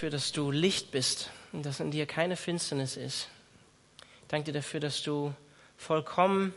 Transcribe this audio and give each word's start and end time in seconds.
dafür, 0.00 0.08
dass 0.08 0.32
du 0.32 0.50
Licht 0.50 0.92
bist 0.92 1.28
und 1.52 1.66
dass 1.66 1.78
in 1.78 1.90
dir 1.90 2.06
keine 2.06 2.34
Finsternis 2.34 2.96
ist. 2.96 3.28
Ich 4.22 4.28
danke 4.28 4.46
dir 4.46 4.58
dafür, 4.60 4.80
dass 4.80 5.02
du 5.02 5.34
vollkommen 5.76 6.54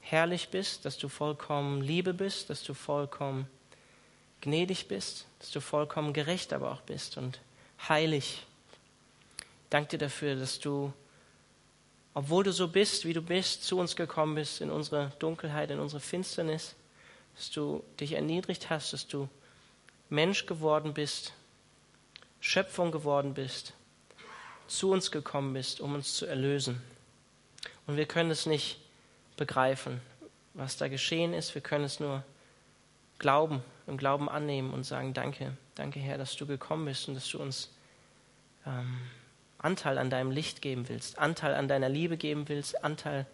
herrlich 0.00 0.48
bist, 0.48 0.86
dass 0.86 0.96
du 0.96 1.10
vollkommen 1.10 1.82
Liebe 1.82 2.14
bist, 2.14 2.48
dass 2.48 2.62
du 2.62 2.72
vollkommen 2.72 3.46
gnädig 4.40 4.88
bist, 4.88 5.26
dass 5.38 5.50
du 5.50 5.60
vollkommen 5.60 6.14
gerecht 6.14 6.54
aber 6.54 6.72
auch 6.72 6.80
bist 6.80 7.18
und 7.18 7.40
heilig. 7.90 8.46
Ich 9.36 9.44
danke 9.68 9.90
dir 9.90 9.98
dafür, 9.98 10.36
dass 10.36 10.58
du, 10.58 10.94
obwohl 12.14 12.42
du 12.42 12.52
so 12.52 12.68
bist, 12.68 13.04
wie 13.04 13.12
du 13.12 13.20
bist, 13.20 13.64
zu 13.64 13.78
uns 13.78 13.96
gekommen 13.96 14.34
bist, 14.34 14.62
in 14.62 14.70
unsere 14.70 15.12
Dunkelheit, 15.18 15.70
in 15.70 15.78
unsere 15.78 16.00
Finsternis, 16.00 16.74
dass 17.36 17.50
du 17.50 17.84
dich 18.00 18.12
erniedrigt 18.12 18.70
hast, 18.70 18.94
dass 18.94 19.06
du 19.06 19.28
Mensch 20.08 20.46
geworden 20.46 20.94
bist 20.94 21.34
Schöpfung 22.42 22.90
geworden 22.90 23.34
bist, 23.34 23.72
zu 24.66 24.90
uns 24.90 25.12
gekommen 25.12 25.52
bist, 25.52 25.80
um 25.80 25.94
uns 25.94 26.16
zu 26.16 26.26
erlösen. 26.26 26.82
Und 27.86 27.96
wir 27.96 28.06
können 28.06 28.32
es 28.32 28.46
nicht 28.46 28.80
begreifen, 29.36 30.00
was 30.52 30.76
da 30.76 30.88
geschehen 30.88 31.34
ist. 31.34 31.54
Wir 31.54 31.62
können 31.62 31.84
es 31.84 32.00
nur 32.00 32.24
glauben, 33.20 33.62
im 33.86 33.96
Glauben 33.96 34.28
annehmen 34.28 34.74
und 34.74 34.82
sagen, 34.82 35.14
danke, 35.14 35.56
danke 35.76 36.00
Herr, 36.00 36.18
dass 36.18 36.34
du 36.34 36.44
gekommen 36.44 36.84
bist 36.86 37.06
und 37.06 37.14
dass 37.14 37.28
du 37.28 37.38
uns 37.38 37.70
ähm, 38.66 38.98
Anteil 39.58 39.96
an 39.96 40.10
deinem 40.10 40.32
Licht 40.32 40.62
geben 40.62 40.88
willst, 40.88 41.20
Anteil 41.20 41.54
an 41.54 41.68
deiner 41.68 41.88
Liebe 41.88 42.16
geben 42.16 42.48
willst, 42.48 42.82
Anteil 42.82 43.24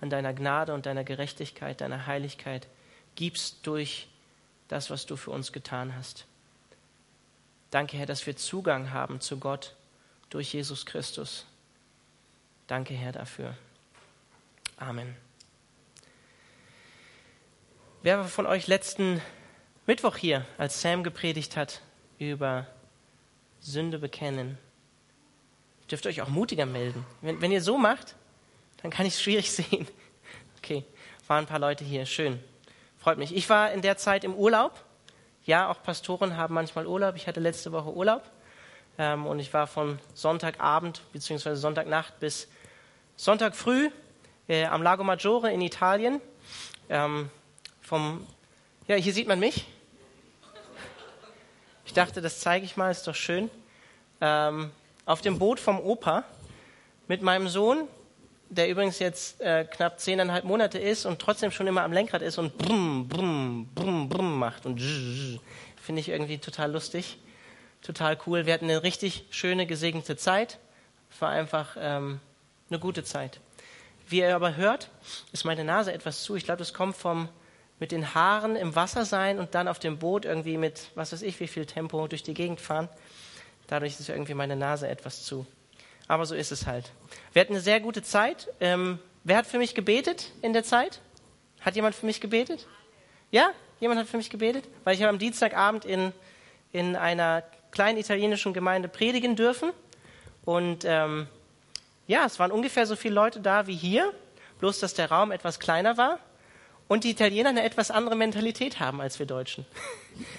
an 0.00 0.08
deiner 0.08 0.32
Gnade 0.32 0.72
und 0.72 0.86
deiner 0.86 1.04
Gerechtigkeit, 1.04 1.82
deiner 1.82 2.06
Heiligkeit 2.06 2.66
gibst 3.14 3.66
durch 3.66 4.08
das, 4.68 4.88
was 4.88 5.04
du 5.04 5.16
für 5.16 5.32
uns 5.32 5.52
getan 5.52 5.94
hast. 5.94 6.24
Danke, 7.74 7.96
Herr, 7.96 8.06
dass 8.06 8.24
wir 8.24 8.36
Zugang 8.36 8.92
haben 8.92 9.20
zu 9.20 9.40
Gott 9.40 9.74
durch 10.30 10.54
Jesus 10.54 10.86
Christus. 10.86 11.44
Danke, 12.68 12.94
Herr, 12.94 13.10
dafür. 13.10 13.56
Amen. 14.76 15.16
Wer 18.02 18.18
war 18.18 18.28
von 18.28 18.46
euch 18.46 18.68
letzten 18.68 19.20
Mittwoch 19.88 20.16
hier, 20.16 20.46
als 20.56 20.82
Sam 20.82 21.02
gepredigt 21.02 21.56
hat 21.56 21.80
über 22.20 22.68
Sünde 23.58 23.98
bekennen? 23.98 24.56
Ihr 25.80 25.88
dürft 25.88 26.06
euch 26.06 26.22
auch 26.22 26.28
mutiger 26.28 26.66
melden. 26.66 27.04
Wenn, 27.22 27.40
wenn 27.40 27.50
ihr 27.50 27.60
so 27.60 27.76
macht, 27.76 28.14
dann 28.82 28.92
kann 28.92 29.04
ich 29.04 29.14
es 29.14 29.20
schwierig 29.20 29.50
sehen. 29.52 29.88
Okay, 30.58 30.84
waren 31.26 31.42
ein 31.42 31.48
paar 31.48 31.58
Leute 31.58 31.82
hier. 31.82 32.06
Schön. 32.06 32.38
Freut 32.98 33.18
mich. 33.18 33.34
Ich 33.34 33.50
war 33.50 33.72
in 33.72 33.82
der 33.82 33.96
Zeit 33.96 34.22
im 34.22 34.36
Urlaub 34.36 34.80
ja, 35.44 35.70
auch 35.70 35.82
Pastoren 35.82 36.36
haben 36.36 36.54
manchmal 36.54 36.86
Urlaub. 36.86 37.16
Ich 37.16 37.26
hatte 37.26 37.40
letzte 37.40 37.72
Woche 37.72 37.92
Urlaub 37.92 38.22
ähm, 38.98 39.26
und 39.26 39.38
ich 39.38 39.52
war 39.52 39.66
von 39.66 39.98
Sonntagabend 40.14 41.02
bzw. 41.12 41.54
Sonntagnacht 41.54 42.18
bis 42.18 42.48
Sonntag 43.16 43.54
früh 43.54 43.90
äh, 44.48 44.64
am 44.64 44.82
Lago 44.82 45.04
Maggiore 45.04 45.52
in 45.52 45.60
Italien. 45.60 46.20
Ähm, 46.88 47.30
vom, 47.82 48.26
ja, 48.86 48.96
hier 48.96 49.12
sieht 49.12 49.28
man 49.28 49.38
mich. 49.38 49.66
Ich 51.84 51.92
dachte, 51.92 52.22
das 52.22 52.40
zeige 52.40 52.64
ich 52.64 52.76
mal, 52.76 52.90
ist 52.90 53.06
doch 53.06 53.14
schön. 53.14 53.50
Ähm, 54.20 54.70
auf 55.04 55.20
dem 55.20 55.38
Boot 55.38 55.60
vom 55.60 55.78
Opa 55.78 56.24
mit 57.06 57.20
meinem 57.20 57.48
Sohn 57.48 57.86
der 58.54 58.68
übrigens 58.68 58.98
jetzt 58.98 59.40
äh, 59.40 59.64
knapp 59.64 60.00
zehneinhalb 60.00 60.44
Monate 60.44 60.78
ist 60.78 61.06
und 61.06 61.18
trotzdem 61.18 61.50
schon 61.50 61.66
immer 61.66 61.82
am 61.82 61.92
Lenkrad 61.92 62.22
ist 62.22 62.38
und 62.38 62.56
brumm, 62.56 63.08
brumm, 63.08 63.68
brumm, 63.74 64.08
brumm 64.08 64.38
macht 64.38 64.66
und 64.66 64.80
finde 65.80 66.00
ich 66.00 66.08
irgendwie 66.08 66.38
total 66.38 66.72
lustig, 66.72 67.18
total 67.82 68.16
cool. 68.26 68.46
Wir 68.46 68.54
hatten 68.54 68.66
eine 68.66 68.82
richtig 68.82 69.24
schöne, 69.30 69.66
gesegnete 69.66 70.16
Zeit. 70.16 70.58
War 71.20 71.30
einfach 71.30 71.76
ähm, 71.78 72.20
eine 72.70 72.78
gute 72.78 73.04
Zeit. 73.04 73.40
Wie 74.08 74.18
ihr 74.18 74.34
aber 74.34 74.56
hört, 74.56 74.90
ist 75.32 75.44
meine 75.44 75.64
Nase 75.64 75.92
etwas 75.92 76.22
zu. 76.22 76.34
Ich 76.36 76.44
glaube, 76.44 76.58
das 76.58 76.74
kommt 76.74 76.96
vom 76.96 77.28
mit 77.80 77.90
den 77.92 78.14
Haaren 78.14 78.56
im 78.56 78.76
Wasser 78.76 79.04
sein 79.04 79.38
und 79.38 79.54
dann 79.54 79.68
auf 79.68 79.78
dem 79.78 79.98
Boot 79.98 80.24
irgendwie 80.24 80.56
mit, 80.56 80.90
was 80.94 81.12
weiß 81.12 81.22
ich, 81.22 81.40
wie 81.40 81.48
viel 81.48 81.66
Tempo 81.66 82.06
durch 82.06 82.22
die 82.22 82.34
Gegend 82.34 82.60
fahren. 82.60 82.88
Dadurch 83.66 83.98
ist 83.98 84.08
irgendwie 84.08 84.34
meine 84.34 84.56
Nase 84.56 84.88
etwas 84.88 85.24
zu. 85.24 85.46
Aber 86.08 86.26
so 86.26 86.34
ist 86.34 86.52
es 86.52 86.66
halt. 86.66 86.92
Wir 87.32 87.40
hatten 87.40 87.52
eine 87.52 87.62
sehr 87.62 87.80
gute 87.80 88.02
Zeit. 88.02 88.48
Ähm, 88.60 88.98
wer 89.24 89.38
hat 89.38 89.46
für 89.46 89.58
mich 89.58 89.74
gebetet 89.74 90.32
in 90.42 90.52
der 90.52 90.64
Zeit? 90.64 91.00
Hat 91.60 91.76
jemand 91.76 91.94
für 91.94 92.06
mich 92.06 92.20
gebetet? 92.20 92.66
Ja? 93.30 93.50
Jemand 93.80 94.00
hat 94.00 94.06
für 94.06 94.16
mich 94.16 94.30
gebetet? 94.30 94.64
Weil 94.84 94.94
ich 94.94 95.02
habe 95.02 95.10
am 95.10 95.18
Dienstagabend 95.18 95.84
in, 95.84 96.12
in 96.72 96.96
einer 96.96 97.42
kleinen 97.70 97.98
italienischen 97.98 98.52
Gemeinde 98.52 98.88
predigen 98.88 99.34
dürfen. 99.34 99.72
Und 100.44 100.84
ähm, 100.84 101.26
ja, 102.06 102.26
es 102.26 102.38
waren 102.38 102.52
ungefähr 102.52 102.86
so 102.86 102.96
viele 102.96 103.14
Leute 103.14 103.40
da 103.40 103.66
wie 103.66 103.74
hier, 103.74 104.12
bloß 104.60 104.80
dass 104.80 104.94
der 104.94 105.10
Raum 105.10 105.32
etwas 105.32 105.58
kleiner 105.58 105.96
war 105.96 106.18
und 106.86 107.04
die 107.04 107.10
Italiener 107.10 107.48
eine 107.48 107.64
etwas 107.64 107.90
andere 107.90 108.14
Mentalität 108.14 108.78
haben 108.80 109.00
als 109.00 109.18
wir 109.18 109.26
Deutschen. 109.26 109.66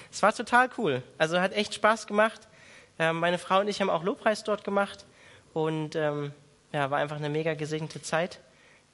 Es 0.10 0.24
war 0.24 0.34
total 0.34 0.70
cool. 0.78 1.04
Also 1.18 1.42
hat 1.42 1.52
echt 1.52 1.74
Spaß 1.74 2.08
gemacht. 2.08 2.48
Ähm, 2.98 3.20
meine 3.20 3.38
Frau 3.38 3.60
und 3.60 3.68
ich 3.68 3.82
haben 3.82 3.90
auch 3.90 4.04
Lobpreis 4.04 4.46
dort 4.46 4.64
gemacht. 4.64 5.06
Und 5.56 5.96
ähm, 5.96 6.34
ja, 6.74 6.92
war 6.92 6.98
einfach 6.98 7.16
eine 7.16 7.30
mega 7.30 7.54
gesegnete 7.54 8.02
Zeit. 8.02 8.42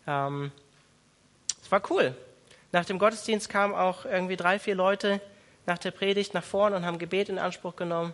Ähm, 0.05 0.51
es 1.59 1.72
war 1.72 1.81
cool. 1.89 2.16
Nach 2.72 2.85
dem 2.85 2.99
Gottesdienst 2.99 3.49
kamen 3.49 3.73
auch 3.73 4.05
irgendwie 4.05 4.35
drei, 4.35 4.59
vier 4.59 4.75
Leute 4.75 5.22
nach 5.66 5.79
der 5.79 5.89
Predigt 5.89 6.35
nach 6.35 6.44
vorne 6.44 6.75
und 6.75 6.85
haben 6.85 6.99
Gebet 6.99 7.29
in 7.29 7.39
Anspruch 7.39 7.75
genommen. 7.75 8.13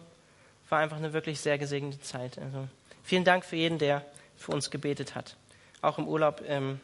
War 0.70 0.80
einfach 0.80 0.96
eine 0.96 1.12
wirklich 1.12 1.42
sehr 1.42 1.58
gesegnete 1.58 2.00
Zeit. 2.00 2.38
Also 2.38 2.70
vielen 3.04 3.26
Dank 3.26 3.44
für 3.44 3.58
jeden, 3.58 3.80
der 3.80 4.06
für 4.38 4.54
uns 4.54 4.72
gebetet 4.72 5.14
hat. 5.14 5.36
Auch 5.82 5.98
im 5.98 6.08
Urlaub 6.08 6.42
ähm, 6.48 6.80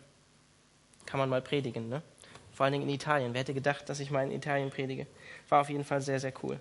kann 1.06 1.22
man 1.22 1.30
mal 1.30 1.42
predigen. 1.42 1.88
Ne? 1.88 2.02
Vor 2.52 2.66
allen 2.66 2.74
Dingen 2.74 2.90
in 2.90 2.94
Italien. 2.94 3.34
Wer 3.34 3.40
hätte 3.40 3.54
gedacht, 3.54 3.88
dass 3.88 4.02
ich 4.02 4.12
mal 4.12 4.26
in 4.26 4.32
Italien 4.32 4.70
predige? 4.70 5.08
War 5.48 5.62
auf 5.62 5.70
jeden 5.70 5.86
Fall 5.86 6.02
sehr, 6.02 6.20
sehr 6.20 6.34
cool. 6.44 6.60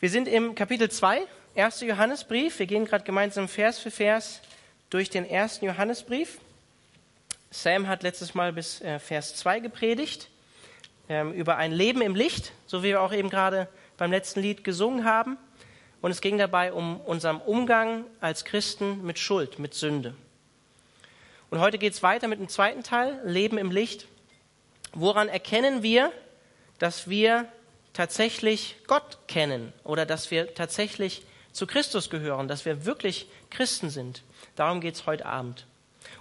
Wir 0.00 0.08
sind 0.08 0.28
im 0.28 0.54
Kapitel 0.54 0.90
2 0.90 1.26
1. 1.56 1.80
Johannesbrief. 1.80 2.58
Wir 2.58 2.66
gehen 2.66 2.84
gerade 2.84 3.04
gemeinsam 3.04 3.48
Vers 3.48 3.78
für 3.78 3.90
Vers 3.90 4.42
durch 4.90 5.08
den 5.08 5.24
ersten 5.24 5.64
Johannesbrief. 5.64 6.38
Sam 7.50 7.88
hat 7.88 8.02
letztes 8.02 8.34
Mal 8.34 8.52
bis 8.52 8.82
äh, 8.82 8.98
Vers 8.98 9.36
2 9.36 9.60
gepredigt 9.60 10.28
ähm, 11.08 11.32
über 11.32 11.56
ein 11.56 11.72
Leben 11.72 12.02
im 12.02 12.14
Licht, 12.14 12.52
so 12.66 12.82
wie 12.82 12.88
wir 12.88 13.00
auch 13.00 13.12
eben 13.12 13.30
gerade 13.30 13.68
beim 13.96 14.10
letzten 14.10 14.40
Lied 14.40 14.64
gesungen 14.64 15.06
haben. 15.06 15.38
Und 16.02 16.10
es 16.10 16.20
ging 16.20 16.36
dabei 16.36 16.74
um 16.74 17.00
unseren 17.00 17.40
Umgang 17.40 18.04
als 18.20 18.44
Christen 18.44 19.02
mit 19.02 19.18
Schuld, 19.18 19.58
mit 19.58 19.72
Sünde. 19.72 20.14
Und 21.48 21.60
heute 21.60 21.78
geht 21.78 21.94
es 21.94 22.02
weiter 22.02 22.28
mit 22.28 22.38
dem 22.38 22.50
zweiten 22.50 22.82
Teil, 22.82 23.18
Leben 23.24 23.56
im 23.56 23.70
Licht. 23.70 24.06
Woran 24.92 25.28
erkennen 25.28 25.82
wir, 25.82 26.12
dass 26.78 27.08
wir 27.08 27.48
tatsächlich 27.94 28.76
Gott 28.86 29.20
kennen 29.26 29.72
oder 29.84 30.04
dass 30.04 30.30
wir 30.30 30.52
tatsächlich 30.52 31.22
zu 31.56 31.66
Christus 31.66 32.10
gehören, 32.10 32.48
dass 32.48 32.66
wir 32.66 32.84
wirklich 32.84 33.28
Christen 33.48 33.88
sind. 33.88 34.22
Darum 34.56 34.82
geht 34.82 34.94
es 34.94 35.06
heute 35.06 35.24
Abend. 35.24 35.64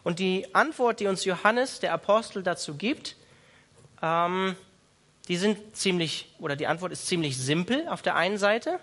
Und 0.06 0.20
die 0.20 0.56
Antwort, 0.56 1.02
die 1.02 1.08
uns 1.08 1.26
Johannes, 1.26 1.82
der 1.82 1.92
Apostel, 1.92 2.42
dazu 2.42 2.76
gibt, 2.76 3.18
ähm, 4.02 4.56
die 5.28 5.36
sind 5.36 5.76
ziemlich, 5.76 6.34
oder 6.40 6.56
die 6.56 6.68
Antwort 6.68 6.94
ist 6.94 7.08
ziemlich 7.08 7.38
simpel 7.38 7.86
auf 7.90 8.02
der 8.02 8.16
einen 8.16 8.38
Seite. 8.38 8.80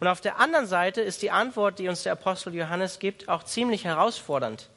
Und 0.00 0.08
auf 0.08 0.20
der 0.20 0.40
anderen 0.40 0.66
Seite 0.66 1.02
ist 1.02 1.22
die 1.22 1.30
Antwort, 1.30 1.78
die 1.78 1.88
uns 1.88 2.02
der 2.02 2.12
Apostel 2.12 2.52
Johannes 2.52 2.98
gibt, 2.98 3.28
auch 3.28 3.44
ziemlich 3.44 3.84
herausfordernd. 3.84 4.70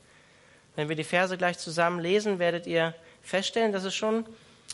Wenn 0.75 0.89
wir 0.89 0.95
die 0.95 1.03
Verse 1.03 1.35
gleich 1.37 1.57
zusammen 1.57 1.99
lesen, 1.99 2.37
werdet 2.37 2.67
ihr 2.67 2.93
feststellen, 3.23 3.71
dass 3.71 3.83
es 3.83 3.95
schon 3.95 4.27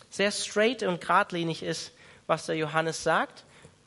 sehr 0.10 0.32
straight 0.32 0.84
und 0.84 1.00
geradlinig 1.00 1.64
ist, 1.64 1.94
was 2.28 2.48
der 2.48 2.58
Johannes 2.58 3.04
sagt. 3.04 3.46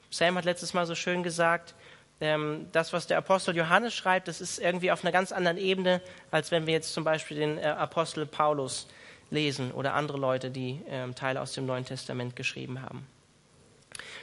Sam 0.09 0.39
hat 0.39 0.47
letztes 0.47 0.73
Mal 0.73 0.87
so 0.87 0.95
schön 0.95 1.23
gesagt, 1.23 1.75
ähm, 2.21 2.69
das, 2.73 2.93
was 2.93 3.07
der 3.07 3.19
Apostel 3.19 3.57
Johannes 3.57 3.95
schreibt, 3.95 4.29
das 4.29 4.41
ist 4.41 4.59
irgendwie 4.59 4.93
auf 4.93 5.05
einer 5.05 5.13
ganz 5.13 5.33
anderen 5.33 5.59
Ebene, 5.59 6.01
als 6.31 6.51
wenn 6.51 6.67
wir 6.67 6.75
jetzt 6.75 6.93
zum 6.93 7.05
Beispiel 7.05 7.39
den 7.39 7.59
äh, 7.59 7.63
Apostel 7.63 8.27
Paulus 8.27 8.87
lesen 9.31 9.73
oder 9.73 9.95
andere 9.95 10.19
Leute, 10.19 10.51
die 10.51 10.81
ähm, 10.89 11.15
Teile 11.15 11.41
aus 11.41 11.53
dem 11.53 11.67
Neuen 11.67 11.85
Testament 11.85 12.37
geschrieben 12.37 12.83
haben. 12.83 13.07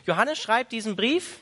Johannes 0.05 0.39
schreibt 0.39 0.71
diesen 0.71 0.95
Brief 0.95 1.39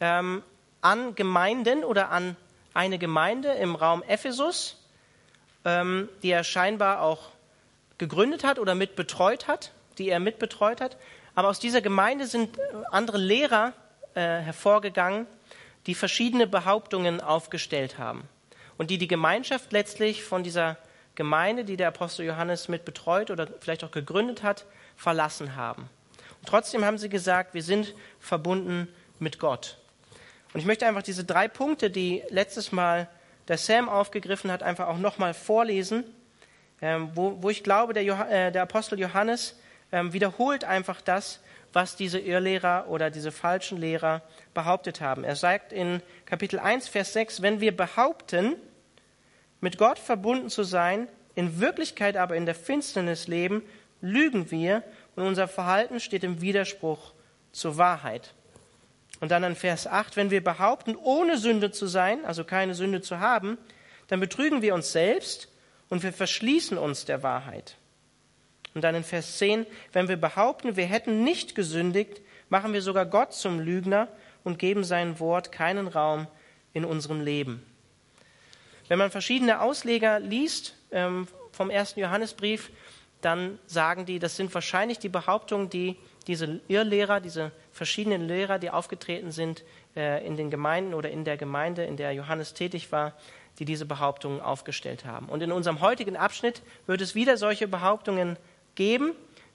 ähm, 0.00 0.42
an 0.80 1.14
Gemeinden 1.14 1.84
oder 1.84 2.10
an 2.10 2.36
eine 2.72 2.98
Gemeinde 2.98 3.52
im 3.52 3.74
Raum 3.74 4.02
Ephesus, 4.02 4.76
ähm, 5.64 6.08
die 6.22 6.30
er 6.30 6.44
scheinbar 6.44 7.02
auch 7.02 7.30
gegründet 7.98 8.44
hat 8.44 8.58
oder 8.58 8.74
mitbetreut 8.74 9.48
hat, 9.48 9.72
die 9.98 10.08
er 10.08 10.20
mitbetreut 10.20 10.80
hat. 10.80 10.96
Aber 11.34 11.48
aus 11.48 11.58
dieser 11.58 11.80
Gemeinde 11.80 12.26
sind 12.26 12.58
andere 12.90 13.18
Lehrer 13.18 13.72
äh, 14.14 14.20
hervorgegangen, 14.20 15.26
die 15.86 15.94
verschiedene 15.94 16.46
Behauptungen 16.46 17.20
aufgestellt 17.20 17.98
haben 17.98 18.28
und 18.78 18.90
die 18.90 18.98
die 18.98 19.08
Gemeinschaft 19.08 19.72
letztlich 19.72 20.24
von 20.24 20.42
dieser 20.42 20.78
Gemeinde, 21.14 21.64
die 21.64 21.76
der 21.76 21.88
Apostel 21.88 22.26
Johannes 22.26 22.68
mit 22.68 22.84
betreut 22.84 23.30
oder 23.30 23.48
vielleicht 23.60 23.84
auch 23.84 23.90
gegründet 23.90 24.42
hat, 24.42 24.64
verlassen 24.96 25.56
haben. 25.56 25.88
Und 26.40 26.48
trotzdem 26.48 26.84
haben 26.84 26.98
sie 26.98 27.08
gesagt, 27.08 27.54
wir 27.54 27.62
sind 27.62 27.94
verbunden 28.18 28.88
mit 29.18 29.38
Gott. 29.38 29.78
Und 30.52 30.60
ich 30.60 30.66
möchte 30.66 30.86
einfach 30.86 31.02
diese 31.02 31.24
drei 31.24 31.48
Punkte, 31.48 31.90
die 31.90 32.22
letztes 32.30 32.72
Mal 32.72 33.08
der 33.48 33.58
Sam 33.58 33.88
aufgegriffen 33.88 34.50
hat, 34.50 34.62
einfach 34.62 34.88
auch 34.88 34.98
nochmal 34.98 35.34
vorlesen, 35.34 36.04
ähm, 36.80 37.10
wo, 37.14 37.48
ich 37.50 37.62
glaube, 37.62 37.92
der, 37.92 38.02
äh, 38.30 38.52
der 38.52 38.62
Apostel 38.62 38.98
Johannes 38.98 39.58
ähm, 39.92 40.12
wiederholt 40.12 40.64
einfach 40.64 41.00
das, 41.00 41.40
was 41.72 41.96
diese 41.96 42.18
Irrlehrer 42.18 42.86
oder 42.88 43.10
diese 43.10 43.32
falschen 43.32 43.78
Lehrer 43.78 44.22
behauptet 44.54 45.00
haben. 45.00 45.24
Er 45.24 45.36
sagt 45.36 45.72
in 45.72 46.02
Kapitel 46.24 46.58
1, 46.58 46.88
Vers 46.88 47.12
6, 47.12 47.42
wenn 47.42 47.60
wir 47.60 47.76
behaupten, 47.76 48.56
mit 49.60 49.78
Gott 49.78 49.98
verbunden 49.98 50.50
zu 50.50 50.62
sein, 50.62 51.08
in 51.34 51.60
Wirklichkeit 51.60 52.16
aber 52.16 52.36
in 52.36 52.46
der 52.46 52.54
Finsternis 52.54 53.26
leben, 53.26 53.62
lügen 54.00 54.50
wir 54.50 54.82
und 55.16 55.24
unser 55.24 55.48
Verhalten 55.48 56.00
steht 56.00 56.22
im 56.22 56.40
Widerspruch 56.40 57.12
zur 57.52 57.76
Wahrheit. 57.76 58.34
Und 59.20 59.30
dann 59.30 59.44
in 59.44 59.56
Vers 59.56 59.86
8, 59.86 60.16
wenn 60.16 60.30
wir 60.30 60.44
behaupten, 60.44 60.96
ohne 60.96 61.38
Sünde 61.38 61.70
zu 61.70 61.86
sein, 61.86 62.24
also 62.24 62.44
keine 62.44 62.74
Sünde 62.74 63.00
zu 63.00 63.20
haben, 63.20 63.58
dann 64.08 64.20
betrügen 64.20 64.60
wir 64.60 64.74
uns 64.74 64.92
selbst 64.92 65.48
und 65.88 66.02
wir 66.02 66.12
verschließen 66.12 66.76
uns 66.76 67.04
der 67.04 67.22
Wahrheit. 67.22 67.76
Und 68.74 68.82
dann 68.82 68.94
in 68.94 69.04
Vers 69.04 69.38
10, 69.38 69.66
wenn 69.92 70.08
wir 70.08 70.16
behaupten, 70.16 70.76
wir 70.76 70.86
hätten 70.86 71.22
nicht 71.22 71.54
gesündigt, 71.54 72.20
machen 72.48 72.72
wir 72.72 72.82
sogar 72.82 73.06
Gott 73.06 73.32
zum 73.32 73.60
Lügner 73.60 74.08
und 74.42 74.58
geben 74.58 74.84
sein 74.84 75.20
Wort 75.20 75.52
keinen 75.52 75.86
Raum 75.86 76.26
in 76.72 76.84
unserem 76.84 77.20
Leben. 77.20 77.64
Wenn 78.88 78.98
man 78.98 79.10
verschiedene 79.10 79.60
Ausleger 79.60 80.20
liest 80.20 80.74
ähm, 80.90 81.26
vom 81.52 81.70
ersten 81.70 82.00
Johannesbrief, 82.00 82.70
dann 83.20 83.58
sagen 83.66 84.04
die, 84.04 84.18
das 84.18 84.36
sind 84.36 84.52
wahrscheinlich 84.52 84.98
die 84.98 85.08
Behauptungen, 85.08 85.70
die 85.70 85.96
diese 86.26 86.60
Irrlehrer, 86.68 87.20
diese 87.20 87.52
verschiedenen 87.72 88.26
Lehrer, 88.28 88.58
die 88.58 88.70
aufgetreten 88.70 89.30
sind 89.30 89.64
äh, 89.96 90.26
in 90.26 90.36
den 90.36 90.50
Gemeinden 90.50 90.94
oder 90.94 91.10
in 91.10 91.24
der 91.24 91.36
Gemeinde, 91.36 91.84
in 91.84 91.96
der 91.96 92.12
Johannes 92.12 92.54
tätig 92.54 92.92
war, 92.92 93.14
die 93.58 93.64
diese 93.64 93.86
Behauptungen 93.86 94.40
aufgestellt 94.40 95.04
haben. 95.04 95.28
Und 95.28 95.42
in 95.42 95.52
unserem 95.52 95.80
heutigen 95.80 96.16
Abschnitt 96.16 96.62
wird 96.86 97.00
es 97.00 97.14
wieder 97.14 97.36
solche 97.36 97.68
Behauptungen 97.68 98.36
geben, 98.74 99.12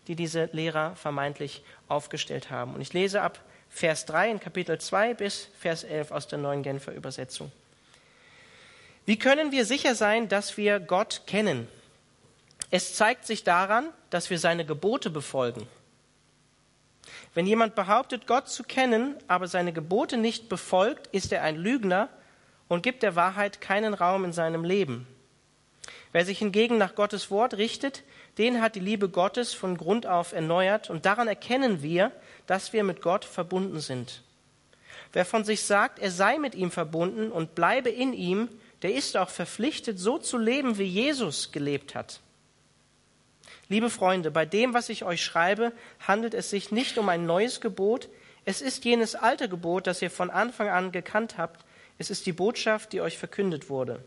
die 0.07 0.15
diese 0.15 0.49
Lehrer 0.51 0.95
vermeintlich 0.95 1.63
aufgestellt 1.87 2.49
haben. 2.49 2.73
Und 2.73 2.81
ich 2.81 2.93
lese 2.93 3.21
ab 3.21 3.39
Vers 3.69 4.05
3 4.05 4.31
in 4.31 4.39
Kapitel 4.39 4.79
2 4.79 5.13
bis 5.13 5.49
Vers 5.59 5.83
11 5.83 6.11
aus 6.11 6.27
der 6.27 6.39
neuen 6.39 6.63
Genfer 6.63 6.93
Übersetzung. 6.93 7.51
Wie 9.05 9.17
können 9.17 9.51
wir 9.51 9.65
sicher 9.65 9.95
sein, 9.95 10.27
dass 10.27 10.57
wir 10.57 10.79
Gott 10.79 11.23
kennen? 11.27 11.67
Es 12.71 12.95
zeigt 12.95 13.25
sich 13.25 13.43
daran, 13.43 13.89
dass 14.09 14.29
wir 14.29 14.39
seine 14.39 14.65
Gebote 14.65 15.09
befolgen. 15.09 15.67
Wenn 17.33 17.45
jemand 17.45 17.75
behauptet, 17.75 18.27
Gott 18.27 18.49
zu 18.49 18.63
kennen, 18.63 19.15
aber 19.27 19.47
seine 19.47 19.73
Gebote 19.73 20.17
nicht 20.17 20.49
befolgt, 20.49 21.07
ist 21.07 21.31
er 21.31 21.43
ein 21.43 21.55
Lügner 21.55 22.09
und 22.67 22.83
gibt 22.83 23.03
der 23.03 23.15
Wahrheit 23.15 23.61
keinen 23.61 23.93
Raum 23.93 24.25
in 24.25 24.33
seinem 24.33 24.63
Leben. 24.63 25.07
Wer 26.11 26.25
sich 26.25 26.39
hingegen 26.39 26.77
nach 26.77 26.95
Gottes 26.95 27.29
Wort 27.29 27.55
richtet, 27.55 28.03
den 28.37 28.61
hat 28.61 28.75
die 28.75 28.79
Liebe 28.79 29.09
Gottes 29.09 29.53
von 29.53 29.77
Grund 29.77 30.05
auf 30.05 30.33
erneuert 30.33 30.89
und 30.89 31.05
daran 31.05 31.27
erkennen 31.27 31.81
wir, 31.81 32.11
dass 32.47 32.73
wir 32.73 32.83
mit 32.83 33.01
Gott 33.01 33.25
verbunden 33.25 33.79
sind. 33.79 34.23
Wer 35.11 35.25
von 35.25 35.43
sich 35.43 35.63
sagt, 35.63 35.99
er 35.99 36.11
sei 36.11 36.37
mit 36.37 36.55
ihm 36.55 36.71
verbunden 36.71 37.31
und 37.31 37.55
bleibe 37.55 37.89
in 37.89 38.13
ihm, 38.13 38.49
der 38.81 38.93
ist 38.93 39.17
auch 39.17 39.29
verpflichtet, 39.29 39.99
so 39.99 40.17
zu 40.17 40.37
leben, 40.37 40.77
wie 40.77 40.83
Jesus 40.83 41.51
gelebt 41.51 41.95
hat. 41.95 42.21
Liebe 43.67 43.89
Freunde, 43.89 44.31
bei 44.31 44.45
dem, 44.45 44.73
was 44.73 44.89
ich 44.89 45.03
euch 45.03 45.23
schreibe, 45.23 45.73
handelt 46.07 46.33
es 46.33 46.49
sich 46.49 46.71
nicht 46.71 46.97
um 46.97 47.09
ein 47.09 47.25
neues 47.25 47.61
Gebot, 47.61 48.09
es 48.45 48.61
ist 48.61 48.85
jenes 48.85 49.15
alte 49.15 49.49
Gebot, 49.49 49.85
das 49.85 50.01
ihr 50.01 50.09
von 50.09 50.29
Anfang 50.29 50.69
an 50.69 50.91
gekannt 50.91 51.37
habt, 51.37 51.65
es 51.97 52.09
ist 52.09 52.25
die 52.25 52.31
Botschaft, 52.31 52.93
die 52.93 53.01
euch 53.01 53.17
verkündet 53.17 53.69
wurde. 53.69 54.03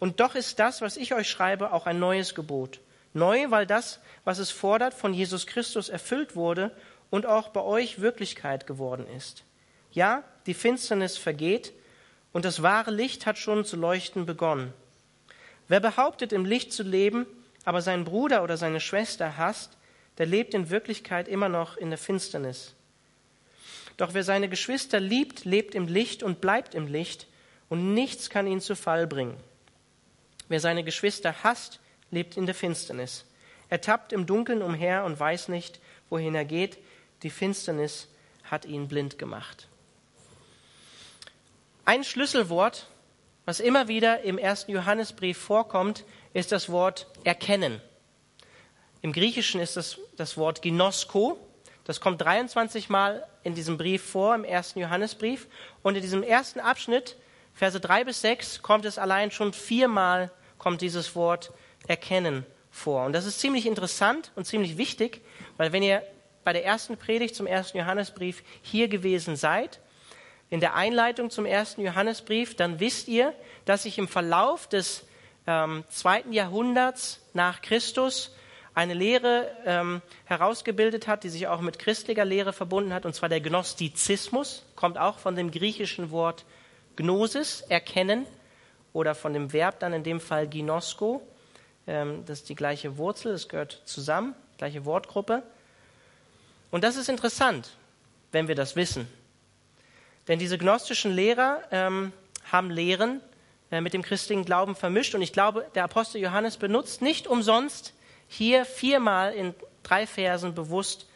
Und 0.00 0.20
doch 0.20 0.34
ist 0.34 0.58
das, 0.58 0.80
was 0.80 0.96
ich 0.96 1.14
euch 1.14 1.28
schreibe, 1.28 1.72
auch 1.72 1.86
ein 1.86 2.00
neues 2.00 2.34
Gebot. 2.34 2.80
Neu, 3.14 3.50
weil 3.50 3.66
das, 3.66 4.00
was 4.24 4.38
es 4.38 4.50
fordert, 4.50 4.92
von 4.92 5.14
Jesus 5.14 5.46
Christus 5.46 5.88
erfüllt 5.88 6.36
wurde 6.36 6.70
und 7.10 7.26
auch 7.26 7.48
bei 7.48 7.62
euch 7.62 8.00
Wirklichkeit 8.00 8.66
geworden 8.66 9.06
ist. 9.16 9.44
Ja, 9.92 10.24
die 10.46 10.54
Finsternis 10.54 11.16
vergeht 11.16 11.72
und 12.32 12.44
das 12.44 12.62
wahre 12.62 12.90
Licht 12.90 13.24
hat 13.24 13.38
schon 13.38 13.64
zu 13.64 13.76
leuchten 13.76 14.26
begonnen. 14.26 14.74
Wer 15.68 15.80
behauptet, 15.80 16.32
im 16.32 16.44
Licht 16.44 16.72
zu 16.72 16.82
leben, 16.82 17.26
aber 17.64 17.80
seinen 17.80 18.04
Bruder 18.04 18.42
oder 18.42 18.56
seine 18.56 18.80
Schwester 18.80 19.38
hasst, 19.38 19.78
der 20.18 20.26
lebt 20.26 20.52
in 20.52 20.68
Wirklichkeit 20.68 21.28
immer 21.28 21.48
noch 21.48 21.76
in 21.76 21.90
der 21.90 21.98
Finsternis. 21.98 22.74
Doch 23.96 24.12
wer 24.12 24.24
seine 24.24 24.48
Geschwister 24.48 24.98
liebt, 24.98 25.44
lebt 25.44 25.74
im 25.74 25.86
Licht 25.86 26.22
und 26.22 26.40
bleibt 26.40 26.74
im 26.74 26.88
Licht, 26.88 27.28
und 27.68 27.94
nichts 27.94 28.28
kann 28.28 28.46
ihn 28.46 28.60
zu 28.60 28.76
Fall 28.76 29.06
bringen. 29.06 29.36
Wer 30.48 30.60
seine 30.60 30.84
Geschwister 30.84 31.42
hasst, 31.42 31.80
lebt 32.14 32.36
in 32.36 32.46
der 32.46 32.54
Finsternis. 32.54 33.24
Er 33.68 33.80
tappt 33.80 34.12
im 34.12 34.26
Dunkeln 34.26 34.62
umher 34.62 35.04
und 35.04 35.18
weiß 35.18 35.48
nicht, 35.48 35.80
wohin 36.08 36.34
er 36.34 36.44
geht. 36.44 36.78
Die 37.22 37.30
Finsternis 37.30 38.08
hat 38.44 38.64
ihn 38.64 38.88
blind 38.88 39.18
gemacht. 39.18 39.68
Ein 41.84 42.04
Schlüsselwort, 42.04 42.86
was 43.44 43.60
immer 43.60 43.88
wieder 43.88 44.22
im 44.22 44.38
ersten 44.38 44.72
Johannesbrief 44.72 45.36
vorkommt, 45.36 46.04
ist 46.32 46.52
das 46.52 46.70
Wort 46.70 47.06
erkennen. 47.24 47.80
Im 49.02 49.12
Griechischen 49.12 49.60
ist 49.60 49.76
das 49.76 49.98
das 50.16 50.36
Wort 50.36 50.62
ginosko. 50.62 51.38
Das 51.84 52.00
kommt 52.00 52.22
23 52.22 52.88
Mal 52.88 53.26
in 53.42 53.54
diesem 53.54 53.76
Brief 53.76 54.02
vor, 54.02 54.34
im 54.34 54.44
ersten 54.44 54.78
Johannesbrief. 54.78 55.46
Und 55.82 55.96
in 55.96 56.02
diesem 56.02 56.22
ersten 56.22 56.60
Abschnitt, 56.60 57.16
Verse 57.52 57.78
3 57.78 58.04
bis 58.04 58.20
6, 58.22 58.62
kommt 58.62 58.84
es 58.84 58.98
allein 58.98 59.30
schon 59.30 59.52
viermal, 59.52 60.30
kommt 60.58 60.80
dieses 60.80 61.14
Wort 61.14 61.52
erkennen 61.86 62.44
vor. 62.70 63.04
Und 63.04 63.12
das 63.12 63.26
ist 63.26 63.40
ziemlich 63.40 63.66
interessant 63.66 64.32
und 64.34 64.46
ziemlich 64.46 64.76
wichtig, 64.76 65.20
weil 65.56 65.72
wenn 65.72 65.82
ihr 65.82 66.02
bei 66.44 66.52
der 66.52 66.64
ersten 66.64 66.96
Predigt 66.96 67.34
zum 67.34 67.46
ersten 67.46 67.78
Johannesbrief 67.78 68.42
hier 68.62 68.88
gewesen 68.88 69.36
seid, 69.36 69.80
in 70.50 70.60
der 70.60 70.74
Einleitung 70.74 71.30
zum 71.30 71.46
ersten 71.46 71.82
Johannesbrief, 71.82 72.54
dann 72.54 72.80
wisst 72.80 73.08
ihr, 73.08 73.32
dass 73.64 73.84
sich 73.84 73.98
im 73.98 74.08
Verlauf 74.08 74.68
des 74.68 75.04
ähm, 75.46 75.84
zweiten 75.88 76.32
Jahrhunderts 76.32 77.20
nach 77.32 77.62
Christus 77.62 78.34
eine 78.74 78.94
Lehre 78.94 79.50
ähm, 79.64 80.02
herausgebildet 80.24 81.06
hat, 81.06 81.24
die 81.24 81.28
sich 81.28 81.46
auch 81.46 81.60
mit 81.60 81.78
christlicher 81.78 82.24
Lehre 82.24 82.52
verbunden 82.52 82.92
hat, 82.92 83.06
und 83.06 83.14
zwar 83.14 83.28
der 83.28 83.40
Gnostizismus, 83.40 84.64
kommt 84.74 84.98
auch 84.98 85.18
von 85.18 85.36
dem 85.36 85.50
griechischen 85.50 86.10
Wort 86.10 86.44
Gnosis, 86.96 87.62
erkennen, 87.62 88.26
oder 88.92 89.14
von 89.14 89.32
dem 89.32 89.52
Verb 89.52 89.80
dann 89.80 89.92
in 89.92 90.04
dem 90.04 90.20
Fall 90.20 90.48
Ginosko. 90.48 91.20
Ähm, 91.86 92.24
das 92.26 92.40
ist 92.40 92.48
die 92.48 92.54
gleiche 92.54 92.96
Wurzel, 92.96 93.32
das 93.32 93.48
gehört 93.48 93.82
zusammen, 93.84 94.34
gleiche 94.58 94.84
Wortgruppe. 94.84 95.42
Und 96.70 96.84
das 96.84 96.96
ist 96.96 97.08
interessant, 97.08 97.76
wenn 98.32 98.48
wir 98.48 98.54
das 98.54 98.76
wissen. 98.76 99.08
Denn 100.28 100.38
diese 100.38 100.58
gnostischen 100.58 101.12
Lehrer 101.12 101.62
ähm, 101.70 102.12
haben 102.50 102.70
Lehren 102.70 103.20
äh, 103.70 103.80
mit 103.80 103.92
dem 103.92 104.02
christlichen 104.02 104.44
Glauben 104.44 104.74
vermischt. 104.74 105.14
Und 105.14 105.22
ich 105.22 105.32
glaube, 105.32 105.66
der 105.74 105.84
Apostel 105.84 106.20
Johannes 106.20 106.56
benutzt 106.56 107.02
nicht 107.02 107.26
umsonst 107.26 107.92
hier 108.28 108.64
viermal 108.64 109.34
in 109.34 109.54
drei 109.82 110.06
Versen 110.06 110.54
bewusst 110.54 111.06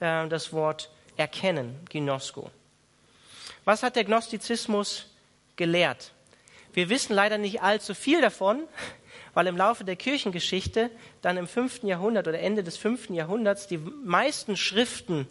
äh, 0.00 0.28
das 0.28 0.52
Wort 0.52 0.90
erkennen, 1.16 1.78
Gnosko. 1.90 2.50
Was 3.64 3.82
hat 3.82 3.96
der 3.96 4.04
Gnostizismus 4.04 5.06
gelehrt? 5.56 6.12
Wir 6.72 6.88
wissen 6.88 7.14
leider 7.14 7.38
nicht 7.38 7.62
allzu 7.62 7.94
viel 7.94 8.20
davon, 8.20 8.62
weil 9.38 9.46
im 9.46 9.56
Laufe 9.56 9.84
der 9.84 9.94
Kirchengeschichte 9.94 10.90
dann 11.22 11.36
im 11.36 11.46
fünften 11.46 11.86
Jahrhundert 11.86 12.26
oder 12.26 12.40
Ende 12.40 12.64
des 12.64 12.76
fünften 12.76 13.14
Jahrhunderts 13.14 13.68
die 13.68 13.78
meisten 13.78 14.56
Schriften 14.56 15.28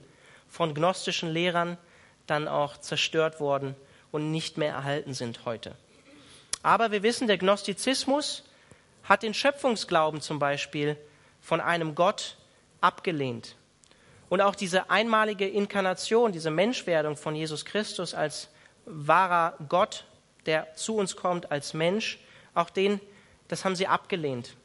von 0.48 0.74
gnostischen 0.74 1.30
Lehrern 1.30 1.78
dann 2.26 2.48
auch 2.48 2.78
zerstört 2.78 3.42
worden 3.42 3.76
und 4.14 4.32
nicht 4.32 4.58
mehr 4.58 4.72
erhalten 4.72 5.14
sind 5.14 5.44
heute. 5.44 5.76
Aber 6.64 6.92
wir 6.92 7.04
wissen, 7.04 7.28
der 7.28 7.38
Gnostizismus 7.38 8.46
hat 9.04 9.24
den 9.24 9.34
Schöpfungsglauben 9.34 10.22
zum 10.22 10.40
Beispiel 10.40 10.96
von 11.42 11.60
einem 11.60 11.94
Gott 11.94 12.38
abgelehnt. 12.80 13.58
Und 14.30 14.40
auch 14.40 14.56
diese 14.56 14.90
einmalige 14.90 15.50
Inkarnation, 15.50 16.32
diese 16.32 16.50
Menschwerdung 16.50 17.18
von 17.18 17.36
Jesus 17.36 17.66
Christus 17.66 18.14
als 18.14 18.48
wahrer 18.86 19.58
Gott, 19.68 20.06
der 20.46 20.76
zu 20.76 20.96
uns 20.96 21.18
kommt 21.18 21.52
als 21.52 21.74
Mensch, 21.74 22.20
auch 22.54 22.70
den 22.70 23.02
das 23.48 23.66
haben 23.66 23.76
sie 23.76 23.88
abgelehnt. 23.88 24.56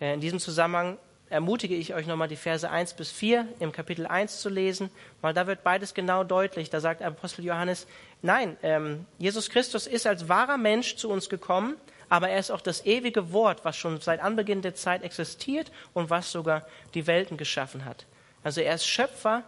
Äh, 0.00 0.14
in 0.14 0.20
diesem 0.20 0.38
Zusammenhang 0.38 0.98
ermutige 1.30 1.74
ich 1.74 1.94
euch 1.94 2.06
nochmal 2.06 2.28
die 2.28 2.36
Verse 2.36 2.68
1 2.68 2.94
bis 2.94 3.10
4 3.10 3.46
im 3.58 3.72
Kapitel 3.72 4.06
1 4.06 4.40
zu 4.40 4.48
lesen, 4.48 4.90
weil 5.20 5.34
da 5.34 5.46
wird 5.46 5.62
beides 5.62 5.94
genau 5.94 6.24
deutlich. 6.24 6.70
Da 6.70 6.80
sagt 6.80 7.02
Apostel 7.02 7.44
Johannes, 7.44 7.86
nein, 8.22 8.56
ähm, 8.62 9.06
Jesus 9.18 9.50
Christus 9.50 9.86
ist 9.86 10.06
als 10.06 10.28
wahrer 10.28 10.56
Mensch 10.56 10.96
zu 10.96 11.10
uns 11.10 11.28
gekommen, 11.28 11.76
aber 12.08 12.30
er 12.30 12.38
ist 12.38 12.50
auch 12.50 12.62
das 12.62 12.86
ewige 12.86 13.32
Wort, 13.32 13.64
was 13.64 13.76
schon 13.76 14.00
seit 14.00 14.20
Anbeginn 14.20 14.62
der 14.62 14.74
Zeit 14.74 15.02
existiert 15.02 15.70
und 15.92 16.08
was 16.08 16.32
sogar 16.32 16.66
die 16.94 17.06
Welten 17.06 17.36
geschaffen 17.36 17.84
hat. 17.84 18.06
Also 18.42 18.60
er 18.60 18.74
ist 18.74 18.86
Schöpfer 18.86 19.42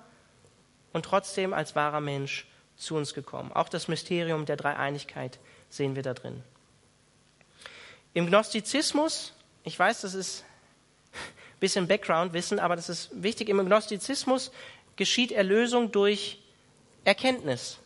und 0.93 1.05
trotzdem 1.05 1.55
als 1.55 1.75
wahrer 1.75 2.01
Mensch 2.01 2.47
zu 2.77 2.97
uns 2.97 3.15
gekommen. 3.15 3.53
Auch 3.53 3.69
das 3.69 3.89
Mysterium 3.89 4.45
der 4.45 4.57
Dreieinigkeit 4.57 5.39
sehen 5.69 5.97
wir 5.97 6.03
da 6.03 6.15
drin. 6.15 6.43
Im 8.13 8.27
Gnostizismus, 8.27 9.33
ich 9.63 9.79
weiß, 9.79 10.01
das 10.01 10.15
ist 10.15 10.45
ein 11.13 11.61
bisschen 11.61 11.87
Background-Wissen, 11.87 12.59
aber 12.59 12.75
das 12.75 12.89
ist 12.89 13.11
wichtig, 13.13 13.49
im 13.49 13.65
Gnostizismus 13.65 14.51
geschieht 14.97 15.31
Erlösung 15.31 15.93
durch 15.93 16.39
Erkenntnis 17.05 17.79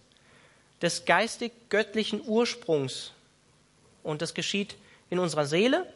des 0.81 1.05
geistig-göttlichen 1.05 2.23
Ursprungs. 2.27 3.13
Und 4.03 4.23
das 4.23 4.35
geschieht 4.35 4.77
in 5.11 5.19
unserer 5.19 5.45
Seele. 5.45 5.87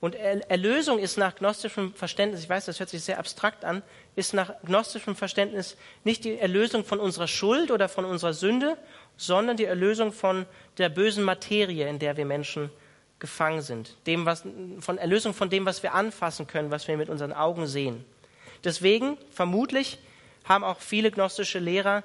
Und 0.00 0.14
Erlösung 0.14 0.98
ist 0.98 1.16
nach 1.16 1.34
gnostischem 1.34 1.92
Verständnis, 1.94 2.42
ich 2.42 2.48
weiß, 2.48 2.66
das 2.66 2.78
hört 2.78 2.88
sich 2.88 3.02
sehr 3.02 3.18
abstrakt 3.18 3.64
an, 3.64 3.82
ist 4.14 4.32
nach 4.32 4.52
gnostischem 4.62 5.16
Verständnis 5.16 5.76
nicht 6.04 6.24
die 6.24 6.38
Erlösung 6.38 6.84
von 6.84 7.00
unserer 7.00 7.26
Schuld 7.26 7.70
oder 7.70 7.88
von 7.88 8.04
unserer 8.04 8.32
Sünde, 8.32 8.76
sondern 9.16 9.56
die 9.56 9.64
Erlösung 9.64 10.12
von 10.12 10.46
der 10.76 10.88
bösen 10.88 11.24
Materie, 11.24 11.88
in 11.88 11.98
der 11.98 12.16
wir 12.16 12.26
Menschen 12.26 12.70
gefangen 13.18 13.62
sind. 13.62 13.96
Dem, 14.06 14.26
was, 14.26 14.44
von 14.80 14.98
Erlösung 14.98 15.34
von 15.34 15.50
dem, 15.50 15.66
was 15.66 15.82
wir 15.82 15.94
anfassen 15.94 16.46
können, 16.46 16.70
was 16.70 16.88
wir 16.88 16.96
mit 16.96 17.08
unseren 17.08 17.32
Augen 17.32 17.66
sehen. 17.66 18.04
Deswegen, 18.64 19.16
vermutlich, 19.30 19.98
haben 20.44 20.64
auch 20.64 20.80
viele 20.80 21.10
gnostische 21.10 21.58
Lehrer 21.58 22.02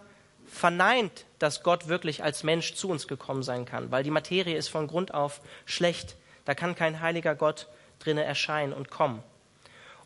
verneint, 0.48 1.26
dass 1.40 1.64
Gott 1.64 1.88
wirklich 1.88 2.24
als 2.24 2.44
Mensch 2.44 2.74
zu 2.76 2.90
uns 2.90 3.08
gekommen 3.08 3.44
sein 3.44 3.66
kann, 3.66 3.92
weil 3.92 4.04
die 4.04 4.12
Materie 4.12 4.56
ist 4.56 4.68
von 4.68 4.88
Grund 4.88 5.14
auf 5.14 5.42
schlecht. 5.66 6.16
Da 6.46 6.54
kann 6.54 6.76
kein 6.76 7.00
heiliger 7.00 7.36
Gott 7.36 7.68
drinne 8.00 8.24
erscheinen 8.24 8.74
und 8.74 8.90
kommen. 8.90 9.24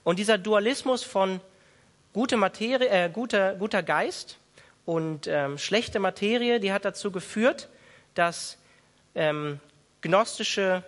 Und 0.04 0.20
dieser 0.20 0.38
Dualismus 0.38 1.04
von 1.04 1.42
gute 2.14 2.38
Materie, 2.38 2.88
äh, 2.88 3.10
guter, 3.12 3.56
guter 3.56 3.84
Geist 3.84 4.38
und 4.86 5.28
ähm, 5.28 5.58
schlechte 5.58 6.00
Materie, 6.00 6.60
die 6.60 6.72
hat 6.72 6.86
dazu 6.86 7.12
geführt, 7.12 7.70
dass 8.14 8.58
ähm, 9.16 9.60
gnostische, 10.02 10.84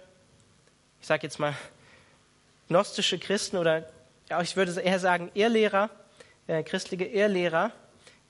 ich 1.01 1.07
sage 1.07 1.23
jetzt 1.23 1.39
mal, 1.39 1.53
gnostische 2.67 3.17
Christen 3.19 3.57
oder 3.57 3.87
ja, 4.29 4.41
ich 4.41 4.55
würde 4.55 4.79
eher 4.79 4.99
sagen 4.99 5.31
Irrlehrer, 5.33 5.89
äh, 6.47 6.63
christliche 6.63 7.05
Irrlehrer, 7.05 7.71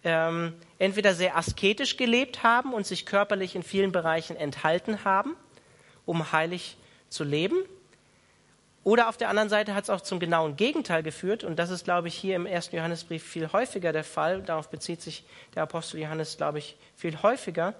ähm, 0.04 0.54
entweder 0.78 1.14
sehr 1.14 1.36
asketisch 1.36 1.98
gelebt 1.98 2.44
haben 2.44 2.74
und 2.74 2.88
sich 2.88 3.06
körperlich 3.06 3.56
in 3.56 3.64
vielen 3.64 3.92
Bereichen 3.92 4.38
enthalten 4.38 5.04
haben, 5.04 5.36
um 6.06 6.32
heilig 6.32 6.78
zu 7.10 7.24
leben. 7.24 7.58
Oder 8.86 9.10
auf 9.10 9.18
der 9.18 9.30
anderen 9.30 9.50
Seite 9.50 9.76
hat 9.76 9.84
es 9.84 9.90
auch 9.90 10.02
zum 10.02 10.20
genauen 10.20 10.56
Gegenteil 10.56 11.04
geführt, 11.04 11.44
und 11.44 11.60
das 11.60 11.70
ist, 11.70 11.84
glaube 11.84 12.08
ich, 12.08 12.16
hier 12.16 12.38
im 12.38 12.46
ersten 12.46 12.78
Johannesbrief 12.78 13.24
viel 13.24 13.52
häufiger 13.52 13.92
der 13.92 14.06
Fall. 14.06 14.42
Darauf 14.42 14.70
bezieht 14.70 15.02
sich 15.02 15.26
der 15.54 15.64
Apostel 15.64 16.00
Johannes, 16.00 16.38
glaube 16.38 16.60
ich, 16.60 16.78
viel 16.96 17.22
häufiger. 17.22 17.74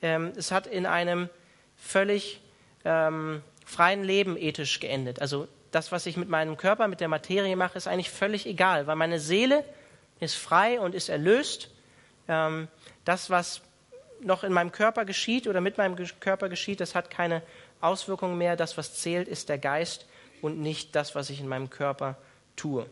Ähm, 0.00 0.32
es 0.36 0.50
hat 0.50 0.66
in 0.66 0.86
einem 0.86 1.28
völlig 1.76 2.40
ähm, 2.84 3.42
freien 3.68 4.02
Leben 4.02 4.36
ethisch 4.38 4.80
geendet. 4.80 5.20
Also 5.20 5.46
das, 5.70 5.92
was 5.92 6.06
ich 6.06 6.16
mit 6.16 6.30
meinem 6.30 6.56
Körper, 6.56 6.88
mit 6.88 7.00
der 7.00 7.08
Materie 7.08 7.54
mache, 7.54 7.76
ist 7.76 7.86
eigentlich 7.86 8.10
völlig 8.10 8.46
egal, 8.46 8.86
weil 8.86 8.96
meine 8.96 9.20
Seele 9.20 9.62
ist 10.20 10.36
frei 10.36 10.80
und 10.80 10.94
ist 10.94 11.10
erlöst. 11.10 11.70
Ähm, 12.28 12.68
das, 13.04 13.28
was 13.28 13.60
noch 14.20 14.42
in 14.42 14.52
meinem 14.52 14.72
Körper 14.72 15.04
geschieht 15.04 15.46
oder 15.46 15.60
mit 15.60 15.76
meinem 15.76 15.96
Körper 16.18 16.48
geschieht, 16.48 16.80
das 16.80 16.94
hat 16.94 17.10
keine 17.10 17.42
Auswirkungen 17.80 18.38
mehr. 18.38 18.56
Das, 18.56 18.78
was 18.78 18.94
zählt, 18.94 19.28
ist 19.28 19.50
der 19.50 19.58
Geist 19.58 20.06
und 20.40 20.58
nicht 20.58 20.96
das, 20.96 21.14
was 21.14 21.28
ich 21.28 21.38
in 21.38 21.46
meinem 21.46 21.68
Körper 21.68 22.16
tue. 22.56 22.86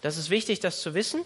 Das 0.00 0.16
ist 0.16 0.30
wichtig, 0.30 0.60
das 0.60 0.80
zu 0.80 0.94
wissen, 0.94 1.22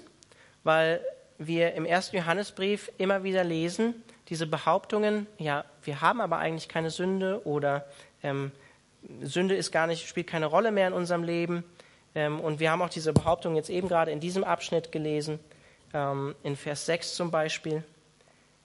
weil 0.64 1.00
wir 1.38 1.74
im 1.74 1.84
ersten 1.84 2.16
Johannesbrief 2.16 2.90
immer 2.98 3.22
wieder 3.22 3.44
lesen, 3.44 3.94
diese 4.28 4.46
Behauptungen, 4.46 5.26
ja, 5.38 5.64
wir 5.82 6.00
haben 6.00 6.20
aber 6.20 6.38
eigentlich 6.38 6.68
keine 6.68 6.90
Sünde 6.90 7.46
oder 7.46 7.86
ähm, 8.22 8.52
Sünde 9.22 9.54
ist 9.54 9.72
gar 9.72 9.86
nicht, 9.86 10.06
spielt 10.06 10.26
keine 10.26 10.46
Rolle 10.46 10.70
mehr 10.70 10.88
in 10.88 10.92
unserem 10.92 11.22
Leben. 11.22 11.64
Ähm, 12.14 12.40
und 12.40 12.60
wir 12.60 12.70
haben 12.70 12.82
auch 12.82 12.90
diese 12.90 13.12
Behauptung 13.12 13.56
jetzt 13.56 13.70
eben 13.70 13.88
gerade 13.88 14.10
in 14.10 14.20
diesem 14.20 14.44
Abschnitt 14.44 14.92
gelesen, 14.92 15.38
ähm, 15.94 16.34
in 16.42 16.56
Vers 16.56 16.86
6 16.86 17.14
zum 17.14 17.30
Beispiel. 17.30 17.82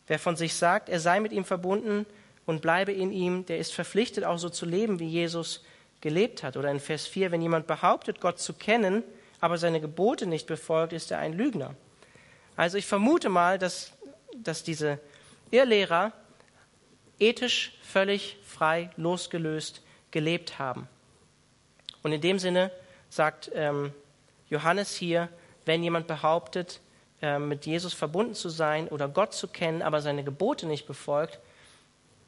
Wer 0.07 0.19
von 0.19 0.35
sich 0.35 0.53
sagt, 0.55 0.89
er 0.89 0.99
sei 0.99 1.19
mit 1.19 1.31
ihm 1.31 1.45
verbunden 1.45 2.05
und 2.45 2.61
bleibe 2.61 2.91
in 2.91 3.11
ihm, 3.11 3.45
der 3.45 3.57
ist 3.57 3.73
verpflichtet, 3.73 4.25
auch 4.25 4.37
so 4.37 4.49
zu 4.49 4.65
leben, 4.65 4.99
wie 4.99 5.07
Jesus 5.07 5.63
gelebt 6.01 6.43
hat. 6.43 6.57
Oder 6.57 6.71
in 6.71 6.81
Vers 6.81 7.07
4, 7.07 7.31
wenn 7.31 7.41
jemand 7.41 7.67
behauptet, 7.67 8.19
Gott 8.19 8.39
zu 8.39 8.53
kennen, 8.53 9.03
aber 9.39 9.57
seine 9.57 9.79
Gebote 9.79 10.25
nicht 10.25 10.47
befolgt, 10.47 10.91
ist 10.91 11.11
er 11.11 11.19
ein 11.19 11.33
Lügner. 11.33 11.75
Also 12.57 12.77
ich 12.77 12.85
vermute 12.85 13.29
mal, 13.29 13.57
dass, 13.57 13.93
dass 14.35 14.63
diese 14.63 14.99
Irrlehrer 15.51 16.11
ethisch 17.19 17.77
völlig 17.81 18.37
frei, 18.43 18.89
losgelöst 18.97 19.81
gelebt 20.11 20.59
haben. 20.59 20.87
Und 22.01 22.11
in 22.11 22.21
dem 22.21 22.39
Sinne 22.39 22.71
sagt 23.09 23.51
ähm, 23.53 23.93
Johannes 24.49 24.95
hier, 24.95 25.29
wenn 25.65 25.83
jemand 25.83 26.07
behauptet, 26.07 26.81
äh, 27.21 27.39
mit 27.39 27.65
Jesus 27.65 27.93
verbunden 27.93 28.35
zu 28.35 28.49
sein 28.49 28.87
oder 28.89 29.07
Gott 29.07 29.33
zu 29.33 29.47
kennen, 29.47 29.81
aber 29.81 30.01
seine 30.01 30.23
Gebote 30.23 30.67
nicht 30.67 30.85
befolgt, 30.85 31.39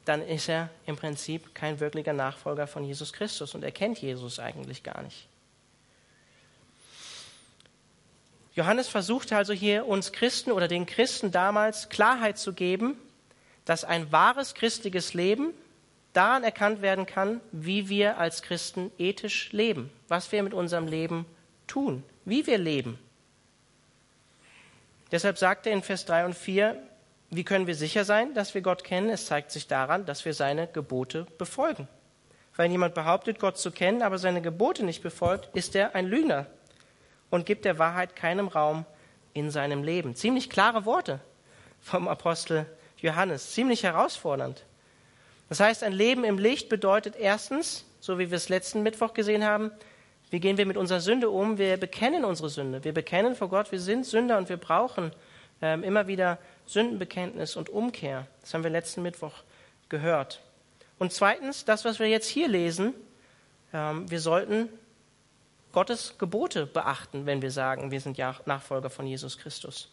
dann 0.06 0.26
ist 0.26 0.48
er 0.48 0.70
im 0.86 0.96
Prinzip 0.96 1.54
kein 1.56 1.80
wirklicher 1.80 2.14
Nachfolger 2.14 2.68
von 2.68 2.84
Jesus 2.84 3.12
Christus 3.12 3.56
und 3.56 3.64
er 3.64 3.72
kennt 3.72 4.00
Jesus 4.00 4.40
eigentlich 4.40 4.84
gar 4.84 5.02
nicht. 5.02 5.28
Johannes 8.54 8.88
versuchte 8.88 9.36
also 9.36 9.52
hier 9.52 9.86
uns 9.86 10.14
Christen 10.14 10.52
oder 10.52 10.70
den 10.70 10.86
Christen 10.86 11.32
damals 11.32 11.90
Klarheit 11.90 12.38
zu 12.38 12.54
geben, 12.54 12.96
dass 13.66 13.84
ein 13.84 14.12
wahres 14.12 14.54
christliches 14.54 15.14
Leben 15.14 15.54
daran 16.14 16.44
erkannt 16.44 16.82
werden 16.82 17.06
kann, 17.06 17.42
wie 17.52 17.90
wir 17.90 18.18
als 18.18 18.42
Christen 18.42 18.92
ethisch 18.98 19.52
leben, 19.52 19.92
was 20.08 20.32
wir 20.32 20.42
mit 20.44 20.54
unserem 20.54 20.88
Leben 20.88 21.26
tun, 21.68 22.04
wie 22.24 22.48
wir 22.48 22.58
leben. 22.58 22.98
Deshalb 25.12 25.38
sagt 25.38 25.68
er 25.68 25.74
in 25.74 25.82
Vers 25.82 26.06
3 26.06 26.26
und 26.26 26.36
4, 26.36 26.82
wie 27.32 27.44
können 27.44 27.68
wir 27.68 27.76
sicher 27.76 28.06
sein, 28.06 28.34
dass 28.34 28.54
wir 28.54 28.62
Gott 28.62 28.84
kennen? 28.84 29.10
Es 29.10 29.26
zeigt 29.26 29.52
sich 29.52 29.68
daran, 29.68 30.06
dass 30.06 30.26
wir 30.26 30.34
seine 30.34 30.68
Gebote 30.68 31.28
befolgen. 31.38 31.88
Wenn 32.56 32.72
jemand 32.72 32.94
behauptet, 32.94 33.40
Gott 33.40 33.58
zu 33.58 33.72
kennen, 33.72 34.02
aber 34.02 34.18
seine 34.18 34.42
Gebote 34.42 34.86
nicht 34.86 35.04
befolgt, 35.04 35.50
ist 35.56 35.76
er 35.76 35.96
ein 35.96 36.06
Lügner 36.06 36.46
und 37.30 37.46
gibt 37.46 37.66
der 37.66 37.78
Wahrheit 37.78 38.16
keinen 38.16 38.48
Raum 38.48 38.86
in 39.34 39.52
seinem 39.52 39.84
Leben. 39.84 40.16
Ziemlich 40.16 40.50
klare 40.50 40.86
Worte 40.86 41.20
vom 41.82 42.08
Apostel 42.08 42.66
Johannes, 43.06 43.54
ziemlich 43.54 43.84
herausfordernd. 43.84 44.64
Das 45.48 45.60
heißt, 45.60 45.84
ein 45.84 45.94
Leben 45.94 46.24
im 46.24 46.38
Licht 46.38 46.70
bedeutet 46.70 47.16
erstens, 47.16 47.86
so 48.00 48.20
wie 48.20 48.32
wir 48.32 48.38
es 48.38 48.50
letzten 48.50 48.84
Mittwoch 48.84 49.14
gesehen 49.14 49.46
haben, 49.46 49.72
wie 50.32 50.40
gehen 50.40 50.58
wir 50.58 50.66
mit 50.66 50.76
unserer 50.76 51.00
Sünde 51.00 51.30
um? 51.30 51.58
Wir 51.58 51.78
bekennen 51.78 52.26
unsere 52.26 52.50
Sünde. 52.50 52.84
Wir 52.84 52.94
bekennen 52.94 53.36
vor 53.36 53.48
Gott, 53.48 53.72
wir 53.72 53.80
sind 53.80 54.06
Sünder 54.06 54.38
und 54.38 54.50
wir 54.50 54.58
brauchen 54.58 55.12
ähm, 55.62 55.84
immer 55.84 56.08
wieder 56.08 56.40
Sündenbekenntnis 56.66 57.56
und 57.56 57.70
Umkehr. 57.70 58.28
Das 58.42 58.54
haben 58.54 58.64
wir 58.64 58.72
letzten 58.72 59.04
Mittwoch 59.04 59.44
gehört. 59.88 60.42
Und 60.98 61.14
zweitens, 61.14 61.64
das, 61.64 61.86
was 61.86 62.00
wir 62.00 62.08
jetzt 62.08 62.28
hier 62.28 62.48
lesen, 62.48 62.94
ähm, 63.72 64.10
wir 64.10 64.20
sollten 64.20 64.68
Gottes 65.74 66.18
Gebote 66.18 66.66
beachten, 66.66 67.26
wenn 67.26 67.42
wir 67.42 67.52
sagen, 67.52 67.92
wir 67.92 68.02
sind 68.02 68.18
ja 68.18 68.36
Nachfolger 68.46 68.90
von 68.90 69.06
Jesus 69.06 69.38
Christus. 69.38 69.92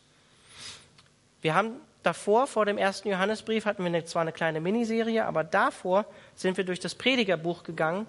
Wir 1.42 1.54
haben 1.54 1.73
davor, 2.02 2.47
vor 2.47 2.66
dem 2.66 2.78
ersten 2.78 3.09
Johannesbrief, 3.09 3.64
hatten 3.64 3.85
wir 3.85 4.06
zwar 4.06 4.23
eine 4.23 4.32
kleine 4.32 4.61
Miniserie, 4.61 5.25
aber 5.25 5.44
davor 5.44 6.04
sind 6.35 6.56
wir 6.56 6.64
durch 6.64 6.80
das 6.80 6.94
Predigerbuch 6.94 7.62
gegangen. 7.62 8.06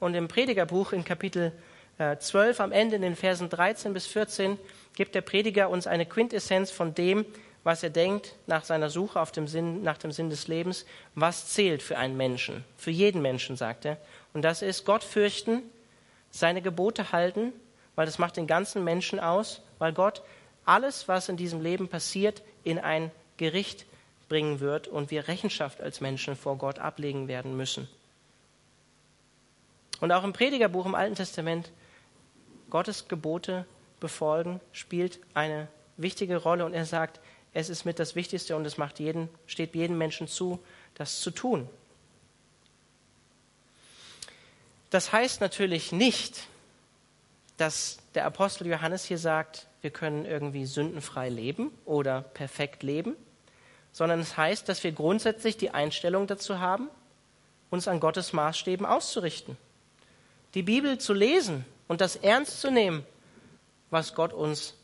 Und 0.00 0.14
im 0.14 0.28
Predigerbuch 0.28 0.92
in 0.92 1.04
Kapitel 1.04 1.52
äh, 1.98 2.16
12 2.18 2.60
am 2.60 2.72
Ende 2.72 2.96
in 2.96 3.02
den 3.02 3.16
Versen 3.16 3.48
13 3.48 3.92
bis 3.94 4.06
14 4.06 4.58
gibt 4.94 5.14
der 5.14 5.22
Prediger 5.22 5.70
uns 5.70 5.86
eine 5.86 6.06
Quintessenz 6.06 6.70
von 6.70 6.94
dem, 6.94 7.24
was 7.64 7.82
er 7.82 7.90
denkt 7.90 8.34
nach 8.46 8.64
seiner 8.64 8.90
Suche 8.90 9.20
auf 9.20 9.32
dem 9.32 9.48
Sinn, 9.48 9.82
nach 9.82 9.98
dem 9.98 10.12
Sinn 10.12 10.30
des 10.30 10.46
Lebens, 10.46 10.86
was 11.14 11.48
zählt 11.48 11.82
für 11.82 11.98
einen 11.98 12.16
Menschen, 12.16 12.64
für 12.76 12.92
jeden 12.92 13.22
Menschen, 13.22 13.56
sagt 13.56 13.84
er. 13.84 13.96
Und 14.34 14.42
das 14.42 14.62
ist 14.62 14.84
Gott 14.84 15.02
fürchten, 15.02 15.62
seine 16.30 16.62
Gebote 16.62 17.12
halten, 17.12 17.52
weil 17.96 18.06
das 18.06 18.18
macht 18.18 18.36
den 18.36 18.46
ganzen 18.46 18.84
Menschen 18.84 19.18
aus, 19.18 19.62
weil 19.78 19.92
Gott 19.92 20.22
alles, 20.64 21.08
was 21.08 21.28
in 21.28 21.36
diesem 21.36 21.60
Leben 21.60 21.88
passiert, 21.88 22.42
in 22.62 22.78
ein 22.78 23.10
Gericht 23.36 23.86
bringen 24.28 24.60
wird 24.60 24.88
und 24.88 25.10
wir 25.10 25.28
Rechenschaft 25.28 25.80
als 25.80 26.00
Menschen 26.00 26.36
vor 26.36 26.56
Gott 26.56 26.78
ablegen 26.78 27.28
werden 27.28 27.56
müssen. 27.56 27.88
Und 30.00 30.12
auch 30.12 30.24
im 30.24 30.32
Predigerbuch 30.32 30.86
im 30.86 30.94
Alten 30.94 31.14
Testament, 31.14 31.70
Gottes 32.70 33.08
Gebote 33.08 33.64
befolgen, 34.00 34.60
spielt 34.72 35.20
eine 35.34 35.68
wichtige 35.96 36.36
Rolle 36.36 36.64
und 36.64 36.74
er 36.74 36.84
sagt, 36.84 37.20
es 37.54 37.70
ist 37.70 37.84
mit 37.84 37.98
das 37.98 38.14
Wichtigste 38.14 38.54
und 38.56 38.66
es 38.66 38.76
macht 38.76 38.98
jeden, 38.98 39.30
steht 39.46 39.74
jedem 39.74 39.96
Menschen 39.96 40.28
zu, 40.28 40.58
das 40.94 41.20
zu 41.20 41.30
tun. 41.30 41.68
Das 44.90 45.12
heißt 45.12 45.40
natürlich 45.40 45.92
nicht, 45.92 46.46
dass 47.56 47.98
der 48.14 48.26
Apostel 48.26 48.66
Johannes 48.66 49.04
hier 49.04 49.18
sagt, 49.18 49.66
wir 49.80 49.90
können 49.90 50.26
irgendwie 50.26 50.66
sündenfrei 50.66 51.28
leben 51.28 51.70
oder 51.86 52.20
perfekt 52.22 52.82
leben, 52.82 53.16
sondern 53.96 54.20
es 54.20 54.36
heißt, 54.36 54.68
dass 54.68 54.84
wir 54.84 54.92
grundsätzlich 54.92 55.56
die 55.56 55.70
Einstellung 55.70 56.26
dazu 56.26 56.60
haben, 56.60 56.90
uns 57.70 57.88
an 57.88 57.98
Gottes 57.98 58.34
Maßstäben 58.34 58.84
auszurichten. 58.84 59.56
Die 60.52 60.62
Bibel 60.62 60.98
zu 60.98 61.14
lesen 61.14 61.64
und 61.88 62.02
das 62.02 62.14
ernst 62.16 62.60
zu 62.60 62.70
nehmen, 62.70 63.06
was 63.88 64.14
Gott 64.14 64.34
uns 64.34 64.74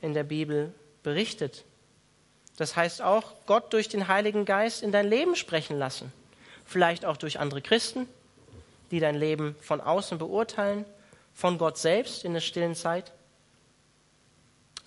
in 0.00 0.14
der 0.14 0.24
Bibel 0.24 0.72
berichtet. 1.02 1.66
Das 2.56 2.74
heißt 2.74 3.02
auch, 3.02 3.34
Gott 3.44 3.74
durch 3.74 3.90
den 3.90 4.08
Heiligen 4.08 4.46
Geist 4.46 4.82
in 4.82 4.90
dein 4.90 5.06
Leben 5.06 5.36
sprechen 5.36 5.78
lassen. 5.78 6.10
Vielleicht 6.64 7.04
auch 7.04 7.18
durch 7.18 7.38
andere 7.38 7.60
Christen, 7.60 8.08
die 8.90 9.00
dein 9.00 9.16
Leben 9.16 9.54
von 9.60 9.82
außen 9.82 10.16
beurteilen, 10.16 10.86
von 11.34 11.58
Gott 11.58 11.76
selbst 11.76 12.24
in 12.24 12.32
der 12.32 12.40
stillen 12.40 12.74
Zeit, 12.74 13.12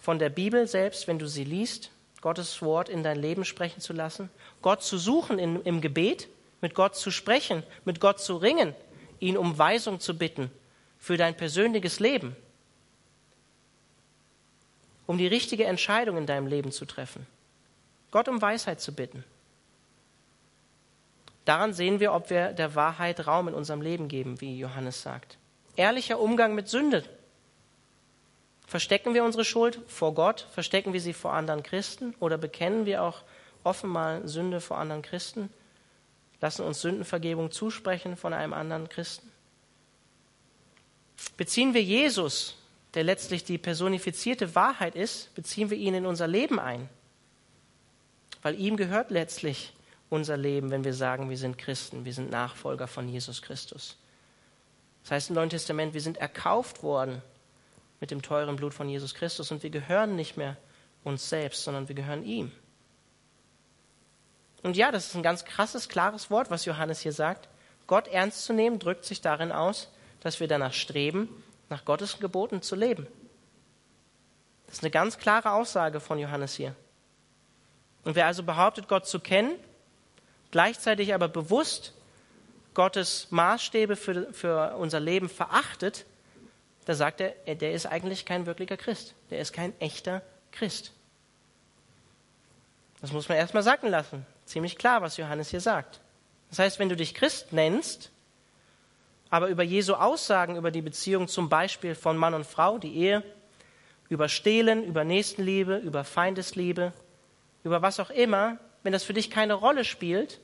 von 0.01 0.17
der 0.17 0.29
Bibel 0.29 0.65
selbst, 0.65 1.07
wenn 1.07 1.19
du 1.19 1.27
sie 1.27 1.43
liest, 1.43 1.91
Gottes 2.25 2.63
Wort 2.63 2.89
in 2.89 3.03
dein 3.03 3.21
Leben 3.21 3.45
sprechen 3.45 3.81
zu 3.81 3.93
lassen, 3.93 4.31
Gott 4.63 4.81
zu 4.81 4.97
suchen 4.97 5.37
in, 5.37 5.61
im 5.61 5.79
Gebet, 5.79 6.27
mit 6.59 6.73
Gott 6.73 6.95
zu 6.95 7.11
sprechen, 7.11 7.61
mit 7.83 7.99
Gott 7.99 8.19
zu 8.19 8.37
ringen, 8.37 8.73
ihn 9.19 9.37
um 9.37 9.59
Weisung 9.59 9.99
zu 9.99 10.17
bitten 10.17 10.49
für 10.97 11.17
dein 11.17 11.37
persönliches 11.37 11.99
Leben, 11.99 12.35
um 15.05 15.19
die 15.19 15.27
richtige 15.27 15.65
Entscheidung 15.65 16.17
in 16.17 16.25
deinem 16.25 16.47
Leben 16.47 16.71
zu 16.71 16.85
treffen, 16.85 17.27
Gott 18.09 18.27
um 18.27 18.41
Weisheit 18.41 18.81
zu 18.81 18.95
bitten. 18.95 19.23
Daran 21.45 21.75
sehen 21.75 21.99
wir, 21.99 22.11
ob 22.11 22.31
wir 22.31 22.53
der 22.53 22.73
Wahrheit 22.73 23.27
Raum 23.27 23.49
in 23.49 23.53
unserem 23.53 23.81
Leben 23.81 24.07
geben, 24.07 24.41
wie 24.41 24.57
Johannes 24.57 25.03
sagt. 25.03 25.37
Ehrlicher 25.75 26.19
Umgang 26.19 26.55
mit 26.55 26.69
Sünde. 26.69 27.03
Verstecken 28.67 29.13
wir 29.13 29.23
unsere 29.23 29.45
Schuld 29.45 29.79
vor 29.87 30.13
Gott? 30.13 30.47
Verstecken 30.51 30.93
wir 30.93 31.01
sie 31.01 31.13
vor 31.13 31.33
anderen 31.33 31.63
Christen? 31.63 32.15
Oder 32.19 32.37
bekennen 32.37 32.85
wir 32.85 33.03
auch 33.03 33.21
offen 33.63 33.89
mal 33.89 34.27
Sünde 34.27 34.59
vor 34.59 34.77
anderen 34.77 35.01
Christen? 35.01 35.49
Lassen 36.41 36.63
uns 36.63 36.81
Sündenvergebung 36.81 37.51
zusprechen 37.51 38.17
von 38.17 38.33
einem 38.33 38.53
anderen 38.53 38.89
Christen? 38.89 39.31
Beziehen 41.37 41.73
wir 41.73 41.83
Jesus, 41.83 42.55
der 42.93 43.03
letztlich 43.03 43.43
die 43.43 43.57
personifizierte 43.57 44.55
Wahrheit 44.55 44.95
ist, 44.95 45.33
beziehen 45.35 45.69
wir 45.69 45.77
ihn 45.77 45.93
in 45.93 46.05
unser 46.05 46.27
Leben 46.27 46.59
ein? 46.59 46.89
Weil 48.41 48.59
ihm 48.59 48.77
gehört 48.77 49.11
letztlich 49.11 49.73
unser 50.09 50.37
Leben, 50.37 50.71
wenn 50.71 50.83
wir 50.83 50.93
sagen, 50.93 51.29
wir 51.29 51.37
sind 51.37 51.57
Christen, 51.57 52.05
wir 52.05 52.13
sind 52.13 52.29
Nachfolger 52.31 52.87
von 52.87 53.07
Jesus 53.07 53.41
Christus. 53.41 53.97
Das 55.03 55.11
heißt 55.11 55.29
im 55.29 55.35
Neuen 55.35 55.49
Testament, 55.49 55.93
wir 55.93 56.01
sind 56.01 56.17
erkauft 56.17 56.83
worden 56.83 57.21
mit 58.05 58.11
dem 58.11 58.21
teuren 58.21 58.55
Blut 58.55 58.75
von 58.75 58.87
Jesus 58.87 59.15
Christus 59.15 59.49
und 59.49 59.63
wir 59.63 59.71
gehören 59.71 60.15
nicht 60.15 60.37
mehr 60.37 60.57
uns 61.03 61.27
selbst, 61.27 61.63
sondern 61.63 61.87
wir 61.87 61.95
gehören 61.95 62.23
ihm. 62.23 62.51
Und 64.61 64.77
ja, 64.77 64.91
das 64.91 65.07
ist 65.07 65.15
ein 65.15 65.23
ganz 65.23 65.43
krasses, 65.43 65.89
klares 65.89 66.29
Wort, 66.29 66.51
was 66.51 66.65
Johannes 66.65 66.99
hier 66.99 67.13
sagt. 67.13 67.49
Gott 67.87 68.07
ernst 68.07 68.45
zu 68.45 68.53
nehmen, 68.53 68.77
drückt 68.77 69.05
sich 69.05 69.21
darin 69.21 69.51
aus, 69.51 69.91
dass 70.19 70.39
wir 70.39 70.47
danach 70.47 70.73
streben, 70.73 71.43
nach 71.69 71.83
Gottes 71.83 72.19
Geboten 72.19 72.61
zu 72.61 72.75
leben. 72.75 73.07
Das 74.67 74.75
ist 74.75 74.83
eine 74.83 74.91
ganz 74.91 75.17
klare 75.17 75.53
Aussage 75.53 75.99
von 75.99 76.19
Johannes 76.19 76.53
hier. 76.53 76.75
Und 78.03 78.15
wer 78.15 78.27
also 78.27 78.43
behauptet, 78.43 78.87
Gott 78.87 79.07
zu 79.07 79.19
kennen, 79.19 79.55
gleichzeitig 80.51 81.15
aber 81.15 81.27
bewusst 81.27 81.95
Gottes 82.75 83.31
Maßstäbe 83.31 83.95
für, 83.95 84.31
für 84.31 84.75
unser 84.75 84.99
Leben 84.99 85.27
verachtet, 85.27 86.05
da 86.85 86.93
sagt 86.93 87.21
er, 87.21 87.31
der 87.55 87.73
ist 87.73 87.85
eigentlich 87.85 88.25
kein 88.25 88.45
wirklicher 88.45 88.77
Christ. 88.77 89.15
Der 89.31 89.39
ist 89.39 89.53
kein 89.53 89.79
echter 89.79 90.21
Christ. 90.51 90.91
Das 93.01 93.11
muss 93.11 93.27
man 93.27 93.37
erstmal 93.37 93.63
sacken 93.63 93.89
lassen. 93.89 94.25
Ziemlich 94.45 94.77
klar, 94.77 95.01
was 95.01 95.17
Johannes 95.17 95.49
hier 95.49 95.61
sagt. 95.61 95.99
Das 96.49 96.59
heißt, 96.59 96.79
wenn 96.79 96.89
du 96.89 96.95
dich 96.95 97.13
Christ 97.13 97.53
nennst, 97.53 98.11
aber 99.29 99.47
über 99.47 99.63
Jesu 99.63 99.95
Aussagen 99.95 100.55
über 100.55 100.71
die 100.71 100.81
Beziehung 100.81 101.27
zum 101.27 101.49
Beispiel 101.49 101.95
von 101.95 102.17
Mann 102.17 102.33
und 102.33 102.45
Frau, 102.45 102.77
die 102.77 102.95
Ehe, 102.95 103.23
über 104.07 104.29
Stehlen, 104.29 104.83
über 104.83 105.03
Nächstenliebe, 105.03 105.77
über 105.77 106.03
Feindesliebe, 106.03 106.93
über 107.63 107.81
was 107.81 107.99
auch 107.99 108.11
immer, 108.11 108.57
wenn 108.83 108.93
das 108.93 109.03
für 109.03 109.13
dich 109.13 109.31
keine 109.31 109.55
Rolle 109.55 109.83
spielt, 109.83 110.39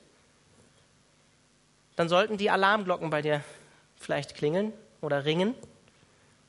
dann 1.96 2.10
sollten 2.10 2.38
die 2.38 2.50
Alarmglocken 2.50 3.12
bei 3.12 3.22
dir 3.22 3.44
vielleicht 3.96 4.36
klingeln 4.36 4.74
oder 5.02 5.26
ringen. 5.26 5.54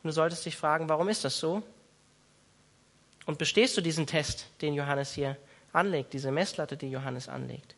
Und 0.02 0.08
du 0.08 0.12
solltest 0.12 0.44
dich 0.44 0.56
fragen, 0.56 0.88
warum 0.88 1.08
ist 1.08 1.24
das 1.24 1.38
so? 1.38 1.62
Und 3.26 3.38
bestehst 3.38 3.76
du 3.76 3.80
diesen 3.80 4.06
Test, 4.06 4.46
den 4.60 4.74
Johannes 4.74 5.12
hier 5.12 5.36
anlegt, 5.72 6.12
diese 6.12 6.32
Messlatte, 6.32 6.76
die 6.76 6.90
Johannes 6.90 7.28
anlegt? 7.28 7.76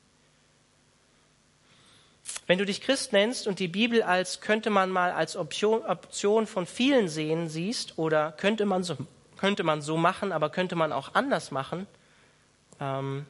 Wenn 2.46 2.58
du 2.58 2.64
dich 2.64 2.80
Christ 2.80 3.12
nennst 3.12 3.46
und 3.46 3.58
die 3.58 3.68
Bibel 3.68 4.02
als 4.02 4.40
könnte 4.40 4.70
man 4.70 4.90
mal 4.90 5.12
als 5.12 5.36
Option, 5.36 6.46
von 6.46 6.66
vielen 6.66 7.08
sehen 7.08 7.48
siehst 7.48 7.98
oder 7.98 8.32
könnte 8.32 8.64
man 8.64 8.82
so, 8.82 8.96
könnte 9.36 9.62
man 9.62 9.82
so 9.82 9.98
machen, 9.98 10.32
aber 10.32 10.48
könnte 10.48 10.76
man 10.76 10.92
auch 10.92 11.14
anders 11.14 11.50
machen, 11.50 11.86
ähm, 12.80 13.26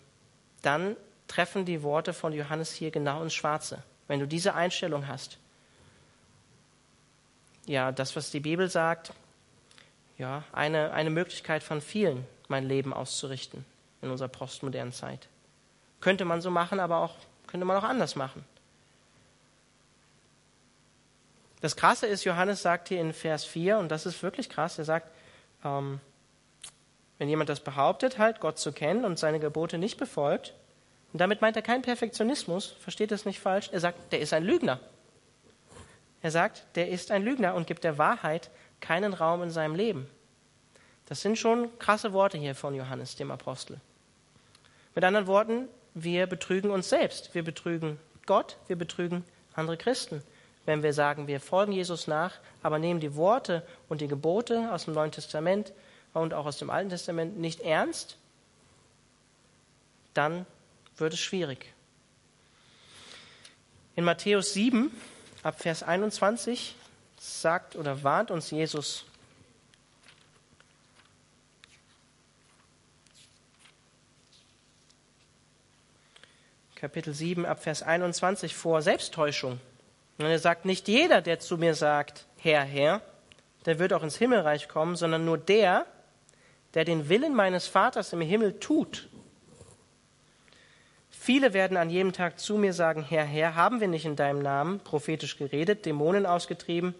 dann 0.62 0.96
treffen 1.26 1.64
die 1.64 1.82
Worte 1.82 2.12
von 2.12 2.32
Johannes 2.32 2.72
hier 2.72 2.92
genau 2.92 3.22
ins 3.22 3.34
Schwarze 3.34 3.82
wenn 4.08 4.20
du 4.20 4.26
diese 4.26 4.54
Einstellung 4.54 5.08
hast, 5.08 5.38
ja, 7.66 7.92
das, 7.92 8.16
was 8.16 8.30
die 8.30 8.40
Bibel 8.40 8.68
sagt, 8.68 9.12
ja, 10.18 10.44
eine, 10.52 10.92
eine 10.92 11.10
Möglichkeit 11.10 11.62
von 11.62 11.80
vielen, 11.80 12.26
mein 12.48 12.66
Leben 12.66 12.92
auszurichten 12.92 13.64
in 14.02 14.10
unserer 14.10 14.28
postmodernen 14.28 14.92
Zeit. 14.92 15.28
Könnte 16.00 16.24
man 16.24 16.40
so 16.40 16.50
machen, 16.50 16.78
aber 16.78 16.98
auch, 16.98 17.14
könnte 17.46 17.64
man 17.64 17.76
auch 17.76 17.84
anders 17.84 18.16
machen. 18.16 18.44
Das 21.60 21.76
Krasse 21.76 22.06
ist, 22.06 22.24
Johannes 22.24 22.60
sagt 22.60 22.88
hier 22.88 23.00
in 23.00 23.14
Vers 23.14 23.44
4, 23.44 23.78
und 23.78 23.88
das 23.88 24.04
ist 24.04 24.22
wirklich 24.22 24.50
krass, 24.50 24.78
er 24.78 24.84
sagt, 24.84 25.10
ähm, 25.64 25.98
wenn 27.18 27.28
jemand 27.28 27.48
das 27.48 27.60
behauptet, 27.60 28.18
halt 28.18 28.40
Gott 28.40 28.58
zu 28.58 28.72
kennen 28.72 29.04
und 29.06 29.18
seine 29.18 29.40
Gebote 29.40 29.78
nicht 29.78 29.96
befolgt, 29.96 30.52
und 31.14 31.20
damit 31.20 31.40
meint 31.40 31.56
er 31.56 31.62
keinen 31.62 31.82
Perfektionismus, 31.82 32.74
versteht 32.80 33.12
das 33.12 33.24
nicht 33.24 33.38
falsch. 33.38 33.70
Er 33.72 33.78
sagt, 33.78 34.12
der 34.12 34.18
ist 34.18 34.32
ein 34.32 34.42
Lügner. 34.42 34.80
Er 36.24 36.30
sagt, 36.30 36.64
der 36.74 36.88
ist 36.88 37.10
ein 37.10 37.22
Lügner 37.22 37.54
und 37.54 37.66
gibt 37.66 37.84
der 37.84 37.98
Wahrheit 37.98 38.48
keinen 38.80 39.12
Raum 39.12 39.42
in 39.42 39.50
seinem 39.50 39.74
Leben. 39.74 40.08
Das 41.04 41.20
sind 41.20 41.38
schon 41.38 41.78
krasse 41.78 42.14
Worte 42.14 42.38
hier 42.38 42.54
von 42.54 42.74
Johannes, 42.74 43.14
dem 43.14 43.30
Apostel. 43.30 43.78
Mit 44.94 45.04
anderen 45.04 45.26
Worten, 45.26 45.68
wir 45.92 46.26
betrügen 46.26 46.70
uns 46.70 46.88
selbst. 46.88 47.34
Wir 47.34 47.44
betrügen 47.44 48.00
Gott, 48.24 48.56
wir 48.68 48.76
betrügen 48.76 49.22
andere 49.52 49.76
Christen. 49.76 50.22
Wenn 50.64 50.82
wir 50.82 50.94
sagen, 50.94 51.26
wir 51.26 51.40
folgen 51.40 51.72
Jesus 51.72 52.06
nach, 52.06 52.38
aber 52.62 52.78
nehmen 52.78 53.00
die 53.00 53.16
Worte 53.16 53.62
und 53.90 54.00
die 54.00 54.08
Gebote 54.08 54.72
aus 54.72 54.86
dem 54.86 54.94
Neuen 54.94 55.12
Testament 55.12 55.74
und 56.14 56.32
auch 56.32 56.46
aus 56.46 56.56
dem 56.56 56.70
Alten 56.70 56.88
Testament 56.88 57.36
nicht 57.36 57.60
ernst, 57.60 58.16
dann 60.14 60.46
wird 60.96 61.12
es 61.12 61.20
schwierig. 61.20 61.74
In 63.94 64.04
Matthäus 64.04 64.54
7, 64.54 64.90
ab 65.44 65.60
Vers 65.60 65.82
21, 65.82 66.74
sagt 67.20 67.76
oder 67.76 68.02
warnt 68.02 68.30
uns 68.30 68.50
Jesus, 68.50 69.04
Kapitel 76.74 77.14
7, 77.14 77.46
ab 77.46 77.62
Vers 77.62 77.82
21 77.82 78.54
vor 78.54 78.82
Selbsttäuschung. 78.82 79.60
Und 80.18 80.24
er 80.26 80.38
sagt, 80.38 80.64
nicht 80.64 80.88
jeder, 80.88 81.22
der 81.22 81.38
zu 81.40 81.56
mir 81.56 81.74
sagt, 81.74 82.26
Herr, 82.38 82.62
Herr, 82.62 83.00
der 83.66 83.78
wird 83.78 83.92
auch 83.92 84.02
ins 84.02 84.16
Himmelreich 84.16 84.68
kommen, 84.68 84.96
sondern 84.96 85.24
nur 85.24 85.38
der, 85.38 85.86
der 86.74 86.84
den 86.84 87.08
Willen 87.08 87.34
meines 87.34 87.66
Vaters 87.66 88.12
im 88.12 88.20
Himmel 88.20 88.60
tut. 88.60 89.08
Viele 91.24 91.54
werden 91.54 91.78
an 91.78 91.88
jedem 91.88 92.12
Tag 92.12 92.38
zu 92.38 92.58
mir 92.58 92.74
sagen, 92.74 93.02
Herr, 93.02 93.24
Herr, 93.24 93.54
haben 93.54 93.80
wir 93.80 93.88
nicht 93.88 94.04
in 94.04 94.14
deinem 94.14 94.42
Namen 94.42 94.80
prophetisch 94.80 95.38
geredet, 95.38 95.86
Dämonen 95.86 96.26
ausgetrieben, 96.26 96.94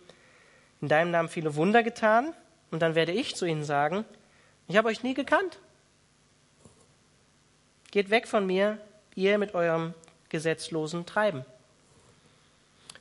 in 0.81 0.89
deinem 0.89 1.11
Namen 1.11 1.29
viele 1.29 1.57
Wunder 1.57 1.83
getan? 1.83 2.33
Und 2.71 2.81
dann 2.81 2.95
werde 2.95 3.13
ich 3.13 3.37
zu 3.37 3.45
ihnen 3.45 3.65
sagen, 3.65 4.07
ich 4.67 4.79
habe 4.79 4.89
euch 4.89 5.03
nie 5.03 5.13
gekannt. 5.13 5.59
Geht 7.91 8.09
weg 8.09 8.27
von 8.27 8.47
mir, 8.47 8.79
ihr 9.15 9.37
mit 9.37 9.55
eurem 9.55 9.93
gesetzlosen 10.31 11.05
Treiben. 11.05 11.45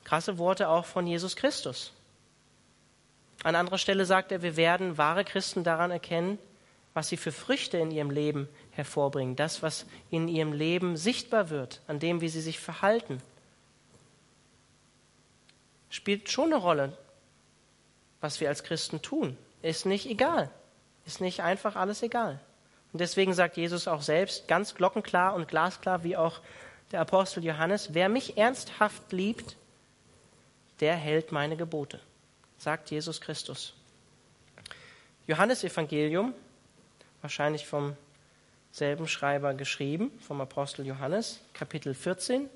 Krasse 0.04 0.38
Worte 0.38 0.68
auch 0.68 0.84
von 0.84 1.08
Jesus 1.08 1.38
Christus. 1.38 1.94
An 3.44 3.56
anderer 3.56 3.78
Stelle 3.78 4.06
sagt 4.06 4.34
er, 4.34 4.42
wir 4.42 4.58
werden 4.58 4.98
wahre 4.98 5.24
Christen 5.24 5.64
daran 5.64 5.90
erkennen, 5.90 6.38
was 6.94 7.10
sie 7.10 7.18
für 7.18 7.32
Früchte 7.32 7.78
in 7.78 7.92
ihrem 7.92 8.12
Leben 8.12 8.48
hervorbringen, 8.72 9.36
das, 9.36 9.64
was 9.64 9.86
in 10.10 10.28
ihrem 10.28 10.54
Leben 10.54 10.96
sichtbar 10.98 11.50
wird, 11.50 11.82
an 11.88 12.00
dem, 12.00 12.22
wie 12.22 12.30
sie 12.30 12.42
sich 12.42 12.60
verhalten, 12.60 13.22
spielt 15.90 16.30
schon 16.30 16.54
eine 16.54 16.62
Rolle, 16.62 16.98
was 18.22 18.40
wir 18.40 18.50
als 18.50 18.64
Christen 18.64 19.02
tun. 19.02 19.38
Ist 19.62 19.86
nicht 19.86 20.10
egal. 20.10 20.50
ist 21.06 21.20
nicht 21.20 21.42
einfach 21.42 21.76
alles 21.76 22.02
egal. 22.02 22.40
Und 22.94 23.00
deswegen 23.00 23.34
sagt 23.34 23.58
Jesus 23.58 23.88
auch 23.88 24.02
selbst 24.02 24.48
ganz 24.48 24.76
glockenklar 24.76 25.34
und 25.34 25.48
glasklar, 25.48 26.04
wie 26.04 26.16
auch 26.16 26.40
der 26.92 27.02
Apostel 27.02 27.44
Johannes, 27.44 27.94
wer 27.94 28.08
mich 28.08 28.38
ernsthaft 28.38 29.12
liebt, 29.12 29.58
der 30.80 30.96
hält 30.96 31.32
meine 31.32 31.58
Gebote, 31.58 32.00
sagt 32.58 32.92
Jesus 32.92 33.20
Christus. 33.20 33.74
Johannes 35.26 35.64
Evangelium, 35.64 36.34
wahrscheinlich 37.24 37.66
vom 37.66 37.96
selben 38.72 39.08
Schreiber 39.08 39.54
geschrieben, 39.54 40.12
vom 40.20 40.42
Apostel 40.42 40.86
Johannes, 40.86 41.40
Kapitel 41.54 41.94
14, 41.94 42.50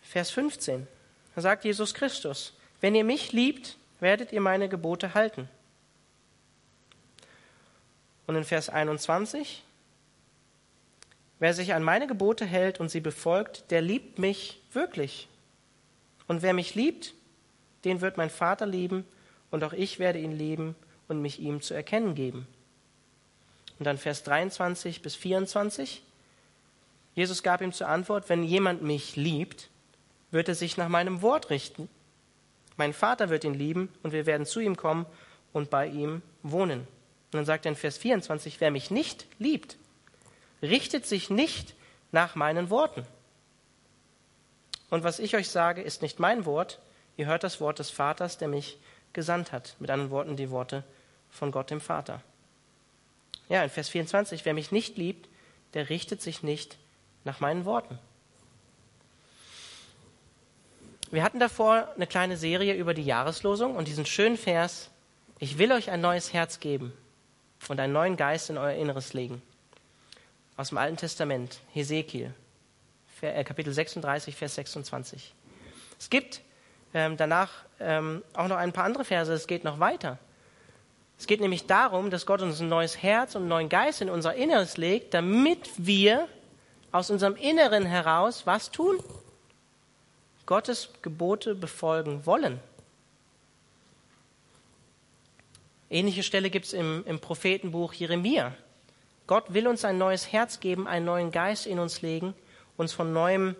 Vers 0.00 0.30
15. 0.30 0.86
Da 1.34 1.40
sagt 1.40 1.64
Jesus 1.64 1.94
Christus, 1.94 2.54
wenn 2.80 2.94
ihr 2.94 3.04
mich 3.04 3.32
liebt, 3.32 3.76
werdet 3.98 4.32
ihr 4.32 4.40
meine 4.40 4.68
Gebote 4.68 5.14
halten. 5.14 5.48
Und 8.26 8.36
in 8.36 8.44
Vers 8.44 8.68
21, 8.68 9.64
wer 11.40 11.54
sich 11.54 11.74
an 11.74 11.82
meine 11.82 12.06
Gebote 12.06 12.46
hält 12.46 12.78
und 12.78 12.88
sie 12.88 13.00
befolgt, 13.00 13.70
der 13.72 13.82
liebt 13.82 14.20
mich 14.20 14.62
wirklich. 14.72 15.28
Und 16.28 16.42
wer 16.42 16.54
mich 16.54 16.76
liebt, 16.76 17.14
den 17.84 18.00
wird 18.00 18.16
mein 18.16 18.30
Vater 18.30 18.64
lieben, 18.64 19.04
und 19.50 19.64
auch 19.64 19.72
ich 19.72 19.98
werde 19.98 20.18
ihn 20.18 20.32
lieben 20.32 20.76
und 21.08 21.20
mich 21.20 21.40
ihm 21.40 21.60
zu 21.60 21.74
erkennen 21.74 22.14
geben. 22.14 22.46
Und 23.82 23.86
dann 23.86 23.98
Vers 23.98 24.22
23 24.22 25.02
bis 25.02 25.16
24. 25.16 26.04
Jesus 27.16 27.42
gab 27.42 27.60
ihm 27.62 27.72
zur 27.72 27.88
Antwort, 27.88 28.28
wenn 28.28 28.44
jemand 28.44 28.80
mich 28.80 29.16
liebt, 29.16 29.70
wird 30.30 30.48
er 30.48 30.54
sich 30.54 30.76
nach 30.76 30.88
meinem 30.88 31.20
Wort 31.20 31.50
richten. 31.50 31.88
Mein 32.76 32.92
Vater 32.92 33.28
wird 33.28 33.42
ihn 33.42 33.54
lieben 33.54 33.92
und 34.04 34.12
wir 34.12 34.24
werden 34.24 34.46
zu 34.46 34.60
ihm 34.60 34.76
kommen 34.76 35.04
und 35.52 35.68
bei 35.68 35.88
ihm 35.88 36.22
wohnen. 36.44 36.82
Und 36.82 37.32
dann 37.32 37.44
sagt 37.44 37.66
er 37.66 37.70
in 37.70 37.76
Vers 37.76 37.98
24, 37.98 38.60
wer 38.60 38.70
mich 38.70 38.92
nicht 38.92 39.26
liebt, 39.40 39.76
richtet 40.62 41.04
sich 41.04 41.28
nicht 41.28 41.74
nach 42.12 42.36
meinen 42.36 42.70
Worten. 42.70 43.04
Und 44.90 45.02
was 45.02 45.18
ich 45.18 45.34
euch 45.34 45.48
sage, 45.50 45.82
ist 45.82 46.02
nicht 46.02 46.20
mein 46.20 46.46
Wort, 46.46 46.78
ihr 47.16 47.26
hört 47.26 47.42
das 47.42 47.60
Wort 47.60 47.80
des 47.80 47.90
Vaters, 47.90 48.38
der 48.38 48.46
mich 48.46 48.78
gesandt 49.12 49.50
hat. 49.50 49.74
Mit 49.80 49.90
anderen 49.90 50.12
Worten 50.12 50.36
die 50.36 50.50
Worte 50.52 50.84
von 51.30 51.50
Gott 51.50 51.72
dem 51.72 51.80
Vater. 51.80 52.22
Ja, 53.52 53.62
in 53.62 53.68
Vers 53.68 53.90
24, 53.90 54.46
wer 54.46 54.54
mich 54.54 54.72
nicht 54.72 54.96
liebt, 54.96 55.28
der 55.74 55.90
richtet 55.90 56.22
sich 56.22 56.42
nicht 56.42 56.78
nach 57.24 57.40
meinen 57.40 57.66
Worten. 57.66 57.98
Wir 61.10 61.22
hatten 61.22 61.38
davor 61.38 61.86
eine 61.94 62.06
kleine 62.06 62.38
Serie 62.38 62.72
über 62.72 62.94
die 62.94 63.04
Jahreslosung 63.04 63.76
und 63.76 63.88
diesen 63.88 64.06
schönen 64.06 64.38
Vers, 64.38 64.88
ich 65.38 65.58
will 65.58 65.70
euch 65.70 65.90
ein 65.90 66.00
neues 66.00 66.32
Herz 66.32 66.60
geben 66.60 66.94
und 67.68 67.78
einen 67.78 67.92
neuen 67.92 68.16
Geist 68.16 68.48
in 68.48 68.56
euer 68.56 68.72
Inneres 68.72 69.12
legen. 69.12 69.42
Aus 70.56 70.70
dem 70.70 70.78
Alten 70.78 70.96
Testament, 70.96 71.60
Hesekiel, 71.74 72.32
äh, 73.20 73.44
Kapitel 73.44 73.74
36, 73.74 74.34
Vers 74.34 74.54
26. 74.54 75.34
Es 75.98 76.08
gibt 76.08 76.40
ähm, 76.94 77.18
danach 77.18 77.50
ähm, 77.80 78.24
auch 78.32 78.48
noch 78.48 78.56
ein 78.56 78.72
paar 78.72 78.84
andere 78.84 79.04
Verse, 79.04 79.30
es 79.30 79.46
geht 79.46 79.62
noch 79.62 79.78
weiter. 79.78 80.18
Es 81.18 81.26
geht 81.26 81.40
nämlich 81.40 81.66
darum, 81.66 82.10
dass 82.10 82.26
Gott 82.26 82.42
uns 82.42 82.60
ein 82.60 82.68
neues 82.68 83.02
Herz 83.02 83.34
und 83.34 83.42
einen 83.42 83.48
neuen 83.48 83.68
Geist 83.68 84.02
in 84.02 84.10
unser 84.10 84.34
Inneres 84.34 84.76
legt, 84.76 85.14
damit 85.14 85.70
wir 85.76 86.28
aus 86.90 87.10
unserem 87.10 87.36
Inneren 87.36 87.86
heraus 87.86 88.46
was 88.46 88.70
tun? 88.70 88.98
Gottes 90.46 90.90
Gebote 91.02 91.54
befolgen 91.54 92.26
wollen. 92.26 92.60
Ähnliche 95.88 96.22
Stelle 96.22 96.50
gibt 96.50 96.66
es 96.66 96.72
im, 96.72 97.04
im 97.06 97.20
Prophetenbuch 97.20 97.92
Jeremia. 97.92 98.54
Gott 99.26 99.54
will 99.54 99.68
uns 99.68 99.84
ein 99.84 99.98
neues 99.98 100.32
Herz 100.32 100.58
geben, 100.58 100.86
einen 100.86 101.06
neuen 101.06 101.30
Geist 101.30 101.66
in 101.66 101.78
uns 101.78 102.02
legen, 102.02 102.34
uns 102.76 102.92
von 102.92 103.12
neuem 103.12 103.54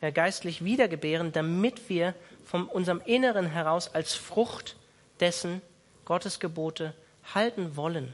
äh, 0.00 0.10
geistlich 0.10 0.64
wiedergebären, 0.64 1.32
damit 1.32 1.88
wir 1.88 2.14
von 2.44 2.66
unserem 2.66 3.00
Inneren 3.04 3.46
heraus 3.46 3.94
als 3.94 4.14
Frucht 4.14 4.76
dessen 5.20 5.62
Gottes 6.04 6.40
Gebote 6.40 6.94
halten 7.34 7.76
wollen, 7.76 8.12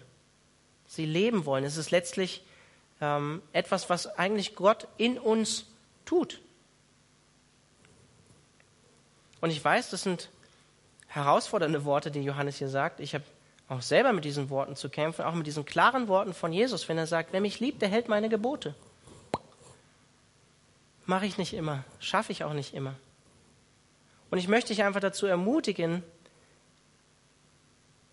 sie 0.87 1.07
leben 1.07 1.45
wollen. 1.47 1.65
Es 1.65 1.77
ist 1.77 1.91
letztlich 1.91 2.43
ähm, 3.01 3.43
etwas, 3.53 3.91
was 3.91 4.07
eigentlich 4.19 4.55
Gott 4.55 4.87
in 4.97 5.19
uns 5.19 5.67
tut. 6.05 6.41
Und 9.41 9.51
ich 9.51 9.65
weiß, 9.65 9.91
das 9.91 10.03
sind 10.03 10.29
herausfordernde 11.09 11.85
Worte, 11.85 12.11
die 12.11 12.23
Johannes 12.23 12.59
hier 12.59 12.69
sagt. 12.69 13.01
Ich 13.01 13.15
habe 13.15 13.25
auch 13.69 13.83
selber 13.83 14.13
mit 14.13 14.25
diesen 14.25 14.51
Worten 14.51 14.77
zu 14.77 14.89
kämpfen, 14.89 15.25
auch 15.25 15.35
mit 15.35 15.47
diesen 15.47 15.65
klaren 15.65 16.09
Worten 16.09 16.35
von 16.35 16.53
Jesus, 16.53 16.89
wenn 16.89 16.99
er 16.99 17.07
sagt, 17.07 17.33
wer 17.33 17.41
mich 17.41 17.61
liebt, 17.61 17.83
der 17.83 17.89
hält 17.89 18.09
meine 18.09 18.29
Gebote. 18.29 18.75
Mache 21.07 21.27
ich 21.27 21.39
nicht 21.39 21.55
immer, 21.55 21.85
schaffe 21.99 22.33
ich 22.33 22.45
auch 22.45 22.53
nicht 22.53 22.75
immer. 22.75 22.95
Und 24.31 24.39
ich 24.39 24.49
möchte 24.49 24.69
dich 24.69 24.83
einfach 24.85 25.01
dazu 25.01 25.27
ermutigen, 25.27 26.03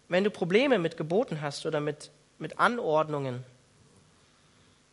wenn 0.10 0.24
du 0.24 0.32
Probleme 0.32 0.80
mit 0.80 0.98
Geboten 0.98 1.42
hast 1.42 1.66
oder 1.66 1.80
mit, 1.80 2.12
mit 2.40 2.60
Anordnungen, 2.60 3.44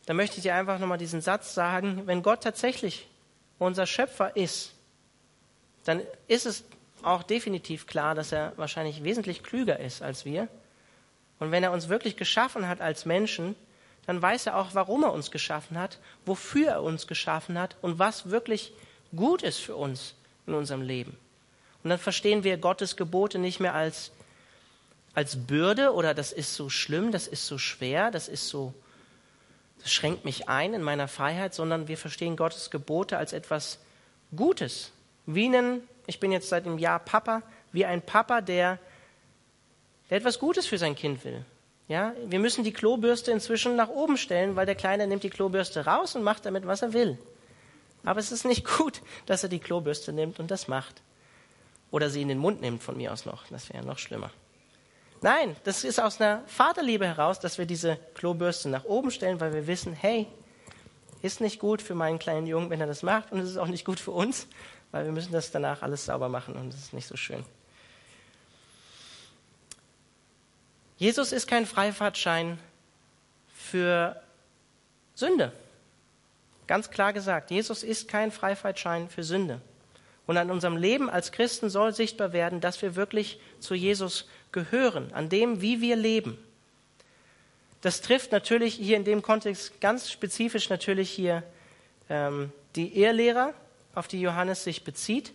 dann 0.05 0.17
möchte 0.17 0.37
ich 0.37 0.43
dir 0.43 0.55
einfach 0.55 0.79
nochmal 0.79 0.97
diesen 0.97 1.21
Satz 1.21 1.53
sagen, 1.53 2.03
wenn 2.05 2.21
Gott 2.21 2.43
tatsächlich 2.43 3.07
unser 3.57 3.87
Schöpfer 3.87 4.35
ist, 4.35 4.73
dann 5.85 6.01
ist 6.27 6.45
es 6.45 6.63
auch 7.03 7.23
definitiv 7.23 7.87
klar, 7.87 8.15
dass 8.15 8.31
er 8.31 8.53
wahrscheinlich 8.57 9.03
wesentlich 9.03 9.43
klüger 9.43 9.79
ist 9.79 10.01
als 10.01 10.25
wir. 10.25 10.47
Und 11.39 11.51
wenn 11.51 11.63
er 11.63 11.71
uns 11.71 11.89
wirklich 11.89 12.17
geschaffen 12.17 12.67
hat 12.67 12.81
als 12.81 13.05
Menschen, 13.05 13.55
dann 14.05 14.21
weiß 14.21 14.47
er 14.47 14.57
auch, 14.57 14.69
warum 14.73 15.03
er 15.03 15.13
uns 15.13 15.31
geschaffen 15.31 15.79
hat, 15.79 15.99
wofür 16.25 16.69
er 16.69 16.83
uns 16.83 17.07
geschaffen 17.07 17.59
hat 17.59 17.75
und 17.81 17.99
was 17.99 18.29
wirklich 18.29 18.73
gut 19.15 19.41
ist 19.41 19.59
für 19.59 19.75
uns 19.75 20.15
in 20.47 20.53
unserem 20.53 20.81
Leben. 20.81 21.17
Und 21.83 21.89
dann 21.89 21.99
verstehen 21.99 22.43
wir 22.43 22.57
Gottes 22.57 22.95
Gebote 22.95 23.39
nicht 23.39 23.59
mehr 23.59 23.75
als, 23.75 24.11
als 25.15 25.47
Bürde 25.47 25.93
oder 25.93 26.13
das 26.13 26.31
ist 26.33 26.53
so 26.53 26.69
schlimm, 26.69 27.11
das 27.11 27.27
ist 27.27 27.47
so 27.47 27.57
schwer, 27.57 28.11
das 28.11 28.27
ist 28.27 28.49
so, 28.49 28.73
das 29.81 29.91
schränkt 29.91 30.25
mich 30.25 30.49
ein 30.49 30.73
in 30.73 30.81
meiner 30.81 31.07
Freiheit, 31.07 31.53
sondern 31.53 31.87
wir 31.87 31.97
verstehen 31.97 32.35
Gottes 32.35 32.69
Gebote 32.69 33.17
als 33.17 33.31
etwas 33.31 33.79
Gutes, 34.35 34.91
wie 35.25 35.45
einen, 35.45 35.81
ich 36.05 36.19
bin 36.19 36.33
jetzt 36.33 36.49
seit 36.49 36.65
einem 36.65 36.77
Jahr 36.77 36.99
Papa, 36.99 37.41
wie 37.71 37.85
ein 37.85 38.01
Papa, 38.01 38.41
der, 38.41 38.77
der 40.09 40.17
etwas 40.17 40.37
Gutes 40.37 40.67
für 40.67 40.77
sein 40.77 40.95
Kind 40.95 41.23
will. 41.23 41.45
Ja, 41.87 42.13
wir 42.25 42.39
müssen 42.39 42.63
die 42.63 42.73
Klobürste 42.73 43.31
inzwischen 43.31 43.75
nach 43.75 43.89
oben 43.89 44.17
stellen, 44.17 44.55
weil 44.55 44.65
der 44.65 44.75
Kleine 44.75 45.07
nimmt 45.07 45.23
die 45.23 45.29
Klobürste 45.29 45.85
raus 45.85 46.15
und 46.15 46.23
macht 46.23 46.45
damit, 46.45 46.67
was 46.67 46.81
er 46.81 46.93
will. 46.93 47.17
Aber 48.03 48.19
es 48.19 48.31
ist 48.31 48.43
nicht 48.43 48.65
gut, 48.77 49.01
dass 49.27 49.43
er 49.43 49.49
die 49.49 49.59
Klobürste 49.59 50.11
nimmt 50.11 50.39
und 50.39 50.51
das 50.51 50.67
macht. 50.67 51.01
Oder 51.91 52.09
sie 52.09 52.21
in 52.21 52.27
den 52.27 52.39
Mund 52.39 52.61
nimmt 52.61 52.83
von 52.83 52.97
mir 52.97 53.13
aus 53.13 53.25
noch. 53.25 53.45
Das 53.47 53.71
wäre 53.71 53.85
noch 53.85 53.99
schlimmer. 53.99 54.31
Nein, 55.21 55.55
das 55.63 55.83
ist 55.83 55.99
aus 55.99 56.19
einer 56.21 56.43
Vaterliebe 56.45 57.05
heraus, 57.07 57.39
dass 57.39 57.57
wir 57.57 57.65
diese 57.65 57.97
Klobürste 58.13 58.69
nach 58.69 58.83
oben 58.83 59.11
stellen, 59.11 59.39
weil 59.39 59.53
wir 59.53 59.67
wissen, 59.67 59.93
hey, 59.93 60.27
ist 61.21 61.41
nicht 61.41 61.59
gut 61.59 61.81
für 61.81 61.95
meinen 61.95 62.19
kleinen 62.19 62.45
Jungen, 62.47 62.69
wenn 62.69 62.81
er 62.81 62.87
das 62.87 63.01
macht, 63.01 63.31
und 63.31 63.39
es 63.39 63.49
ist 63.49 63.57
auch 63.57 63.67
nicht 63.67 63.85
gut 63.85 63.99
für 63.99 64.11
uns, 64.11 64.47
weil 64.91 65.05
wir 65.05 65.11
müssen 65.11 65.31
das 65.31 65.51
danach 65.51 65.81
alles 65.81 66.05
sauber 66.05 66.29
machen 66.29 66.55
und 66.55 66.71
das 66.71 66.79
ist 66.79 66.93
nicht 66.93 67.07
so 67.07 67.15
schön. 67.15 67.43
Jesus 70.97 71.31
ist 71.31 71.47
kein 71.47 71.65
Freifahrtschein 71.65 72.57
für 73.53 74.21
Sünde. 75.13 75.51
Ganz 76.67 76.89
klar 76.89 77.11
gesagt, 77.11 77.51
Jesus 77.51 77.83
ist 77.83 78.07
kein 78.07 78.31
Freifahrtschein 78.31 79.09
für 79.09 79.23
Sünde. 79.23 79.61
Und 80.25 80.37
an 80.37 80.49
unserem 80.49 80.77
Leben 80.77 81.09
als 81.09 81.31
Christen 81.31 81.69
soll 81.69 81.93
sichtbar 81.93 82.33
werden, 82.33 82.61
dass 82.61 82.81
wir 82.81 82.95
wirklich 82.95 83.39
zu 83.59 83.75
Jesus 83.75 84.27
gehören, 84.55 85.13
an 85.13 85.29
dem, 85.29 85.61
wie 85.61 85.81
wir 85.81 85.95
leben. 85.95 86.39
Das 87.81 88.01
trifft 88.01 88.31
natürlich 88.31 88.73
hier 88.73 88.97
in 88.97 89.03
dem 89.03 89.21
Kontext 89.21 89.79
ganz 89.79 90.09
spezifisch 90.09 90.69
natürlich 90.69 91.11
hier 91.11 91.43
ähm, 92.09 92.51
die 92.75 92.95
Ehelehrer, 92.97 93.53
auf 93.93 94.07
die 94.07 94.19
Johannes 94.19 94.63
sich 94.63 94.83
bezieht, 94.83 95.33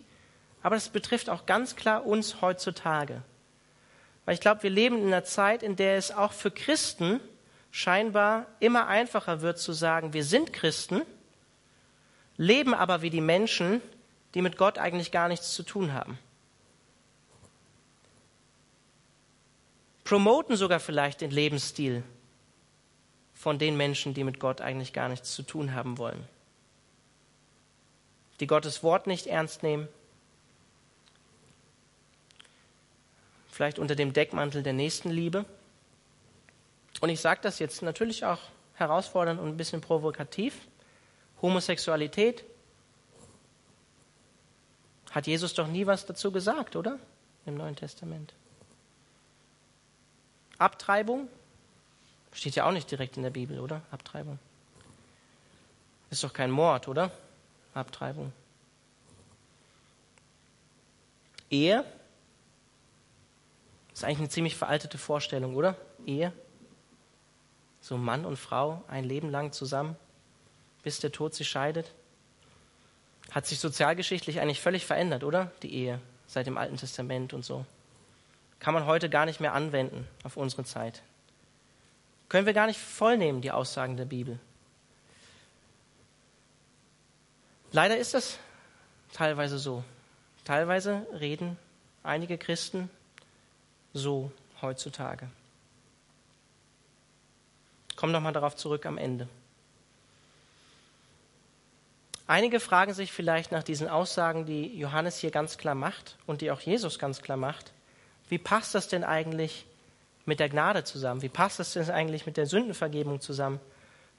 aber 0.63 0.75
es 0.75 0.89
betrifft 0.89 1.29
auch 1.29 1.45
ganz 1.45 1.77
klar 1.77 2.05
uns 2.05 2.41
heutzutage. 2.41 3.21
Weil 4.25 4.33
ich 4.33 4.41
glaube, 4.41 4.63
wir 4.63 4.69
leben 4.69 4.97
in 4.97 5.07
einer 5.07 5.23
Zeit, 5.23 5.63
in 5.63 5.75
der 5.75 5.95
es 5.95 6.11
auch 6.11 6.33
für 6.33 6.51
Christen 6.51 7.21
scheinbar 7.71 8.47
immer 8.59 8.87
einfacher 8.87 9.41
wird 9.41 9.59
zu 9.59 9.71
sagen, 9.71 10.13
wir 10.13 10.23
sind 10.23 10.51
Christen, 10.51 11.03
leben 12.37 12.73
aber 12.73 13.01
wie 13.01 13.09
die 13.09 13.21
Menschen, 13.21 13.81
die 14.33 14.41
mit 14.41 14.57
Gott 14.57 14.77
eigentlich 14.77 15.11
gar 15.11 15.27
nichts 15.27 15.53
zu 15.53 15.63
tun 15.63 15.93
haben. 15.93 16.19
Promoten 20.03 20.55
sogar 20.55 20.79
vielleicht 20.79 21.21
den 21.21 21.31
Lebensstil 21.31 22.03
von 23.33 23.59
den 23.59 23.77
Menschen, 23.77 24.13
die 24.13 24.23
mit 24.23 24.39
Gott 24.39 24.61
eigentlich 24.61 24.93
gar 24.93 25.09
nichts 25.09 25.33
zu 25.33 25.43
tun 25.43 25.73
haben 25.73 25.97
wollen 25.97 26.27
die 28.41 28.47
Gottes 28.47 28.81
Wort 28.81 29.07
nicht 29.07 29.27
ernst 29.27 29.61
nehmen, 29.61 29.87
vielleicht 33.49 33.77
unter 33.77 33.95
dem 33.95 34.13
Deckmantel 34.13 34.63
der 34.63 34.73
Nächstenliebe 34.73 35.45
Und 36.99 37.09
ich 37.09 37.21
sage 37.21 37.39
das 37.43 37.59
jetzt 37.59 37.83
natürlich 37.83 38.25
auch 38.25 38.39
herausfordernd 38.73 39.39
und 39.39 39.47
ein 39.47 39.57
bisschen 39.57 39.79
provokativ. 39.79 40.55
Homosexualität 41.41 42.43
hat 45.11 45.27
Jesus 45.27 45.53
doch 45.53 45.67
nie 45.67 45.85
was 45.85 46.05
dazu 46.05 46.31
gesagt, 46.31 46.75
oder? 46.75 46.99
Im 47.45 47.55
Neuen 47.55 47.75
Testament. 47.75 48.33
Abtreibung 50.61 51.27
steht 52.31 52.55
ja 52.55 52.67
auch 52.67 52.71
nicht 52.71 52.89
direkt 52.91 53.17
in 53.17 53.23
der 53.23 53.31
Bibel, 53.31 53.59
oder? 53.59 53.81
Abtreibung. 53.89 54.37
Ist 56.11 56.23
doch 56.23 56.33
kein 56.33 56.51
Mord, 56.51 56.87
oder? 56.87 57.11
Abtreibung. 57.73 58.31
Ehe 61.49 61.83
ist 63.91 64.03
eigentlich 64.03 64.19
eine 64.19 64.29
ziemlich 64.29 64.55
veraltete 64.55 64.97
Vorstellung, 64.97 65.55
oder? 65.55 65.75
Ehe. 66.05 66.31
So 67.81 67.97
Mann 67.97 68.23
und 68.23 68.37
Frau 68.37 68.83
ein 68.87 69.03
Leben 69.03 69.29
lang 69.29 69.53
zusammen, 69.53 69.95
bis 70.83 70.99
der 70.99 71.11
Tod 71.11 71.33
sie 71.33 71.45
scheidet. 71.45 71.91
Hat 73.31 73.47
sich 73.47 73.59
sozialgeschichtlich 73.59 74.39
eigentlich 74.39 74.61
völlig 74.61 74.85
verändert, 74.85 75.23
oder? 75.23 75.51
Die 75.63 75.73
Ehe 75.73 75.99
seit 76.27 76.45
dem 76.45 76.57
Alten 76.57 76.77
Testament 76.77 77.33
und 77.33 77.43
so. 77.43 77.65
Kann 78.61 78.75
man 78.75 78.85
heute 78.85 79.09
gar 79.09 79.25
nicht 79.25 79.39
mehr 79.41 79.53
anwenden 79.53 80.07
auf 80.23 80.37
unsere 80.37 80.63
Zeit. 80.63 81.01
Können 82.29 82.45
wir 82.45 82.53
gar 82.53 82.67
nicht 82.67 82.79
vollnehmen, 82.79 83.41
die 83.41 83.51
Aussagen 83.51 83.97
der 83.97 84.05
Bibel. 84.05 84.39
Leider 87.71 87.97
ist 87.97 88.13
das 88.13 88.37
teilweise 89.13 89.57
so. 89.57 89.83
Teilweise 90.45 91.05
reden 91.19 91.57
einige 92.03 92.37
Christen 92.37 92.89
so 93.93 94.31
heutzutage. 94.61 95.27
Komm 97.95 98.11
nochmal 98.11 98.33
darauf 98.33 98.55
zurück 98.55 98.85
am 98.85 98.97
Ende. 98.97 99.27
Einige 102.27 102.59
fragen 102.59 102.93
sich 102.93 103.11
vielleicht 103.11 103.51
nach 103.51 103.63
diesen 103.63 103.89
Aussagen, 103.89 104.45
die 104.45 104.77
Johannes 104.77 105.17
hier 105.17 105.31
ganz 105.31 105.57
klar 105.57 105.75
macht 105.75 106.15
und 106.27 106.41
die 106.41 106.51
auch 106.51 106.61
Jesus 106.61 106.99
ganz 106.99 107.21
klar 107.21 107.37
macht, 107.37 107.73
wie 108.31 108.37
passt 108.37 108.73
das 108.75 108.87
denn 108.87 109.03
eigentlich 109.03 109.65
mit 110.23 110.39
der 110.39 110.47
Gnade 110.47 110.85
zusammen? 110.85 111.21
Wie 111.21 111.27
passt 111.27 111.59
das 111.59 111.73
denn 111.73 111.91
eigentlich 111.91 112.25
mit 112.25 112.37
der 112.37 112.45
Sündenvergebung 112.45 113.19
zusammen? 113.19 113.59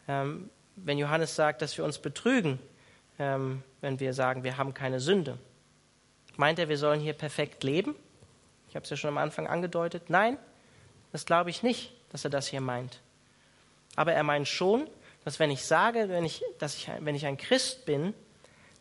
Ähm, 0.06 0.50
wenn 0.76 0.98
Johannes 0.98 1.34
sagt, 1.34 1.62
dass 1.62 1.78
wir 1.78 1.84
uns 1.86 1.98
betrügen, 1.98 2.58
ähm, 3.18 3.62
wenn 3.80 4.00
wir 4.00 4.12
sagen, 4.12 4.44
wir 4.44 4.58
haben 4.58 4.74
keine 4.74 5.00
Sünde. 5.00 5.38
Meint 6.36 6.58
er, 6.58 6.68
wir 6.68 6.76
sollen 6.76 7.00
hier 7.00 7.14
perfekt 7.14 7.64
leben? 7.64 7.96
Ich 8.68 8.76
habe 8.76 8.84
es 8.84 8.90
ja 8.90 8.98
schon 8.98 9.08
am 9.08 9.16
Anfang 9.16 9.46
angedeutet. 9.46 10.10
Nein, 10.10 10.36
das 11.10 11.24
glaube 11.24 11.48
ich 11.48 11.62
nicht, 11.62 11.94
dass 12.10 12.24
er 12.24 12.30
das 12.30 12.46
hier 12.46 12.60
meint. 12.60 13.00
Aber 13.96 14.12
er 14.12 14.24
meint 14.24 14.46
schon, 14.46 14.90
dass 15.24 15.38
wenn 15.38 15.50
ich 15.50 15.64
sage, 15.64 16.10
wenn 16.10 16.26
ich, 16.26 16.44
dass 16.58 16.76
ich, 16.76 16.90
wenn 17.00 17.14
ich 17.14 17.24
ein 17.24 17.38
Christ 17.38 17.86
bin, 17.86 18.12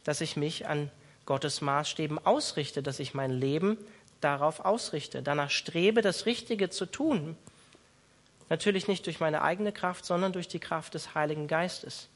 dass 0.03 0.19
ich 0.19 0.35
mich 0.35 0.67
an 0.67 0.91
Gottes 1.25 1.61
Maßstäben 1.61 2.19
ausrichte, 2.25 2.83
dass 2.83 2.99
ich 2.99 3.13
mein 3.13 3.31
Leben 3.31 3.77
darauf 4.21 4.59
ausrichte, 4.61 5.21
danach 5.21 5.49
strebe, 5.49 6.01
das 6.01 6.25
Richtige 6.25 6.69
zu 6.69 6.85
tun. 6.85 7.35
Natürlich 8.49 8.87
nicht 8.87 9.05
durch 9.05 9.19
meine 9.19 9.41
eigene 9.41 9.71
Kraft, 9.71 10.05
sondern 10.05 10.33
durch 10.33 10.47
die 10.47 10.59
Kraft 10.59 10.93
des 10.93 11.15
Heiligen 11.15 11.47
Geistes. 11.47 12.09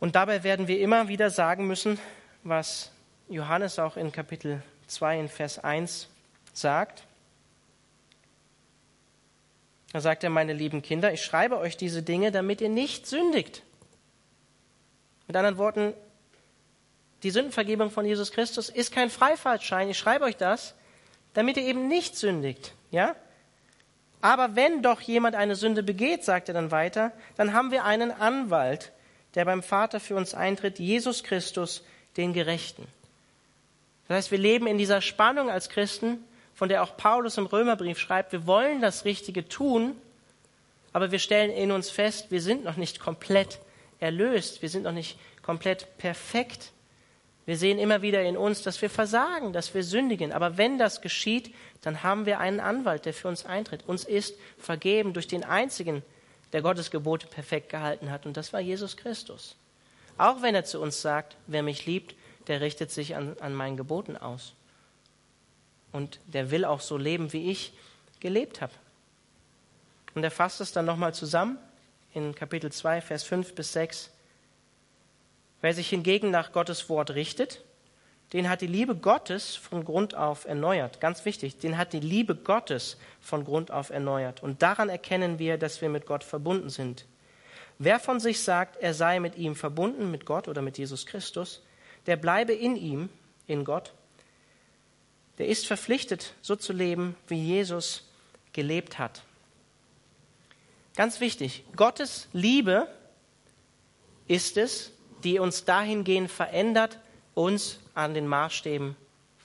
Und 0.00 0.16
dabei 0.16 0.44
werden 0.44 0.66
wir 0.66 0.80
immer 0.80 1.08
wieder 1.08 1.30
sagen 1.30 1.66
müssen, 1.66 1.98
was 2.42 2.90
Johannes 3.28 3.78
auch 3.78 3.96
in 3.96 4.12
Kapitel 4.12 4.62
2 4.86 5.20
in 5.20 5.28
Vers 5.28 5.58
1 5.58 6.08
sagt. 6.54 7.04
Da 9.92 10.00
sagt 10.00 10.24
er, 10.24 10.30
meine 10.30 10.52
lieben 10.52 10.82
Kinder, 10.82 11.12
ich 11.12 11.22
schreibe 11.22 11.58
euch 11.58 11.76
diese 11.76 12.02
Dinge, 12.02 12.32
damit 12.32 12.60
ihr 12.60 12.68
nicht 12.68 13.06
sündigt. 13.06 13.62
Mit 15.26 15.36
anderen 15.36 15.58
Worten, 15.58 15.94
die 17.22 17.30
Sündenvergebung 17.30 17.90
von 17.90 18.06
Jesus 18.06 18.32
Christus 18.32 18.68
ist 18.68 18.92
kein 18.92 19.10
Freifahrtschein. 19.10 19.90
Ich 19.90 19.98
schreibe 19.98 20.24
euch 20.24 20.36
das, 20.36 20.74
damit 21.34 21.56
ihr 21.56 21.64
eben 21.64 21.88
nicht 21.88 22.16
sündigt. 22.16 22.72
Ja? 22.90 23.14
Aber 24.20 24.56
wenn 24.56 24.82
doch 24.82 25.00
jemand 25.00 25.34
eine 25.34 25.56
Sünde 25.56 25.82
begeht, 25.82 26.24
sagt 26.24 26.48
er 26.48 26.54
dann 26.54 26.70
weiter, 26.70 27.12
dann 27.36 27.52
haben 27.52 27.70
wir 27.70 27.84
einen 27.84 28.10
Anwalt, 28.10 28.92
der 29.34 29.44
beim 29.44 29.62
Vater 29.62 30.00
für 30.00 30.16
uns 30.16 30.34
eintritt, 30.34 30.78
Jesus 30.78 31.22
Christus, 31.22 31.84
den 32.16 32.32
Gerechten. 32.32 32.86
Das 34.08 34.16
heißt, 34.16 34.30
wir 34.30 34.38
leben 34.38 34.66
in 34.66 34.78
dieser 34.78 35.00
Spannung 35.00 35.50
als 35.50 35.68
Christen, 35.68 36.24
von 36.54 36.68
der 36.68 36.82
auch 36.82 36.96
Paulus 36.96 37.38
im 37.38 37.46
Römerbrief 37.46 37.98
schreibt, 37.98 38.32
wir 38.32 38.46
wollen 38.46 38.82
das 38.82 39.04
Richtige 39.04 39.48
tun, 39.48 39.96
aber 40.92 41.12
wir 41.12 41.18
stellen 41.18 41.50
in 41.50 41.70
uns 41.70 41.90
fest, 41.90 42.30
wir 42.30 42.42
sind 42.42 42.64
noch 42.64 42.76
nicht 42.76 42.98
komplett 42.98 43.60
erlöst, 44.00 44.62
wir 44.62 44.68
sind 44.68 44.82
noch 44.82 44.92
nicht 44.92 45.18
komplett 45.42 45.96
perfekt. 45.98 46.72
Wir 47.50 47.56
sehen 47.56 47.80
immer 47.80 48.00
wieder 48.00 48.22
in 48.22 48.36
uns, 48.36 48.62
dass 48.62 48.80
wir 48.80 48.88
versagen, 48.88 49.52
dass 49.52 49.74
wir 49.74 49.82
sündigen. 49.82 50.30
Aber 50.30 50.56
wenn 50.56 50.78
das 50.78 51.00
geschieht, 51.00 51.52
dann 51.82 52.04
haben 52.04 52.24
wir 52.24 52.38
einen 52.38 52.60
Anwalt, 52.60 53.06
der 53.06 53.12
für 53.12 53.26
uns 53.26 53.44
eintritt. 53.44 53.88
Uns 53.88 54.04
ist 54.04 54.36
vergeben 54.56 55.14
durch 55.14 55.26
den 55.26 55.42
einzigen, 55.42 56.04
der 56.52 56.62
Gottes 56.62 56.92
Gebote 56.92 57.26
perfekt 57.26 57.68
gehalten 57.68 58.12
hat. 58.12 58.24
Und 58.24 58.36
das 58.36 58.52
war 58.52 58.60
Jesus 58.60 58.96
Christus. 58.96 59.56
Auch 60.16 60.42
wenn 60.42 60.54
er 60.54 60.64
zu 60.64 60.80
uns 60.80 61.02
sagt, 61.02 61.36
wer 61.48 61.64
mich 61.64 61.86
liebt, 61.86 62.14
der 62.46 62.60
richtet 62.60 62.92
sich 62.92 63.16
an, 63.16 63.36
an 63.40 63.52
meinen 63.52 63.76
Geboten 63.76 64.16
aus. 64.16 64.54
Und 65.90 66.20
der 66.26 66.52
will 66.52 66.64
auch 66.64 66.80
so 66.80 66.96
leben, 66.96 67.32
wie 67.32 67.50
ich 67.50 67.72
gelebt 68.20 68.60
habe. 68.60 68.74
Und 70.14 70.22
er 70.22 70.30
fasst 70.30 70.60
es 70.60 70.70
dann 70.70 70.84
nochmal 70.84 71.14
zusammen 71.14 71.58
in 72.14 72.32
Kapitel 72.32 72.70
2, 72.70 73.00
Vers 73.00 73.24
5 73.24 73.56
bis 73.56 73.72
6. 73.72 74.10
Wer 75.60 75.74
sich 75.74 75.88
hingegen 75.88 76.30
nach 76.30 76.52
Gottes 76.52 76.88
Wort 76.88 77.10
richtet, 77.10 77.62
den 78.32 78.48
hat 78.48 78.60
die 78.60 78.66
Liebe 78.66 78.94
Gottes 78.94 79.56
von 79.56 79.84
Grund 79.84 80.14
auf 80.14 80.44
erneuert. 80.44 81.00
Ganz 81.00 81.24
wichtig, 81.24 81.58
den 81.58 81.76
hat 81.76 81.92
die 81.92 82.00
Liebe 82.00 82.36
Gottes 82.36 82.96
von 83.20 83.44
Grund 83.44 83.70
auf 83.70 83.90
erneuert. 83.90 84.42
Und 84.42 84.62
daran 84.62 84.88
erkennen 84.88 85.38
wir, 85.38 85.58
dass 85.58 85.80
wir 85.80 85.88
mit 85.88 86.06
Gott 86.06 86.22
verbunden 86.22 86.70
sind. 86.70 87.06
Wer 87.78 87.98
von 87.98 88.20
sich 88.20 88.40
sagt, 88.42 88.76
er 88.76 88.94
sei 88.94 89.20
mit 89.20 89.36
ihm 89.36 89.56
verbunden, 89.56 90.10
mit 90.10 90.26
Gott 90.26 90.48
oder 90.48 90.62
mit 90.62 90.78
Jesus 90.78 91.06
Christus, 91.06 91.62
der 92.06 92.16
bleibe 92.16 92.52
in 92.52 92.76
ihm, 92.76 93.08
in 93.46 93.64
Gott, 93.64 93.92
der 95.38 95.48
ist 95.48 95.66
verpflichtet, 95.66 96.34
so 96.42 96.54
zu 96.54 96.72
leben, 96.72 97.16
wie 97.26 97.42
Jesus 97.42 98.08
gelebt 98.52 98.98
hat. 98.98 99.22
Ganz 100.94 101.20
wichtig, 101.20 101.64
Gottes 101.74 102.28
Liebe 102.32 102.86
ist 104.28 104.56
es, 104.56 104.92
die 105.24 105.38
uns 105.38 105.64
dahingehend 105.64 106.30
verändert, 106.30 106.98
uns 107.34 107.78
an 107.94 108.14
den 108.14 108.26
Maßstäben 108.26 108.96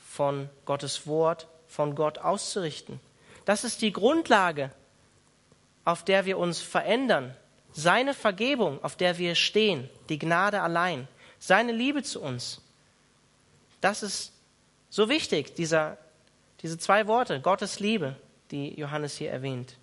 von 0.09 0.49
Gottes 0.65 1.07
Wort, 1.07 1.47
von 1.67 1.95
Gott 1.95 2.19
auszurichten. 2.19 2.99
Das 3.45 3.63
ist 3.63 3.81
die 3.81 3.91
Grundlage, 3.91 4.71
auf 5.83 6.03
der 6.03 6.25
wir 6.25 6.38
uns 6.38 6.61
verändern. 6.61 7.35
Seine 7.73 8.13
Vergebung, 8.13 8.83
auf 8.83 8.95
der 8.95 9.17
wir 9.17 9.35
stehen, 9.35 9.89
die 10.09 10.17
Gnade 10.17 10.61
allein 10.61 11.07
seine 11.45 11.71
Liebe 11.71 12.01
zu 12.03 12.21
uns. 12.21 12.61
Das 13.81 14.01
ist 14.01 14.31
so 14.89 15.09
wichtig, 15.09 15.53
dieser, 15.53 15.97
diese 16.61 16.77
zwei 16.77 17.07
Worte, 17.07 17.39
Gottes 17.39 17.79
Liebe, 17.79 18.15
die 18.51 18.79
Johannes 18.79 19.17
hier 19.17 19.31
erwähnt. 19.31 19.77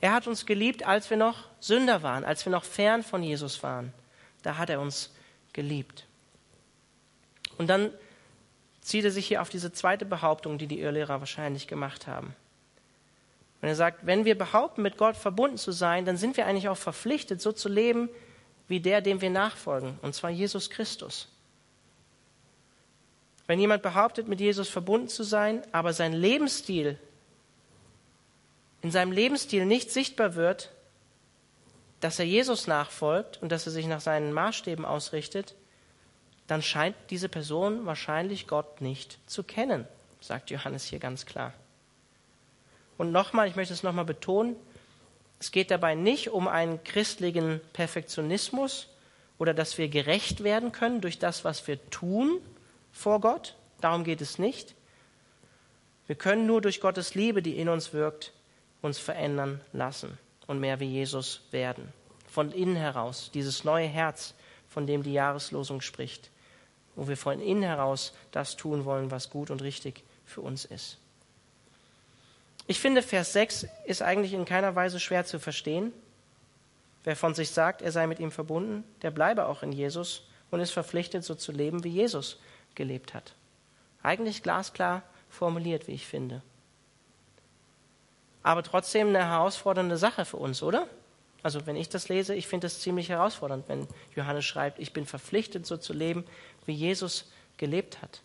Er 0.00 0.12
hat 0.12 0.26
uns 0.26 0.46
geliebt, 0.46 0.86
als 0.86 1.10
wir 1.10 1.16
noch 1.16 1.48
Sünder 1.60 2.02
waren, 2.02 2.24
als 2.24 2.44
wir 2.44 2.52
noch 2.52 2.64
fern 2.64 3.02
von 3.02 3.22
Jesus 3.22 3.62
waren. 3.62 3.92
Da 4.44 4.58
hat 4.58 4.70
er 4.70 4.80
uns 4.80 5.10
geliebt. 5.52 6.06
Und 7.58 7.66
dann 7.68 7.90
zieht 8.80 9.04
er 9.04 9.10
sich 9.10 9.26
hier 9.26 9.42
auf 9.42 9.48
diese 9.48 9.72
zweite 9.72 10.04
Behauptung, 10.04 10.58
die 10.58 10.66
die 10.66 10.80
Irrlehrer 10.80 11.18
wahrscheinlich 11.20 11.66
gemacht 11.66 12.06
haben. 12.06 12.36
Wenn 13.60 13.70
er 13.70 13.76
sagt, 13.76 14.04
wenn 14.04 14.26
wir 14.26 14.36
behaupten, 14.36 14.82
mit 14.82 14.98
Gott 14.98 15.16
verbunden 15.16 15.56
zu 15.56 15.72
sein, 15.72 16.04
dann 16.04 16.18
sind 16.18 16.36
wir 16.36 16.46
eigentlich 16.46 16.68
auch 16.68 16.76
verpflichtet, 16.76 17.40
so 17.40 17.50
zu 17.50 17.70
leben, 17.70 18.10
wie 18.68 18.80
der, 18.80 19.00
dem 19.00 19.22
wir 19.22 19.30
nachfolgen, 19.30 19.98
und 20.02 20.14
zwar 20.14 20.30
Jesus 20.30 20.68
Christus. 20.68 21.28
Wenn 23.46 23.58
jemand 23.58 23.82
behauptet, 23.82 24.28
mit 24.28 24.40
Jesus 24.40 24.68
verbunden 24.68 25.08
zu 25.08 25.22
sein, 25.22 25.62
aber 25.72 25.94
sein 25.94 26.12
Lebensstil, 26.12 26.98
in 28.82 28.90
seinem 28.90 29.12
Lebensstil 29.12 29.64
nicht 29.64 29.90
sichtbar 29.90 30.34
wird, 30.34 30.70
dass 32.04 32.18
er 32.18 32.26
Jesus 32.26 32.66
nachfolgt 32.66 33.40
und 33.40 33.50
dass 33.50 33.64
er 33.64 33.72
sich 33.72 33.86
nach 33.86 34.02
seinen 34.02 34.30
Maßstäben 34.34 34.84
ausrichtet, 34.84 35.54
dann 36.46 36.60
scheint 36.60 36.94
diese 37.08 37.30
Person 37.30 37.86
wahrscheinlich 37.86 38.46
Gott 38.46 38.82
nicht 38.82 39.18
zu 39.24 39.42
kennen, 39.42 39.88
sagt 40.20 40.50
Johannes 40.50 40.84
hier 40.84 40.98
ganz 40.98 41.24
klar. 41.24 41.54
Und 42.98 43.10
nochmal, 43.10 43.48
ich 43.48 43.56
möchte 43.56 43.72
es 43.72 43.82
nochmal 43.82 44.04
betonen, 44.04 44.54
es 45.40 45.50
geht 45.50 45.70
dabei 45.70 45.94
nicht 45.94 46.28
um 46.28 46.46
einen 46.46 46.84
christlichen 46.84 47.62
Perfektionismus 47.72 48.90
oder 49.38 49.54
dass 49.54 49.78
wir 49.78 49.88
gerecht 49.88 50.44
werden 50.44 50.72
können 50.72 51.00
durch 51.00 51.18
das, 51.18 51.42
was 51.42 51.66
wir 51.66 51.88
tun 51.88 52.38
vor 52.92 53.18
Gott. 53.22 53.56
Darum 53.80 54.04
geht 54.04 54.20
es 54.20 54.38
nicht. 54.38 54.74
Wir 56.06 56.16
können 56.16 56.44
nur 56.44 56.60
durch 56.60 56.82
Gottes 56.82 57.14
Liebe, 57.14 57.40
die 57.40 57.58
in 57.58 57.70
uns 57.70 57.94
wirkt, 57.94 58.34
uns 58.82 58.98
verändern 58.98 59.62
lassen 59.72 60.18
und 60.46 60.60
mehr 60.60 60.80
wie 60.80 60.88
Jesus 60.88 61.40
werden. 61.50 61.92
Von 62.28 62.52
innen 62.52 62.76
heraus, 62.76 63.30
dieses 63.32 63.64
neue 63.64 63.86
Herz, 63.86 64.34
von 64.68 64.86
dem 64.86 65.02
die 65.02 65.12
Jahreslosung 65.12 65.80
spricht, 65.80 66.30
wo 66.96 67.08
wir 67.08 67.16
von 67.16 67.40
innen 67.40 67.62
heraus 67.62 68.12
das 68.32 68.56
tun 68.56 68.84
wollen, 68.84 69.10
was 69.10 69.30
gut 69.30 69.50
und 69.50 69.62
richtig 69.62 70.02
für 70.24 70.40
uns 70.40 70.64
ist. 70.64 70.98
Ich 72.66 72.80
finde, 72.80 73.02
Vers 73.02 73.32
6 73.34 73.66
ist 73.84 74.02
eigentlich 74.02 74.32
in 74.32 74.46
keiner 74.46 74.74
Weise 74.74 74.98
schwer 74.98 75.26
zu 75.26 75.38
verstehen. 75.38 75.92
Wer 77.04 77.14
von 77.14 77.34
sich 77.34 77.50
sagt, 77.50 77.82
er 77.82 77.92
sei 77.92 78.06
mit 78.06 78.18
ihm 78.18 78.30
verbunden, 78.30 78.84
der 79.02 79.10
bleibe 79.10 79.46
auch 79.46 79.62
in 79.62 79.72
Jesus 79.72 80.22
und 80.50 80.60
ist 80.60 80.70
verpflichtet, 80.70 81.24
so 81.24 81.34
zu 81.34 81.52
leben, 81.52 81.84
wie 81.84 81.90
Jesus 81.90 82.38
gelebt 82.74 83.12
hat. 83.12 83.34
Eigentlich 84.02 84.42
glasklar 84.42 85.02
formuliert, 85.28 85.88
wie 85.88 85.92
ich 85.92 86.06
finde. 86.06 86.42
Aber 88.44 88.62
trotzdem 88.62 89.08
eine 89.08 89.26
herausfordernde 89.26 89.96
Sache 89.96 90.24
für 90.24 90.36
uns, 90.36 90.62
oder? 90.62 90.86
Also 91.42 91.66
wenn 91.66 91.76
ich 91.76 91.88
das 91.88 92.08
lese, 92.08 92.34
ich 92.34 92.46
finde 92.46 92.68
es 92.68 92.80
ziemlich 92.80 93.08
herausfordernd, 93.08 93.68
wenn 93.68 93.88
Johannes 94.14 94.44
schreibt, 94.44 94.78
ich 94.78 94.92
bin 94.92 95.06
verpflichtet, 95.06 95.66
so 95.66 95.76
zu 95.76 95.92
leben, 95.92 96.24
wie 96.66 96.72
Jesus 96.72 97.30
gelebt 97.56 98.00
hat. 98.02 98.20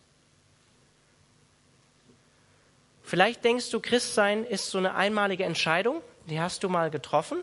Vielleicht 3.02 3.44
denkst 3.44 3.70
du, 3.70 3.80
Christsein 3.80 4.44
ist 4.44 4.70
so 4.70 4.78
eine 4.78 4.94
einmalige 4.94 5.44
Entscheidung, 5.44 6.02
die 6.26 6.38
hast 6.38 6.62
du 6.62 6.68
mal 6.68 6.90
getroffen. 6.90 7.42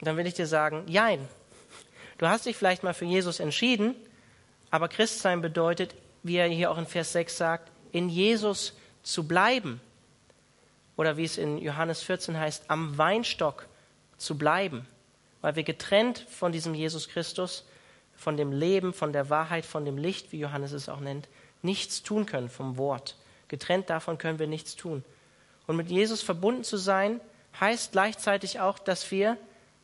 Dann 0.00 0.16
will 0.16 0.26
ich 0.26 0.34
dir 0.34 0.46
sagen, 0.46 0.84
jein. 0.88 1.28
Du 2.18 2.26
hast 2.26 2.46
dich 2.46 2.56
vielleicht 2.56 2.82
mal 2.82 2.94
für 2.94 3.04
Jesus 3.04 3.38
entschieden, 3.38 3.94
aber 4.70 4.88
Christsein 4.88 5.42
bedeutet, 5.42 5.94
wie 6.22 6.36
er 6.36 6.48
hier 6.48 6.70
auch 6.70 6.78
in 6.78 6.86
Vers 6.86 7.12
6 7.12 7.36
sagt, 7.36 7.70
in 7.92 8.08
Jesus 8.08 8.74
zu 9.02 9.28
bleiben. 9.28 9.80
Oder 11.00 11.16
wie 11.16 11.24
es 11.24 11.38
in 11.38 11.56
Johannes 11.56 12.02
14 12.02 12.38
heißt, 12.38 12.64
am 12.68 12.98
Weinstock 12.98 13.66
zu 14.18 14.36
bleiben. 14.36 14.86
Weil 15.40 15.56
wir 15.56 15.62
getrennt 15.62 16.26
von 16.28 16.52
diesem 16.52 16.74
Jesus 16.74 17.08
Christus, 17.08 17.64
von 18.14 18.36
dem 18.36 18.52
Leben, 18.52 18.92
von 18.92 19.14
der 19.14 19.30
Wahrheit, 19.30 19.64
von 19.64 19.86
dem 19.86 19.96
Licht, 19.96 20.30
wie 20.30 20.40
Johannes 20.40 20.72
es 20.72 20.90
auch 20.90 21.00
nennt, 21.00 21.26
nichts 21.62 22.02
tun 22.02 22.26
können 22.26 22.50
vom 22.50 22.76
Wort. 22.76 23.16
Getrennt 23.48 23.88
davon 23.88 24.18
können 24.18 24.38
wir 24.38 24.46
nichts 24.46 24.76
tun. 24.76 25.02
Und 25.66 25.76
mit 25.76 25.88
Jesus 25.88 26.20
verbunden 26.20 26.64
zu 26.64 26.76
sein, 26.76 27.22
heißt 27.58 27.92
gleichzeitig 27.92 28.60
auch, 28.60 28.78
dass 28.78 29.10
wir 29.10 29.38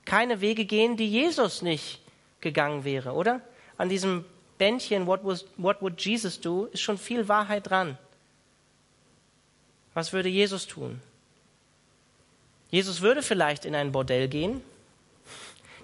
keine 0.05 0.43
Wege 0.43 0.67
gehen, 0.67 0.99
die 0.99 1.09
Jesus 1.09 1.63
nicht 1.63 2.03
gegangen 2.43 2.85
wäre, 2.85 3.13
oder? 3.13 3.41
An 3.79 3.89
diesem 3.89 4.27
Bändchen 4.59 5.07
What, 5.07 5.21
was, 5.25 5.47
What 5.57 5.81
would 5.81 5.99
Jesus 5.99 6.39
do 6.39 6.67
ist 6.67 6.83
schon 6.83 6.99
viel 6.99 7.27
Wahrheit 7.27 7.71
dran. 7.71 7.97
Was 9.97 10.13
würde 10.13 10.29
Jesus 10.29 10.67
tun? 10.67 11.01
Jesus 12.71 13.01
würde 13.01 13.23
vielleicht 13.23 13.65
in 13.65 13.75
ein 13.75 13.93
Bordell 13.93 14.29
gehen. 14.29 14.61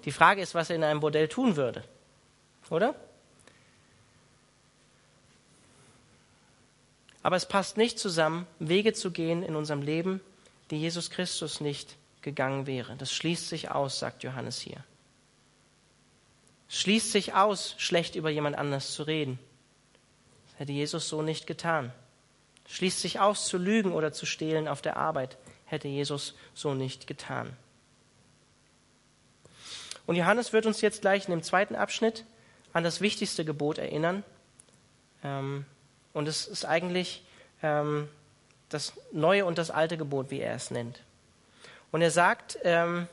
Die 0.05 0.11
Frage 0.11 0.41
ist, 0.41 0.53
was 0.53 0.69
er 0.69 0.75
in 0.75 0.83
einem 0.83 0.99
Bordell 0.99 1.27
tun 1.27 1.55
würde. 1.55 1.83
Oder? 2.69 2.93
Aber 7.23 7.37
es 7.37 7.47
passt 7.47 7.77
nicht 7.77 7.97
zusammen, 7.97 8.45
Wege 8.59 8.93
zu 8.93 9.09
gehen 9.09 9.41
in 9.41 9.55
unserem 9.55 9.81
Leben, 9.81 10.21
die 10.69 10.77
Jesus 10.77 11.09
Christus 11.09 11.61
nicht 11.61 11.95
gegangen 12.21 12.67
wäre. 12.67 12.95
Das 12.97 13.11
schließt 13.11 13.49
sich 13.49 13.71
aus, 13.71 13.97
sagt 13.97 14.21
Johannes 14.21 14.59
hier 14.59 14.83
schließt 16.73 17.11
sich 17.11 17.33
aus, 17.35 17.75
schlecht 17.77 18.15
über 18.15 18.31
jemand 18.31 18.57
anders 18.57 18.93
zu 18.93 19.03
reden. 19.03 19.37
Das 20.49 20.59
hätte 20.59 20.71
Jesus 20.71 21.07
so 21.07 21.21
nicht 21.21 21.45
getan. 21.45 21.93
Schließt 22.67 22.99
sich 22.99 23.19
aus, 23.19 23.47
zu 23.47 23.57
lügen 23.57 23.91
oder 23.91 24.13
zu 24.13 24.25
stehlen 24.25 24.67
auf 24.67 24.81
der 24.81 24.97
Arbeit. 24.97 25.37
Hätte 25.65 25.87
Jesus 25.87 26.35
so 26.53 26.73
nicht 26.73 27.07
getan. 27.07 27.55
Und 30.05 30.15
Johannes 30.15 30.53
wird 30.53 30.65
uns 30.65 30.81
jetzt 30.81 31.01
gleich 31.01 31.25
in 31.25 31.31
dem 31.31 31.43
zweiten 31.43 31.75
Abschnitt 31.75 32.25
an 32.73 32.83
das 32.83 33.01
wichtigste 33.01 33.45
Gebot 33.45 33.77
erinnern. 33.77 34.23
Ähm, 35.23 35.65
und 36.13 36.27
es 36.27 36.47
ist 36.47 36.65
eigentlich 36.65 37.23
ähm, 37.61 38.09
das 38.69 38.93
neue 39.11 39.45
und 39.45 39.57
das 39.57 39.71
alte 39.71 39.97
Gebot, 39.97 40.31
wie 40.31 40.39
er 40.39 40.55
es 40.55 40.71
nennt. 40.71 41.01
Und 41.91 42.01
er 42.01 42.11
sagt 42.11 42.57
ähm, 42.63 43.07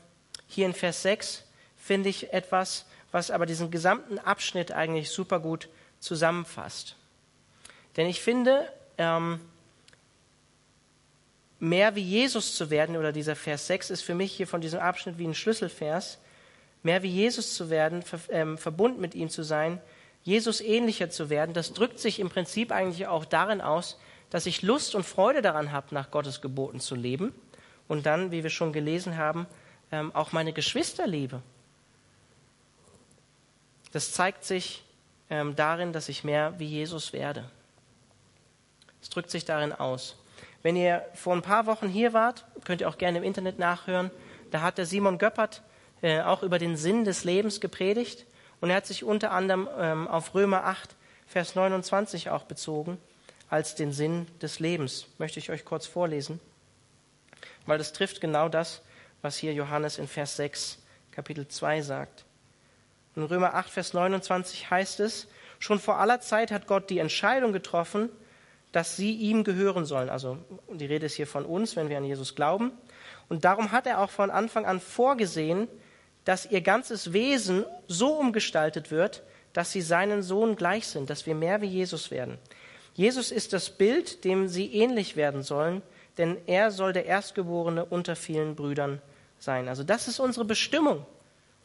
hier 0.47 0.65
in 0.65 0.73
Vers 0.73 1.03
6, 1.03 1.43
finde 1.77 2.09
ich 2.09 2.33
etwas, 2.33 2.85
was 3.11 3.31
aber 3.31 3.45
diesen 3.45 3.71
gesamten 3.71 4.19
Abschnitt 4.19 4.71
eigentlich 4.71 5.09
super 5.09 5.39
gut 5.39 5.69
zusammenfasst. 5.99 6.95
Denn 7.97 8.07
ich 8.07 8.21
finde, 8.21 8.71
ähm, 9.01 9.39
mehr 11.59 11.95
wie 11.95 12.01
Jesus 12.01 12.55
zu 12.55 12.69
werden, 12.69 12.97
oder 12.97 13.11
dieser 13.11 13.35
Vers 13.35 13.67
6 13.67 13.89
ist 13.89 14.01
für 14.01 14.15
mich 14.15 14.31
hier 14.31 14.47
von 14.47 14.61
diesem 14.61 14.79
Abschnitt 14.79 15.17
wie 15.17 15.27
ein 15.27 15.33
Schlüsselvers, 15.33 16.19
mehr 16.83 17.03
wie 17.03 17.09
Jesus 17.09 17.55
zu 17.55 17.69
werden, 17.69 18.01
ver, 18.01 18.19
ähm, 18.29 18.57
verbunden 18.57 19.01
mit 19.01 19.15
ihm 19.15 19.29
zu 19.29 19.43
sein, 19.43 19.81
Jesus 20.23 20.61
ähnlicher 20.61 21.09
zu 21.09 21.29
werden, 21.29 21.53
das 21.53 21.73
drückt 21.73 21.99
sich 21.99 22.19
im 22.19 22.29
Prinzip 22.29 22.71
eigentlich 22.71 23.07
auch 23.07 23.25
darin 23.25 23.61
aus, 23.61 23.99
dass 24.29 24.45
ich 24.45 24.61
Lust 24.61 24.95
und 24.95 25.03
Freude 25.03 25.41
daran 25.41 25.71
habe, 25.71 25.93
nach 25.95 26.11
Gottes 26.11 26.41
Geboten 26.41 26.79
zu 26.79 26.95
leben 26.95 27.33
und 27.87 28.05
dann, 28.05 28.31
wie 28.31 28.43
wir 28.43 28.51
schon 28.51 28.71
gelesen 28.71 29.17
haben, 29.17 29.47
ähm, 29.91 30.15
auch 30.15 30.31
meine 30.31 30.53
Geschwister 30.53 31.07
liebe 31.07 31.41
das 33.91 34.13
zeigt 34.13 34.43
sich 34.43 34.83
ähm, 35.29 35.55
darin, 35.55 35.93
dass 35.93 36.09
ich 36.09 36.23
mehr 36.23 36.57
wie 36.57 36.65
Jesus 36.65 37.13
werde. 37.13 37.49
Es 39.01 39.09
drückt 39.09 39.31
sich 39.31 39.45
darin 39.45 39.73
aus. 39.73 40.15
Wenn 40.63 40.75
ihr 40.75 41.05
vor 41.13 41.33
ein 41.33 41.41
paar 41.41 41.65
Wochen 41.65 41.87
hier 41.87 42.13
wart, 42.13 42.45
könnt 42.63 42.81
ihr 42.81 42.89
auch 42.89 42.97
gerne 42.97 43.17
im 43.17 43.23
Internet 43.23 43.57
nachhören, 43.57 44.11
da 44.51 44.61
hat 44.61 44.77
der 44.77 44.85
Simon 44.85 45.17
Göppert 45.17 45.63
äh, 46.01 46.21
auch 46.21 46.43
über 46.43 46.59
den 46.59 46.77
Sinn 46.77 47.05
des 47.05 47.23
Lebens 47.23 47.61
gepredigt 47.61 48.25
und 48.59 48.69
er 48.69 48.75
hat 48.75 48.85
sich 48.85 49.03
unter 49.03 49.31
anderem 49.31 49.67
ähm, 49.77 50.07
auf 50.07 50.35
Römer 50.35 50.65
8, 50.65 50.95
Vers 51.25 51.55
29 51.55 52.29
auch 52.29 52.43
bezogen 52.43 52.97
als 53.49 53.75
den 53.75 53.91
Sinn 53.91 54.27
des 54.41 54.59
Lebens. 54.59 55.07
Möchte 55.17 55.39
ich 55.39 55.49
euch 55.49 55.65
kurz 55.65 55.87
vorlesen, 55.87 56.39
weil 57.65 57.77
das 57.77 57.93
trifft 57.93 58.21
genau 58.21 58.49
das, 58.49 58.81
was 59.21 59.37
hier 59.37 59.53
Johannes 59.53 59.97
in 59.97 60.07
Vers 60.07 60.35
6, 60.35 60.79
Kapitel 61.11 61.47
2 61.47 61.81
sagt. 61.81 62.25
In 63.15 63.23
Römer 63.23 63.55
8, 63.55 63.69
Vers 63.69 63.93
29 63.93 64.69
heißt 64.69 64.99
es, 65.01 65.27
schon 65.59 65.79
vor 65.79 65.97
aller 65.97 66.21
Zeit 66.21 66.51
hat 66.51 66.67
Gott 66.67 66.89
die 66.89 66.99
Entscheidung 66.99 67.51
getroffen, 67.51 68.09
dass 68.71 68.95
sie 68.95 69.13
ihm 69.13 69.43
gehören 69.43 69.85
sollen. 69.85 70.09
Also 70.09 70.37
die 70.71 70.85
Rede 70.85 71.05
ist 71.05 71.15
hier 71.15 71.27
von 71.27 71.45
uns, 71.45 71.75
wenn 71.75 71.89
wir 71.89 71.97
an 71.97 72.05
Jesus 72.05 72.35
glauben. 72.35 72.71
Und 73.29 73.43
darum 73.45 73.71
hat 73.71 73.85
er 73.87 73.99
auch 73.99 74.09
von 74.09 74.31
Anfang 74.31 74.65
an 74.65 74.79
vorgesehen, 74.79 75.67
dass 76.25 76.45
ihr 76.45 76.61
ganzes 76.61 77.13
Wesen 77.13 77.65
so 77.87 78.13
umgestaltet 78.13 78.91
wird, 78.91 79.23
dass 79.53 79.71
sie 79.71 79.81
seinen 79.81 80.21
Sohn 80.21 80.55
gleich 80.55 80.87
sind, 80.87 81.09
dass 81.09 81.25
wir 81.25 81.35
mehr 81.35 81.61
wie 81.61 81.67
Jesus 81.67 82.11
werden. 82.11 82.37
Jesus 82.93 83.31
ist 83.31 83.53
das 83.53 83.69
Bild, 83.69 84.23
dem 84.23 84.47
sie 84.47 84.73
ähnlich 84.73 85.15
werden 85.15 85.43
sollen, 85.43 85.81
denn 86.17 86.37
er 86.45 86.71
soll 86.71 86.93
der 86.93 87.05
Erstgeborene 87.05 87.85
unter 87.85 88.15
vielen 88.15 88.55
Brüdern 88.55 89.01
sein. 89.39 89.67
Also 89.67 89.83
das 89.83 90.07
ist 90.07 90.19
unsere 90.19 90.45
Bestimmung 90.45 91.05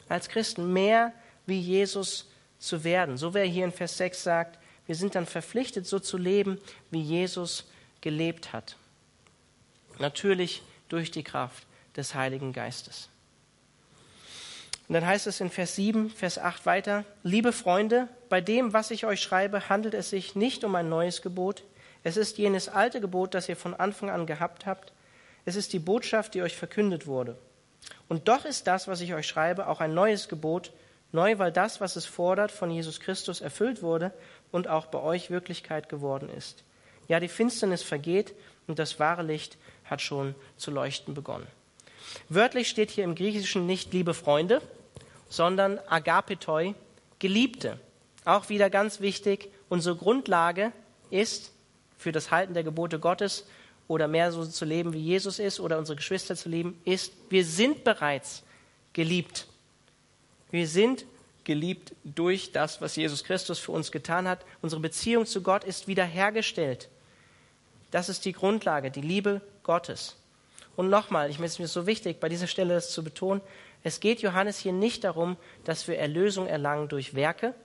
als 0.09 0.29
Christen, 0.29 0.73
mehr 0.73 1.13
wie 1.45 1.59
Jesus 1.59 2.29
zu 2.59 2.83
werden. 2.83 3.17
So 3.17 3.33
wie 3.33 3.39
er 3.39 3.45
hier 3.45 3.65
in 3.65 3.71
Vers 3.71 3.97
6 3.97 4.23
sagt, 4.23 4.59
wir 4.87 4.95
sind 4.95 5.15
dann 5.15 5.25
verpflichtet, 5.25 5.85
so 5.85 5.99
zu 5.99 6.17
leben, 6.17 6.59
wie 6.89 7.01
Jesus 7.01 7.65
gelebt 8.01 8.53
hat. 8.53 8.77
Natürlich 9.99 10.63
durch 10.89 11.11
die 11.11 11.23
Kraft 11.23 11.65
des 11.95 12.15
Heiligen 12.15 12.53
Geistes. 12.53 13.09
Und 14.87 14.93
dann 14.93 15.05
heißt 15.05 15.27
es 15.27 15.41
in 15.41 15.49
Vers 15.49 15.75
7, 15.75 16.09
Vers 16.09 16.39
8 16.39 16.65
weiter, 16.65 17.03
liebe 17.23 17.51
Freunde, 17.51 18.07
bei 18.29 18.39
dem, 18.39 18.71
was 18.71 18.89
ich 18.89 19.05
euch 19.05 19.21
schreibe, 19.21 19.67
handelt 19.67 19.93
es 19.93 20.09
sich 20.09 20.35
nicht 20.35 20.63
um 20.63 20.75
ein 20.75 20.87
neues 20.87 21.21
Gebot. 21.21 21.63
Es 22.03 22.15
ist 22.15 22.37
jenes 22.37 22.69
alte 22.69 23.01
Gebot, 23.01 23.33
das 23.33 23.49
ihr 23.49 23.57
von 23.57 23.73
Anfang 23.73 24.09
an 24.09 24.25
gehabt 24.25 24.65
habt. 24.65 24.93
Es 25.43 25.57
ist 25.57 25.73
die 25.73 25.79
Botschaft, 25.79 26.35
die 26.35 26.41
euch 26.41 26.55
verkündet 26.55 27.05
wurde. 27.05 27.37
Und 28.07 28.29
doch 28.29 28.45
ist 28.45 28.67
das, 28.67 28.87
was 28.87 29.01
ich 29.01 29.13
euch 29.13 29.27
schreibe, 29.27 29.67
auch 29.67 29.81
ein 29.81 29.93
neues 29.93 30.29
Gebot, 30.29 30.71
Neu, 31.11 31.37
weil 31.37 31.53
das, 31.53 31.79
was 31.79 31.95
es 31.95 32.05
fordert, 32.05 32.51
von 32.51 32.69
Jesus 32.69 32.99
Christus 32.99 33.39
erfüllt 33.39 33.81
wurde 33.81 34.11
und 34.51 34.67
auch 34.67 34.87
bei 34.87 34.99
euch 34.99 35.29
Wirklichkeit 35.29 35.89
geworden 35.89 36.29
ist. 36.29 36.63
Ja, 37.07 37.19
die 37.19 37.27
Finsternis 37.27 37.83
vergeht 37.83 38.33
und 38.67 38.79
das 38.79 38.99
wahre 38.99 39.23
Licht 39.23 39.57
hat 39.85 40.01
schon 40.01 40.35
zu 40.57 40.71
leuchten 40.71 41.13
begonnen. 41.13 41.47
Wörtlich 42.29 42.67
steht 42.67 42.91
hier 42.91 43.03
im 43.03 43.15
Griechischen 43.15 43.65
nicht 43.65 43.93
liebe 43.93 44.13
Freunde, 44.13 44.61
sondern 45.29 45.79
agapetoi, 45.87 46.73
Geliebte. 47.19 47.79
Auch 48.25 48.49
wieder 48.49 48.69
ganz 48.69 48.99
wichtig, 48.99 49.49
unsere 49.69 49.95
Grundlage 49.95 50.71
ist 51.09 51.51
für 51.97 52.11
das 52.11 52.31
Halten 52.31 52.53
der 52.53 52.63
Gebote 52.63 52.99
Gottes 52.99 53.45
oder 53.87 54.07
mehr 54.07 54.31
so 54.31 54.45
zu 54.45 54.65
leben, 54.65 54.93
wie 54.93 54.99
Jesus 54.99 55.39
ist 55.39 55.59
oder 55.59 55.77
unsere 55.77 55.95
Geschwister 55.95 56.35
zu 56.35 56.49
lieben, 56.49 56.79
ist, 56.85 57.13
wir 57.29 57.45
sind 57.45 57.83
bereits 57.83 58.43
geliebt. 58.93 59.47
Wir 60.51 60.67
sind 60.67 61.05
geliebt 61.47 61.95
durch 62.03 62.51
das, 62.51 62.81
was 62.81 62.95
Jesus 62.95 63.23
Christus 63.23 63.57
für 63.57 63.71
uns 63.71 63.91
getan 63.91 64.27
hat. 64.27 64.45
Unsere 64.61 64.81
Beziehung 64.81 65.25
zu 65.25 65.41
Gott 65.41 65.63
ist 65.63 65.87
wiederhergestellt. 65.87 66.89
Das 67.89 68.09
ist 68.09 68.25
die 68.25 68.33
Grundlage, 68.33 68.91
die 68.91 69.01
Liebe 69.01 69.41
Gottes. 69.63 70.17
Und 70.75 70.89
nochmal, 70.89 71.29
ich 71.29 71.37
finde 71.37 71.47
es 71.47 71.57
mir 71.57 71.67
so 71.67 71.87
wichtig, 71.87 72.19
bei 72.19 72.29
dieser 72.29 72.45
Stelle 72.45 72.75
das 72.75 72.91
zu 72.91 73.03
betonen, 73.03 73.41
es 73.83 73.99
geht 73.99 74.21
Johannes 74.21 74.59
hier 74.59 74.73
nicht 74.73 75.03
darum, 75.03 75.37
dass 75.63 75.87
wir 75.87 75.97
Erlösung 75.97 76.47
erlangen 76.47 76.89
durch 76.89 77.15
Werke 77.15 77.55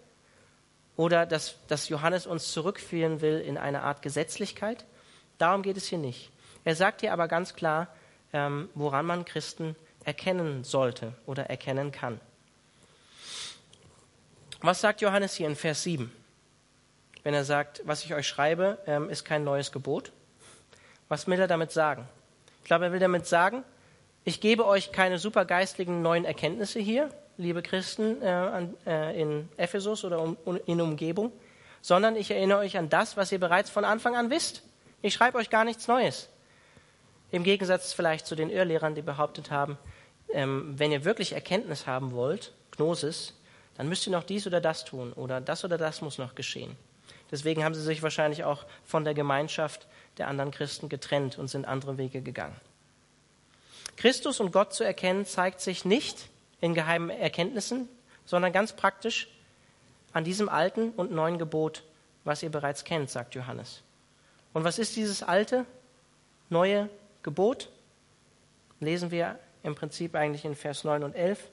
oder 0.96 1.26
dass, 1.26 1.56
dass 1.66 1.88
Johannes 1.88 2.26
uns 2.26 2.52
zurückführen 2.52 3.20
will 3.20 3.40
in 3.40 3.58
eine 3.58 3.82
Art 3.82 4.02
Gesetzlichkeit. 4.02 4.84
Darum 5.38 5.62
geht 5.62 5.76
es 5.76 5.88
hier 5.88 5.98
nicht. 5.98 6.30
Er 6.64 6.76
sagt 6.76 7.00
hier 7.00 7.12
aber 7.12 7.28
ganz 7.28 7.54
klar, 7.54 7.88
ähm, 8.32 8.68
woran 8.74 9.06
man 9.06 9.24
Christen 9.24 9.74
erkennen 10.04 10.62
sollte 10.64 11.14
oder 11.26 11.50
erkennen 11.50 11.90
kann. 11.90 12.20
Was 14.64 14.80
sagt 14.80 15.00
Johannes 15.00 15.34
hier 15.34 15.48
in 15.48 15.56
Vers 15.56 15.82
7? 15.82 16.12
Wenn 17.24 17.34
er 17.34 17.44
sagt, 17.44 17.82
was 17.84 18.04
ich 18.04 18.14
euch 18.14 18.28
schreibe, 18.28 18.78
ähm, 18.86 19.10
ist 19.10 19.24
kein 19.24 19.42
neues 19.42 19.72
Gebot. 19.72 20.12
Was 21.08 21.26
will 21.26 21.40
er 21.40 21.48
damit 21.48 21.72
sagen? 21.72 22.08
Ich 22.60 22.66
glaube, 22.66 22.84
er 22.84 22.92
will 22.92 23.00
damit 23.00 23.26
sagen, 23.26 23.64
ich 24.24 24.40
gebe 24.40 24.64
euch 24.64 24.92
keine 24.92 25.18
supergeistlichen 25.18 26.00
neuen 26.00 26.24
Erkenntnisse 26.24 26.78
hier, 26.78 27.10
liebe 27.38 27.60
Christen 27.60 28.22
äh, 28.22 28.68
äh, 28.86 29.20
in 29.20 29.48
Ephesus 29.56 30.04
oder 30.04 30.36
in 30.66 30.80
Umgebung, 30.80 31.32
sondern 31.80 32.14
ich 32.14 32.30
erinnere 32.30 32.58
euch 32.58 32.78
an 32.78 32.88
das, 32.88 33.16
was 33.16 33.32
ihr 33.32 33.40
bereits 33.40 33.68
von 33.68 33.84
Anfang 33.84 34.14
an 34.14 34.30
wisst. 34.30 34.62
Ich 35.02 35.12
schreibe 35.12 35.38
euch 35.38 35.50
gar 35.50 35.64
nichts 35.64 35.88
Neues. 35.88 36.28
Im 37.32 37.42
Gegensatz 37.42 37.92
vielleicht 37.92 38.28
zu 38.28 38.36
den 38.36 38.48
Irrlehrern, 38.48 38.94
die 38.94 39.02
behauptet 39.02 39.50
haben, 39.50 39.76
ähm, 40.32 40.74
wenn 40.76 40.92
ihr 40.92 41.04
wirklich 41.04 41.32
Erkenntnis 41.32 41.88
haben 41.88 42.12
wollt, 42.12 42.52
Gnosis, 42.70 43.34
dann 43.76 43.88
müsst 43.88 44.06
ihr 44.06 44.12
noch 44.12 44.24
dies 44.24 44.46
oder 44.46 44.60
das 44.60 44.84
tun 44.84 45.12
oder 45.12 45.40
das 45.40 45.64
oder 45.64 45.78
das 45.78 46.02
muss 46.02 46.18
noch 46.18 46.34
geschehen. 46.34 46.76
Deswegen 47.30 47.64
haben 47.64 47.74
sie 47.74 47.82
sich 47.82 48.02
wahrscheinlich 48.02 48.44
auch 48.44 48.66
von 48.84 49.04
der 49.04 49.14
Gemeinschaft 49.14 49.86
der 50.18 50.28
anderen 50.28 50.50
Christen 50.50 50.88
getrennt 50.88 51.38
und 51.38 51.48
sind 51.48 51.64
andere 51.64 51.96
Wege 51.96 52.20
gegangen. 52.20 52.56
Christus 53.96 54.40
und 54.40 54.52
Gott 54.52 54.74
zu 54.74 54.84
erkennen 54.84 55.24
zeigt 55.24 55.60
sich 55.60 55.84
nicht 55.84 56.28
in 56.60 56.74
geheimen 56.74 57.10
Erkenntnissen, 57.10 57.88
sondern 58.26 58.52
ganz 58.52 58.74
praktisch 58.74 59.28
an 60.12 60.24
diesem 60.24 60.48
alten 60.48 60.90
und 60.90 61.10
neuen 61.10 61.38
Gebot, 61.38 61.82
was 62.24 62.42
ihr 62.42 62.50
bereits 62.50 62.84
kennt, 62.84 63.10
sagt 63.10 63.34
Johannes. 63.34 63.82
Und 64.52 64.64
was 64.64 64.78
ist 64.78 64.96
dieses 64.96 65.22
alte, 65.22 65.64
neue 66.50 66.90
Gebot? 67.22 67.70
Lesen 68.80 69.10
wir 69.10 69.38
im 69.62 69.74
Prinzip 69.74 70.14
eigentlich 70.14 70.44
in 70.44 70.54
Vers 70.54 70.84
9 70.84 71.02
und 71.02 71.14
11. 71.14 71.48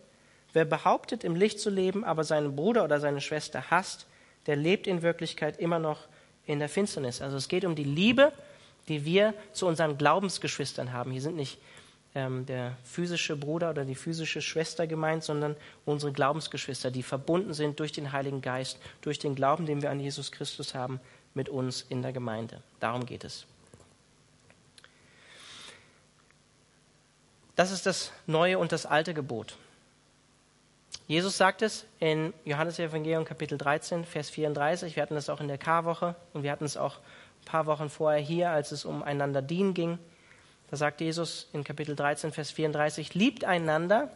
Wer 0.54 0.66
behauptet, 0.66 1.24
im 1.24 1.36
Licht 1.36 1.60
zu 1.60 1.70
leben, 1.70 2.04
aber 2.04 2.24
seinen 2.24 2.56
Bruder 2.56 2.84
oder 2.84 3.00
seine 3.00 3.22
Schwester 3.22 3.70
hasst, 3.70 4.08
der 4.46 4.56
lebt 4.56 4.88
in 4.88 5.02
Wirklichkeit 5.02 5.60
immer 5.60 5.80
noch 5.80 6.08
in 6.46 6.60
der 6.60 6.70
Finsternis. 6.70 7.22
Also 7.22 7.38
es 7.38 7.48
geht 7.48 7.66
um 7.66 7.76
die 7.76 7.84
Liebe, 7.84 8.32
die 8.88 9.06
wir 9.06 9.34
zu 9.54 9.68
unseren 9.68 9.98
Glaubensgeschwistern 9.98 10.92
haben. 10.92 11.12
Hier 11.12 11.22
sind 11.22 11.36
nicht 11.36 11.60
ähm, 12.16 12.48
der 12.48 12.76
physische 12.84 13.36
Bruder 13.36 13.70
oder 13.70 13.86
die 13.86 13.96
physische 13.96 14.42
Schwester 14.42 14.88
gemeint, 14.88 15.24
sondern 15.24 15.56
unsere 15.86 16.12
Glaubensgeschwister, 16.12 16.90
die 16.90 17.04
verbunden 17.04 17.54
sind 17.54 17.80
durch 17.80 17.92
den 17.92 18.12
Heiligen 18.12 18.42
Geist, 18.42 18.80
durch 19.02 19.20
den 19.20 19.36
Glauben, 19.36 19.68
den 19.68 19.84
wir 19.84 19.92
an 19.92 20.00
Jesus 20.00 20.32
Christus 20.32 20.74
haben, 20.74 21.00
mit 21.36 21.50
uns 21.50 21.86
in 21.88 22.02
der 22.02 22.12
Gemeinde. 22.12 22.64
Darum 22.80 23.06
geht 23.06 23.24
es. 23.24 23.46
Das 27.56 27.72
ist 27.72 27.86
das 27.86 28.12
neue 28.26 28.58
und 28.58 28.72
das 28.72 28.86
alte 28.86 29.14
Gebot. 29.14 29.58
Jesus 31.10 31.38
sagt 31.38 31.64
es 31.64 31.88
in 32.00 32.36
Johannes 32.46 32.78
Evangelium 32.78 33.26
Kapitel 33.26 33.58
13, 33.58 34.06
Vers 34.06 34.30
34. 34.30 34.96
Wir 34.96 35.02
hatten 35.02 35.16
es 35.16 35.28
auch 35.28 35.42
in 35.42 35.48
der 35.48 35.58
Karwoche 35.58 36.14
und 36.34 36.44
wir 36.44 36.52
hatten 36.52 36.66
es 36.66 36.78
auch 36.78 36.98
ein 36.98 37.46
paar 37.46 37.66
Wochen 37.66 37.90
vorher 37.90 38.22
hier, 38.22 38.52
als 38.52 38.72
es 38.72 38.86
um 38.86 39.02
einander 39.02 39.42
dienen 39.42 39.74
ging. 39.74 39.98
Da 40.70 40.78
sagt 40.78 41.02
Jesus 41.02 41.50
in 41.52 41.64
Kapitel 41.64 41.96
13, 41.96 42.32
Vers 42.32 42.52
34, 42.52 43.16
liebt 43.16 43.44
einander, 43.44 44.12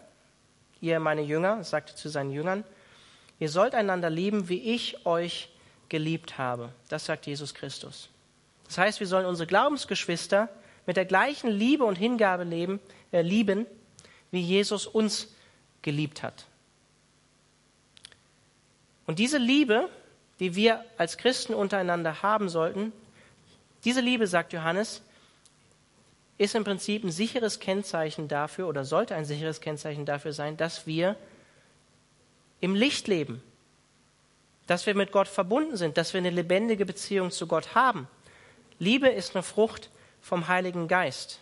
ihr 0.82 1.00
meine 1.00 1.24
Jünger, 1.24 1.64
sagte 1.64 1.96
zu 1.96 2.10
seinen 2.10 2.30
Jüngern, 2.30 2.64
ihr 3.40 3.50
sollt 3.50 3.74
einander 3.74 4.12
lieben, 4.12 4.48
wie 4.48 4.62
ich 4.62 5.04
euch 5.08 5.50
geliebt 5.90 6.38
habe. 6.38 6.70
Das 6.90 7.06
sagt 7.06 7.26
Jesus 7.26 7.56
Christus. 7.56 8.10
Das 8.68 8.78
heißt, 8.78 9.00
wir 9.00 9.08
sollen 9.08 9.26
unsere 9.26 9.48
Glaubensgeschwister 9.48 10.48
mit 10.86 10.96
der 10.96 11.06
gleichen 11.06 11.50
Liebe 11.50 11.86
und 11.86 11.98
Hingabe 11.98 12.44
leben, 12.44 12.80
äh, 13.12 13.24
lieben, 13.24 13.66
wie 14.30 14.42
Jesus 14.42 14.86
uns 14.86 15.34
geliebt 15.82 16.22
hat. 16.22 16.46
Und 19.06 19.20
diese 19.20 19.38
Liebe, 19.38 19.90
die 20.40 20.56
wir 20.56 20.84
als 20.98 21.18
Christen 21.18 21.54
untereinander 21.54 22.22
haben 22.22 22.50
sollten, 22.50 22.92
diese 23.84 24.02
Liebe, 24.02 24.28
sagt 24.28 24.54
Johannes, 24.54 25.02
ist 26.38 26.56
im 26.56 26.64
Prinzip 26.64 27.04
ein 27.04 27.12
sicheres 27.12 27.60
Kennzeichen 27.60 28.28
dafür 28.28 28.68
oder 28.68 28.86
sollte 28.86 29.16
ein 29.16 29.26
sicheres 29.26 29.62
Kennzeichen 29.62 30.06
dafür 30.06 30.34
sein, 30.34 30.58
dass 30.58 30.88
wir 30.88 31.16
im 32.60 32.76
Licht 32.76 33.08
leben, 33.08 33.44
dass 34.68 34.86
wir 34.86 34.96
mit 34.96 35.12
Gott 35.12 35.28
verbunden 35.28 35.78
sind, 35.78 35.98
dass 35.98 36.14
wir 36.14 36.20
eine 36.20 36.30
lebendige 36.30 36.86
Beziehung 36.86 37.30
zu 37.30 37.46
Gott 37.46 37.76
haben. 37.76 38.08
Liebe 38.80 39.10
ist 39.10 39.36
eine 39.36 39.44
Frucht 39.44 39.90
vom 40.22 40.48
Heiligen 40.48 40.88
Geist. 40.88 41.40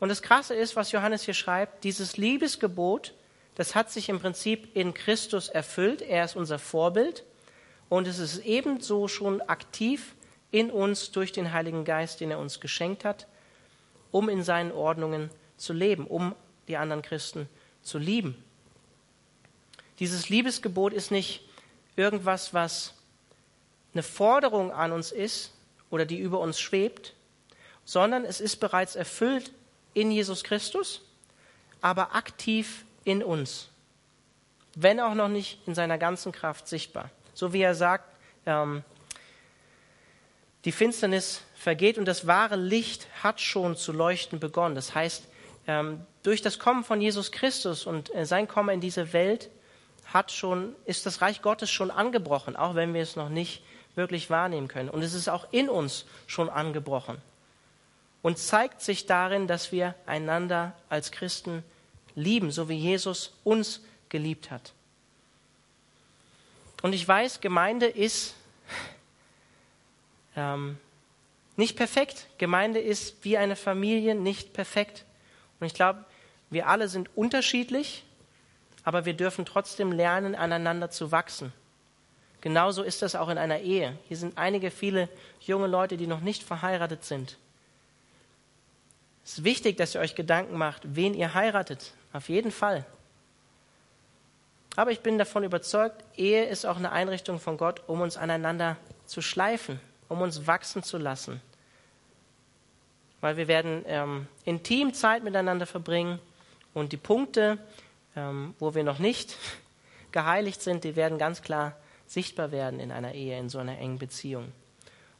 Und 0.00 0.08
das 0.08 0.22
Krasse 0.22 0.54
ist, 0.54 0.76
was 0.76 0.92
Johannes 0.92 1.22
hier 1.22 1.34
schreibt, 1.34 1.84
dieses 1.84 2.16
Liebesgebot 2.16 3.14
das 3.60 3.74
hat 3.74 3.90
sich 3.90 4.08
im 4.08 4.20
Prinzip 4.20 4.74
in 4.74 4.94
Christus 4.94 5.50
erfüllt. 5.50 6.00
Er 6.00 6.24
ist 6.24 6.34
unser 6.34 6.58
Vorbild 6.58 7.24
und 7.90 8.06
es 8.06 8.18
ist 8.18 8.38
ebenso 8.38 9.06
schon 9.06 9.42
aktiv 9.42 10.14
in 10.50 10.70
uns 10.70 11.10
durch 11.10 11.30
den 11.30 11.52
Heiligen 11.52 11.84
Geist, 11.84 12.20
den 12.20 12.30
er 12.30 12.38
uns 12.38 12.60
geschenkt 12.60 13.04
hat, 13.04 13.26
um 14.12 14.30
in 14.30 14.42
seinen 14.42 14.72
Ordnungen 14.72 15.28
zu 15.58 15.74
leben, 15.74 16.06
um 16.06 16.34
die 16.68 16.78
anderen 16.78 17.02
Christen 17.02 17.50
zu 17.82 17.98
lieben. 17.98 18.42
Dieses 19.98 20.30
Liebesgebot 20.30 20.94
ist 20.94 21.10
nicht 21.10 21.46
irgendwas, 21.96 22.54
was 22.54 22.94
eine 23.92 24.02
Forderung 24.02 24.72
an 24.72 24.90
uns 24.90 25.12
ist 25.12 25.52
oder 25.90 26.06
die 26.06 26.18
über 26.18 26.40
uns 26.40 26.58
schwebt, 26.58 27.12
sondern 27.84 28.24
es 28.24 28.40
ist 28.40 28.56
bereits 28.56 28.96
erfüllt 28.96 29.52
in 29.92 30.10
Jesus 30.10 30.44
Christus, 30.44 31.02
aber 31.82 32.14
aktiv 32.14 32.86
in 33.04 33.22
uns, 33.22 33.68
wenn 34.74 35.00
auch 35.00 35.14
noch 35.14 35.28
nicht 35.28 35.58
in 35.66 35.74
seiner 35.74 35.98
ganzen 35.98 36.32
Kraft 36.32 36.68
sichtbar. 36.68 37.10
So 37.34 37.52
wie 37.52 37.62
er 37.62 37.74
sagt, 37.74 38.04
ähm, 38.46 38.82
die 40.64 40.72
Finsternis 40.72 41.42
vergeht 41.54 41.98
und 41.98 42.04
das 42.04 42.26
wahre 42.26 42.56
Licht 42.56 43.08
hat 43.22 43.40
schon 43.40 43.76
zu 43.76 43.92
leuchten 43.92 44.40
begonnen. 44.40 44.74
Das 44.74 44.94
heißt, 44.94 45.24
ähm, 45.66 46.04
durch 46.22 46.42
das 46.42 46.58
Kommen 46.58 46.84
von 46.84 47.00
Jesus 47.00 47.32
Christus 47.32 47.86
und 47.86 48.14
äh, 48.14 48.26
sein 48.26 48.46
Kommen 48.48 48.70
in 48.70 48.80
diese 48.80 49.12
Welt 49.12 49.50
hat 50.06 50.32
schon, 50.32 50.74
ist 50.84 51.06
das 51.06 51.22
Reich 51.22 51.40
Gottes 51.42 51.70
schon 51.70 51.90
angebrochen, 51.90 52.56
auch 52.56 52.74
wenn 52.74 52.94
wir 52.94 53.02
es 53.02 53.16
noch 53.16 53.28
nicht 53.28 53.62
wirklich 53.94 54.30
wahrnehmen 54.30 54.68
können. 54.68 54.88
Und 54.88 55.02
es 55.02 55.14
ist 55.14 55.28
auch 55.28 55.46
in 55.50 55.68
uns 55.68 56.04
schon 56.26 56.48
angebrochen 56.48 57.18
und 58.22 58.38
zeigt 58.38 58.80
sich 58.82 59.06
darin, 59.06 59.46
dass 59.46 59.72
wir 59.72 59.94
einander 60.06 60.74
als 60.88 61.10
Christen 61.10 61.64
lieben, 62.20 62.50
so 62.50 62.68
wie 62.68 62.76
Jesus 62.76 63.32
uns 63.44 63.80
geliebt 64.08 64.50
hat. 64.50 64.72
Und 66.82 66.92
ich 66.92 67.06
weiß, 67.06 67.40
Gemeinde 67.40 67.86
ist 67.86 68.34
ähm, 70.36 70.78
nicht 71.56 71.76
perfekt. 71.76 72.26
Gemeinde 72.38 72.80
ist 72.80 73.16
wie 73.22 73.36
eine 73.36 73.56
Familie 73.56 74.14
nicht 74.14 74.52
perfekt. 74.52 75.04
Und 75.58 75.66
ich 75.66 75.74
glaube, 75.74 76.04
wir 76.48 76.68
alle 76.68 76.88
sind 76.88 77.10
unterschiedlich, 77.16 78.04
aber 78.82 79.04
wir 79.04 79.14
dürfen 79.14 79.44
trotzdem 79.44 79.92
lernen, 79.92 80.34
aneinander 80.34 80.90
zu 80.90 81.12
wachsen. 81.12 81.52
Genauso 82.40 82.82
ist 82.82 83.02
das 83.02 83.14
auch 83.14 83.28
in 83.28 83.36
einer 83.36 83.60
Ehe. 83.60 83.98
Hier 84.08 84.16
sind 84.16 84.38
einige, 84.38 84.70
viele 84.70 85.08
junge 85.40 85.66
Leute, 85.66 85.98
die 85.98 86.06
noch 86.06 86.20
nicht 86.20 86.42
verheiratet 86.42 87.04
sind. 87.04 87.36
Es 89.30 89.38
ist 89.38 89.44
wichtig, 89.44 89.76
dass 89.76 89.94
ihr 89.94 90.00
euch 90.00 90.16
Gedanken 90.16 90.58
macht, 90.58 90.82
wen 90.96 91.14
ihr 91.14 91.34
heiratet. 91.34 91.92
Auf 92.12 92.28
jeden 92.28 92.50
Fall. 92.50 92.84
Aber 94.74 94.90
ich 94.90 95.02
bin 95.02 95.18
davon 95.18 95.44
überzeugt, 95.44 96.02
Ehe 96.16 96.46
ist 96.46 96.66
auch 96.66 96.76
eine 96.76 96.90
Einrichtung 96.90 97.38
von 97.38 97.56
Gott, 97.56 97.80
um 97.86 98.00
uns 98.00 98.16
aneinander 98.16 98.76
zu 99.06 99.22
schleifen, 99.22 99.78
um 100.08 100.20
uns 100.20 100.48
wachsen 100.48 100.82
zu 100.82 100.98
lassen. 100.98 101.40
Weil 103.20 103.36
wir 103.36 103.46
werden 103.46 103.84
ähm, 103.86 104.26
intim 104.44 104.94
Zeit 104.94 105.22
miteinander 105.22 105.66
verbringen 105.66 106.18
und 106.74 106.90
die 106.90 106.96
Punkte, 106.96 107.58
ähm, 108.16 108.56
wo 108.58 108.74
wir 108.74 108.82
noch 108.82 108.98
nicht 108.98 109.36
geheiligt 110.10 110.60
sind, 110.60 110.82
die 110.82 110.96
werden 110.96 111.18
ganz 111.18 111.40
klar 111.40 111.76
sichtbar 112.08 112.50
werden 112.50 112.80
in 112.80 112.90
einer 112.90 113.14
Ehe, 113.14 113.38
in 113.38 113.48
so 113.48 113.60
einer 113.60 113.78
engen 113.78 114.00
Beziehung. 114.00 114.50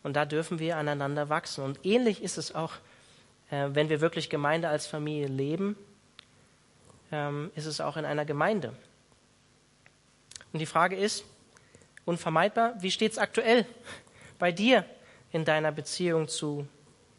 Und 0.03 0.17
da 0.17 0.25
dürfen 0.25 0.59
wir 0.59 0.79
aneinander 0.79 1.29
wachsen. 1.29 1.63
Und 1.63 1.87
ähnlich 1.87 2.25
ist 2.25 2.39
es 2.39 2.57
auch, 2.57 2.73
äh, 3.51 3.69
wenn 3.73 3.89
wir 3.89 4.01
wirklich 4.01 4.31
Gemeinde 4.31 4.69
als 4.69 4.87
Familie 4.87 5.27
leben 5.27 5.77
ähm, 7.13 7.51
ist 7.55 7.67
es 7.67 7.81
auch 7.81 7.97
in 7.97 8.05
einer 8.05 8.25
Gemeinde. 8.25 8.75
Und 10.53 10.59
die 10.59 10.67
Frage 10.67 10.97
ist, 10.97 11.25
unvermeidbar, 12.05 12.75
wie 12.81 12.91
steht 12.91 13.13
es 13.13 13.19
aktuell 13.19 13.67
bei 14.39 14.53
dir 14.53 14.85
in 15.33 15.45
deiner 15.45 15.73
Beziehung 15.73 16.29
zu 16.29 16.67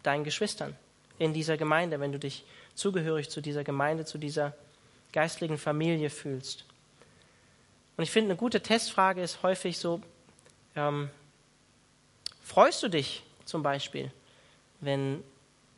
deinen 0.04 0.24
Geschwistern 0.24 0.76
in 1.18 1.34
dieser 1.34 1.58
Gemeinde, 1.58 2.00
wenn 2.00 2.12
du 2.12 2.20
dich 2.20 2.46
zugehörig 2.74 3.30
zu 3.30 3.42
dieser 3.42 3.64
Gemeinde, 3.64 4.06
zu 4.06 4.18
dieser 4.18 4.54
geistlichen 5.12 5.58
Familie 5.58 6.10
fühlst. 6.10 6.66
Und 7.96 8.04
ich 8.04 8.12
finde, 8.12 8.32
eine 8.32 8.38
gute 8.38 8.62
Testfrage 8.62 9.22
ist 9.22 9.44
häufig 9.44 9.78
so, 9.78 10.02
ähm, 10.76 11.10
freust 12.42 12.82
du 12.82 12.88
dich 12.88 13.24
zum 13.46 13.62
Beispiel, 13.62 14.12
wenn 14.80 15.24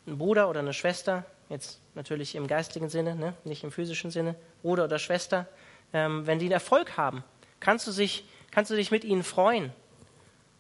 ein 0.08 0.18
Bruder 0.18 0.50
oder 0.50 0.60
eine 0.60 0.74
Schwester, 0.74 1.26
jetzt 1.50 1.80
natürlich 1.96 2.36
im 2.36 2.48
geistigen 2.48 2.90
Sinne, 2.90 3.16
ne, 3.16 3.34
nicht 3.44 3.64
im 3.64 3.72
physischen 3.72 4.12
Sinne, 4.12 4.36
Bruder 4.62 4.86
oder 4.86 5.00
Schwester, 5.00 5.48
ähm, 5.94 6.26
wenn 6.28 6.40
die 6.40 6.46
einen 6.46 6.54
Erfolg 6.54 6.98
haben, 6.98 7.24
kannst 7.60 7.88
du, 7.88 7.92
sich, 7.92 8.26
kannst 8.52 8.72
du 8.72 8.76
dich 8.76 8.92
mit 8.92 9.04
ihnen 9.04 9.24
freuen? 9.24 9.72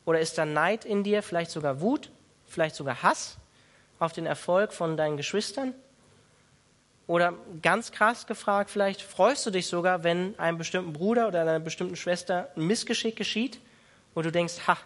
Oder 0.05 0.19
ist 0.19 0.37
da 0.37 0.45
Neid 0.45 0.85
in 0.85 1.03
dir, 1.03 1.23
vielleicht 1.23 1.51
sogar 1.51 1.81
Wut, 1.81 2.09
vielleicht 2.45 2.75
sogar 2.75 3.03
Hass 3.03 3.37
auf 3.99 4.13
den 4.13 4.25
Erfolg 4.25 4.73
von 4.73 4.97
deinen 4.97 5.17
Geschwistern? 5.17 5.73
Oder 7.07 7.33
ganz 7.61 7.91
krass 7.91 8.27
gefragt 8.27 8.69
vielleicht, 8.69 9.01
freust 9.01 9.45
du 9.45 9.51
dich 9.51 9.67
sogar, 9.67 10.03
wenn 10.03 10.37
einem 10.39 10.57
bestimmten 10.57 10.93
Bruder 10.93 11.27
oder 11.27 11.41
einer 11.41 11.59
bestimmten 11.59 11.97
Schwester 11.97 12.49
ein 12.55 12.65
Missgeschick 12.65 13.15
geschieht, 13.15 13.59
wo 14.13 14.21
du 14.21 14.31
denkst, 14.31 14.67
ha, 14.67 14.77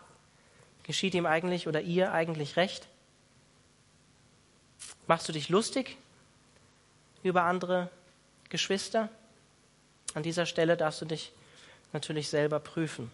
geschieht 0.84 1.14
ihm 1.14 1.26
eigentlich 1.26 1.68
oder 1.68 1.82
ihr 1.82 2.12
eigentlich 2.12 2.56
recht? 2.56 2.88
Machst 5.08 5.28
du 5.30 5.34
dich 5.34 5.48
lustig 5.50 5.98
über 7.24 7.44
andere 7.44 7.90
Geschwister? 8.50 9.10
An 10.14 10.24
dieser 10.24 10.46
Stelle 10.46 10.76
darfst 10.76 11.02
du 11.02 11.06
dich 11.06 11.32
natürlich 11.94 12.30
selber 12.30 12.60
prüfen. 12.60 13.10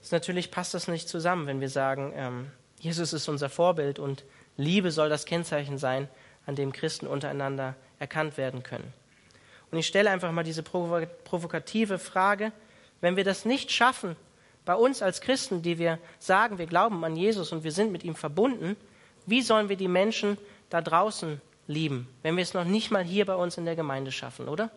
Ist 0.00 0.12
natürlich 0.12 0.50
passt 0.50 0.74
das 0.74 0.88
nicht 0.88 1.08
zusammen, 1.08 1.46
wenn 1.46 1.60
wir 1.60 1.68
sagen, 1.68 2.12
ähm, 2.14 2.50
Jesus 2.78 3.12
ist 3.12 3.28
unser 3.28 3.48
Vorbild 3.48 3.98
und 3.98 4.24
Liebe 4.56 4.90
soll 4.90 5.08
das 5.08 5.24
Kennzeichen 5.24 5.78
sein, 5.78 6.08
an 6.46 6.56
dem 6.56 6.72
Christen 6.72 7.06
untereinander 7.06 7.74
erkannt 7.98 8.36
werden 8.36 8.62
können. 8.62 8.92
Und 9.70 9.78
ich 9.78 9.86
stelle 9.86 10.10
einfach 10.10 10.30
mal 10.32 10.44
diese 10.44 10.62
provokative 10.62 11.98
Frage, 11.98 12.52
wenn 13.00 13.16
wir 13.16 13.24
das 13.24 13.44
nicht 13.44 13.70
schaffen, 13.70 14.16
bei 14.64 14.74
uns 14.74 15.02
als 15.02 15.20
Christen, 15.20 15.62
die 15.62 15.78
wir 15.78 15.98
sagen, 16.18 16.58
wir 16.58 16.66
glauben 16.66 17.04
an 17.04 17.16
Jesus 17.16 17.50
und 17.52 17.64
wir 17.64 17.72
sind 17.72 17.90
mit 17.90 18.04
ihm 18.04 18.14
verbunden, 18.14 18.76
wie 19.26 19.42
sollen 19.42 19.68
wir 19.68 19.76
die 19.76 19.88
Menschen 19.88 20.38
da 20.70 20.80
draußen 20.80 21.40
lieben, 21.66 22.08
wenn 22.22 22.36
wir 22.36 22.42
es 22.42 22.54
noch 22.54 22.64
nicht 22.64 22.90
mal 22.90 23.04
hier 23.04 23.26
bei 23.26 23.34
uns 23.34 23.58
in 23.58 23.64
der 23.64 23.76
Gemeinde 23.76 24.12
schaffen, 24.12 24.48
oder? 24.48 24.70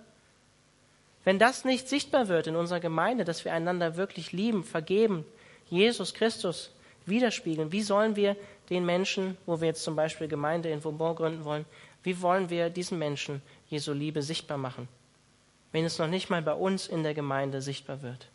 Wenn 1.24 1.40
das 1.40 1.66
nicht 1.66 1.90
sichtbar 1.90 2.28
wird 2.28 2.48
in 2.48 2.56
unserer 2.56 2.80
Gemeinde, 2.80 3.26
dass 3.26 3.46
wir 3.46 3.54
einander 3.54 3.96
wirklich 3.96 4.32
lieben, 4.32 4.64
vergeben, 4.64 5.26
Jesus 5.70 6.14
Christus 6.14 6.72
widerspiegeln, 7.08 7.72
wie 7.72 7.82
sollen 7.82 8.16
wir 8.16 8.36
den 8.70 8.86
Menschen, 8.86 9.38
wo 9.46 9.60
wir 9.60 9.68
jetzt 9.68 9.84
zum 9.84 9.96
Beispiel 9.96 10.28
Gemeinde 10.28 10.70
in 10.70 10.84
Vauban 10.84 11.16
gründen 11.16 11.44
wollen, 11.44 11.66
wie 12.04 12.22
wollen 12.22 12.50
wir 12.52 12.70
diesen 12.70 13.00
Menschen 13.00 13.42
Jesu 13.68 13.94
Liebe 13.94 14.22
sichtbar 14.22 14.58
machen, 14.58 14.88
wenn 15.72 15.86
es 15.86 15.98
noch 15.98 16.08
nicht 16.08 16.30
mal 16.30 16.44
bei 16.44 16.54
uns 16.54 16.88
in 16.88 17.02
der 17.02 17.16
Gemeinde 17.16 17.62
sichtbar 17.62 18.04
wird? 18.04 18.28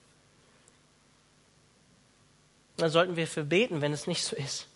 Dann 2.76 2.90
sollten 2.90 3.16
wir 3.16 3.26
für 3.26 3.44
beten, 3.44 3.80
wenn 3.80 3.92
es 3.92 4.06
nicht 4.06 4.24
so 4.24 4.34
ist, 4.34 4.66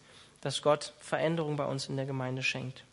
dass 0.44 0.60
Gott 0.60 0.92
Veränderung 0.98 1.56
bei 1.56 1.64
uns 1.64 1.88
in 1.88 1.96
der 1.96 2.04
Gemeinde 2.04 2.42
schenkt. 2.42 2.84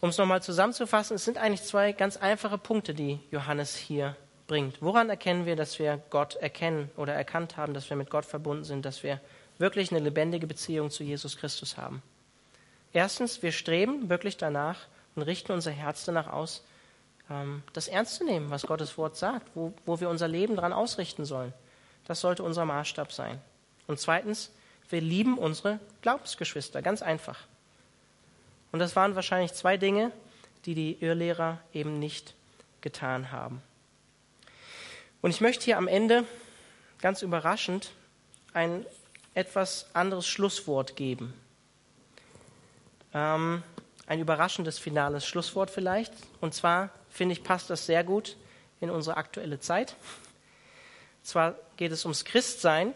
Um 0.00 0.08
es 0.08 0.18
nochmal 0.18 0.40
zusammenzufassen, 0.40 1.16
es 1.16 1.24
sind 1.24 1.36
eigentlich 1.36 1.64
zwei 1.64 1.92
ganz 1.92 2.16
einfache 2.16 2.56
Punkte, 2.56 2.94
die 2.94 3.18
Johannes 3.32 3.76
hier 3.76 4.16
bringt. 4.46 4.80
Woran 4.80 5.10
erkennen 5.10 5.46
wir, 5.46 5.56
dass 5.56 5.80
wir 5.80 6.00
Gott 6.10 6.36
erkennen 6.36 6.90
oder 6.96 7.12
erkannt 7.12 7.56
haben, 7.56 7.74
dass 7.74 7.90
wir 7.90 7.96
mit 7.96 8.08
Gott 8.08 8.24
verbunden 8.24 8.62
sind, 8.62 8.84
dass 8.84 9.02
wir 9.02 9.20
wirklich 9.58 9.90
eine 9.90 10.00
lebendige 10.00 10.46
Beziehung 10.46 10.90
zu 10.90 11.02
Jesus 11.02 11.36
Christus 11.36 11.76
haben? 11.76 12.00
Erstens, 12.92 13.42
wir 13.42 13.52
streben 13.52 14.08
wirklich 14.08 14.36
danach 14.36 14.78
und 15.16 15.22
richten 15.22 15.50
unser 15.50 15.72
Herz 15.72 16.04
danach 16.04 16.28
aus, 16.28 16.64
ähm, 17.28 17.64
das 17.72 17.88
ernst 17.88 18.14
zu 18.14 18.24
nehmen, 18.24 18.50
was 18.50 18.62
Gottes 18.62 18.96
Wort 18.96 19.16
sagt, 19.16 19.48
wo, 19.56 19.72
wo 19.86 20.00
wir 20.00 20.08
unser 20.08 20.28
Leben 20.28 20.54
daran 20.54 20.72
ausrichten 20.72 21.24
sollen. 21.24 21.52
Das 22.06 22.20
sollte 22.20 22.44
unser 22.44 22.64
Maßstab 22.64 23.12
sein. 23.12 23.40
Und 23.90 23.98
zweitens, 23.98 24.52
wir 24.88 25.00
lieben 25.00 25.36
unsere 25.36 25.80
Glaubensgeschwister, 26.02 26.80
ganz 26.80 27.02
einfach. 27.02 27.40
Und 28.70 28.78
das 28.78 28.94
waren 28.94 29.16
wahrscheinlich 29.16 29.52
zwei 29.52 29.78
Dinge, 29.78 30.12
die 30.64 30.76
die 30.76 30.98
Irrlehrer 31.00 31.58
eben 31.72 31.98
nicht 31.98 32.34
getan 32.82 33.32
haben. 33.32 33.60
Und 35.22 35.30
ich 35.30 35.40
möchte 35.40 35.64
hier 35.64 35.76
am 35.76 35.88
Ende 35.88 36.24
ganz 37.00 37.22
überraschend 37.22 37.90
ein 38.52 38.86
etwas 39.34 39.86
anderes 39.92 40.28
Schlusswort 40.28 40.94
geben. 40.94 41.34
Ähm, 43.12 43.64
ein 44.06 44.20
überraschendes 44.20 44.78
finales 44.78 45.26
Schlusswort 45.26 45.68
vielleicht. 45.68 46.12
Und 46.40 46.54
zwar 46.54 46.90
finde 47.08 47.32
ich, 47.32 47.42
passt 47.42 47.70
das 47.70 47.86
sehr 47.86 48.04
gut 48.04 48.36
in 48.80 48.88
unsere 48.88 49.16
aktuelle 49.16 49.58
Zeit. 49.58 49.96
Zwar 51.24 51.56
geht 51.76 51.90
es 51.90 52.04
ums 52.04 52.24
Christsein 52.24 52.94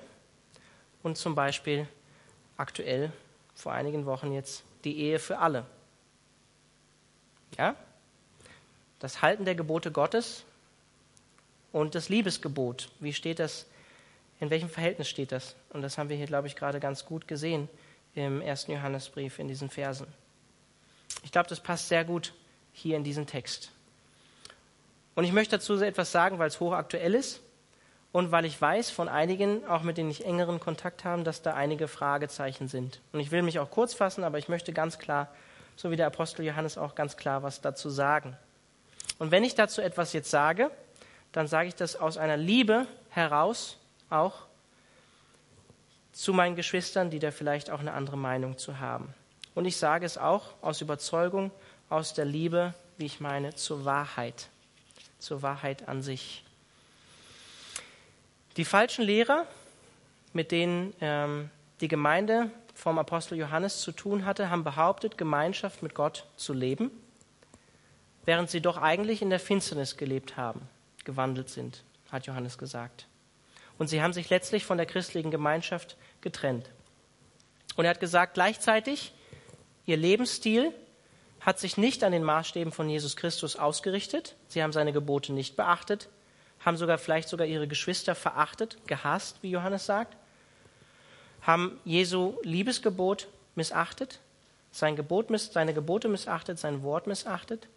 und 1.05 1.17
zum 1.17 1.37
Beispiel 1.37 1.87
aktuell 2.57 3.13
vor 3.55 3.73
einigen 3.73 4.07
Wochen 4.07 4.33
jetzt 4.33 4.65
die 4.83 4.99
Ehe 4.99 5.21
für 5.21 5.39
alle. 5.39 5.65
Ja? 7.57 7.77
Das 8.99 9.23
Halten 9.23 9.45
der 9.45 9.55
Gebote 9.55 9.93
Gottes 9.93 10.45
und 11.73 11.95
das 11.95 12.09
Liebesgebot. 12.09 12.91
Wie 12.99 13.13
steht 13.13 13.39
das? 13.39 13.67
In 14.41 14.51
welchem 14.51 14.69
Verhältnis 14.69 15.09
steht 15.09 15.31
das? 15.31 15.55
Und 15.71 15.83
das 15.83 15.97
haben 15.97 16.09
wir 16.09 16.17
hier, 16.17 16.27
glaube 16.27 16.49
ich, 16.49 16.57
gerade 16.57 16.81
ganz 16.81 17.05
gut 17.05 17.29
gesehen 17.29 17.69
im 18.15 18.41
ersten 18.41 18.73
Johannesbrief 18.73 19.39
in 19.39 19.47
diesen 19.47 19.71
Versen. 19.71 20.07
Ich 21.23 21.33
glaube, 21.33 21.49
das 21.49 21.61
passt 21.61 21.89
sehr 21.89 22.05
gut 22.05 22.33
hier 22.73 22.97
in 22.97 23.05
diesen 23.05 23.27
Text. 23.27 23.71
Und 25.15 25.25
ich 25.25 25.33
möchte 25.33 25.57
dazu 25.59 25.75
etwas 25.75 26.11
sagen, 26.11 26.39
weil 26.39 26.49
es 26.49 26.61
hochaktuell 26.61 27.15
ist 27.15 27.41
und 28.15 28.31
weil 28.31 28.45
ich 28.45 28.61
weiß 28.61 28.91
von 28.91 29.09
einigen, 29.09 29.67
auch 29.67 29.83
mit 29.83 29.99
denen 29.99 30.09
ich 30.09 30.25
engeren 30.25 30.61
Kontakt 30.61 31.05
habe, 31.05 31.25
dass 31.25 31.43
da 31.43 31.55
einige 31.55 31.89
Fragezeichen 31.89 32.69
sind. 32.69 33.01
Und 33.13 33.19
ich 33.19 33.33
will 33.33 33.43
mich 33.43 33.59
auch 33.59 33.73
kurz 33.73 33.93
fassen, 33.93 34.23
aber 34.23 34.39
ich 34.39 34.49
möchte 34.49 34.73
ganz 34.73 35.01
klar, 35.01 35.35
so 35.75 35.91
wie 35.91 35.97
der 35.97 36.07
Apostel 36.07 36.47
Johannes 36.47 36.79
auch 36.79 36.95
ganz 36.95 37.17
klar 37.17 37.43
was 37.43 37.61
dazu 37.61 37.91
sagen. 37.91 38.37
Und 39.19 39.33
wenn 39.33 39.43
ich 39.43 39.57
dazu 39.57 39.83
etwas 39.83 40.13
jetzt 40.13 40.31
sage, 40.31 40.71
dann 41.33 41.49
sage 41.49 41.67
ich 41.67 41.75
das 41.75 41.97
aus 41.97 42.17
einer 42.17 42.37
Liebe 42.37 42.87
heraus 43.09 43.79
auch 44.11 44.43
zu 46.13 46.33
meinen 46.33 46.55
Geschwistern, 46.55 47.11
die 47.11 47.19
da 47.19 47.33
vielleicht 47.33 47.69
auch 47.69 47.81
eine 47.81 47.95
andere 47.95 48.17
Meinung 48.17 48.59
zu 48.59 48.79
haben. 48.79 49.13
Und 49.57 49.65
ich 49.65 49.77
sage 49.77 50.07
es 50.07 50.19
auch 50.19 50.55
aus 50.63 50.81
Überzeugung, 50.81 51.51
aus 51.91 52.15
der 52.15 52.27
Liebe, 52.27 52.75
wie 52.97 53.07
ich 53.07 53.19
meine, 53.19 53.57
zur 53.57 53.85
Wahrheit, 53.85 54.51
zur 55.19 55.43
Wahrheit 55.43 55.89
an 55.89 56.01
sich. 56.01 56.44
Die 58.57 58.65
falschen 58.65 59.05
Lehrer, 59.05 59.47
mit 60.33 60.53
denen 60.53 60.95
ähm, 61.01 61.51
die 61.81 61.89
Gemeinde 61.89 62.51
vom 62.75 62.99
Apostel 62.99 63.37
Johannes 63.37 63.81
zu 63.81 63.93
tun 63.93 64.25
hatte, 64.25 64.51
haben 64.51 64.65
behauptet, 64.65 65.19
Gemeinschaft 65.19 65.83
mit 65.83 65.95
Gott 65.95 66.27
zu 66.37 66.53
leben, 66.53 66.91
während 68.25 68.51
sie 68.51 68.61
doch 68.61 68.77
eigentlich 68.77 69.23
in 69.23 69.31
der 69.31 69.41
Finsternis 69.41 69.97
gelebt 69.97 70.37
haben 70.37 70.69
gewandelt 71.05 71.49
sind, 71.51 71.83
hat 72.11 72.27
Johannes 72.27 72.59
gesagt. 72.59 73.07
Und 73.79 73.89
sie 73.89 74.03
haben 74.03 74.13
sich 74.13 74.31
letztlich 74.31 74.65
von 74.65 74.77
der 74.77 74.87
christlichen 74.87 75.31
Gemeinschaft 75.31 75.97
getrennt. 76.21 76.71
Und 77.77 77.85
er 77.85 77.91
hat 77.91 78.01
gesagt, 78.01 78.35
gleichzeitig, 78.35 79.13
ihr 79.85 79.97
Lebensstil 79.97 80.73
hat 81.41 81.59
sich 81.59 81.77
nicht 81.77 82.05
an 82.05 82.13
den 82.13 82.23
Maßstäben 82.23 82.73
von 82.73 82.89
Jesus 82.89 83.17
Christus 83.17 83.57
ausgerichtet. 83.57 84.37
Sie 84.49 84.63
haben 84.63 84.73
seine 84.73 84.93
Gebote 84.93 85.33
nicht 85.33 85.57
beachtet, 85.57 86.09
haben 86.65 86.77
sogar 86.77 86.99
vielleicht 86.99 87.29
sogar 87.29 87.47
ihre 87.47 87.69
Geschwister 87.69 88.15
verachtet, 88.15 88.79
gehasst, 88.87 89.39
wie 89.43 89.51
Johannes 89.51 89.87
sagt, 89.87 90.17
haben 91.43 91.79
Jesu 91.85 92.35
Liebesgebot 92.43 93.29
missachtet, 93.55 94.21
sein 94.71 94.97
Gebot, 94.97 95.27
seine 95.39 95.75
Gebote 95.75 96.09
missachtet, 96.09 96.59
sein 96.59 96.83
Wort 96.83 97.07
missachtet 97.07 97.69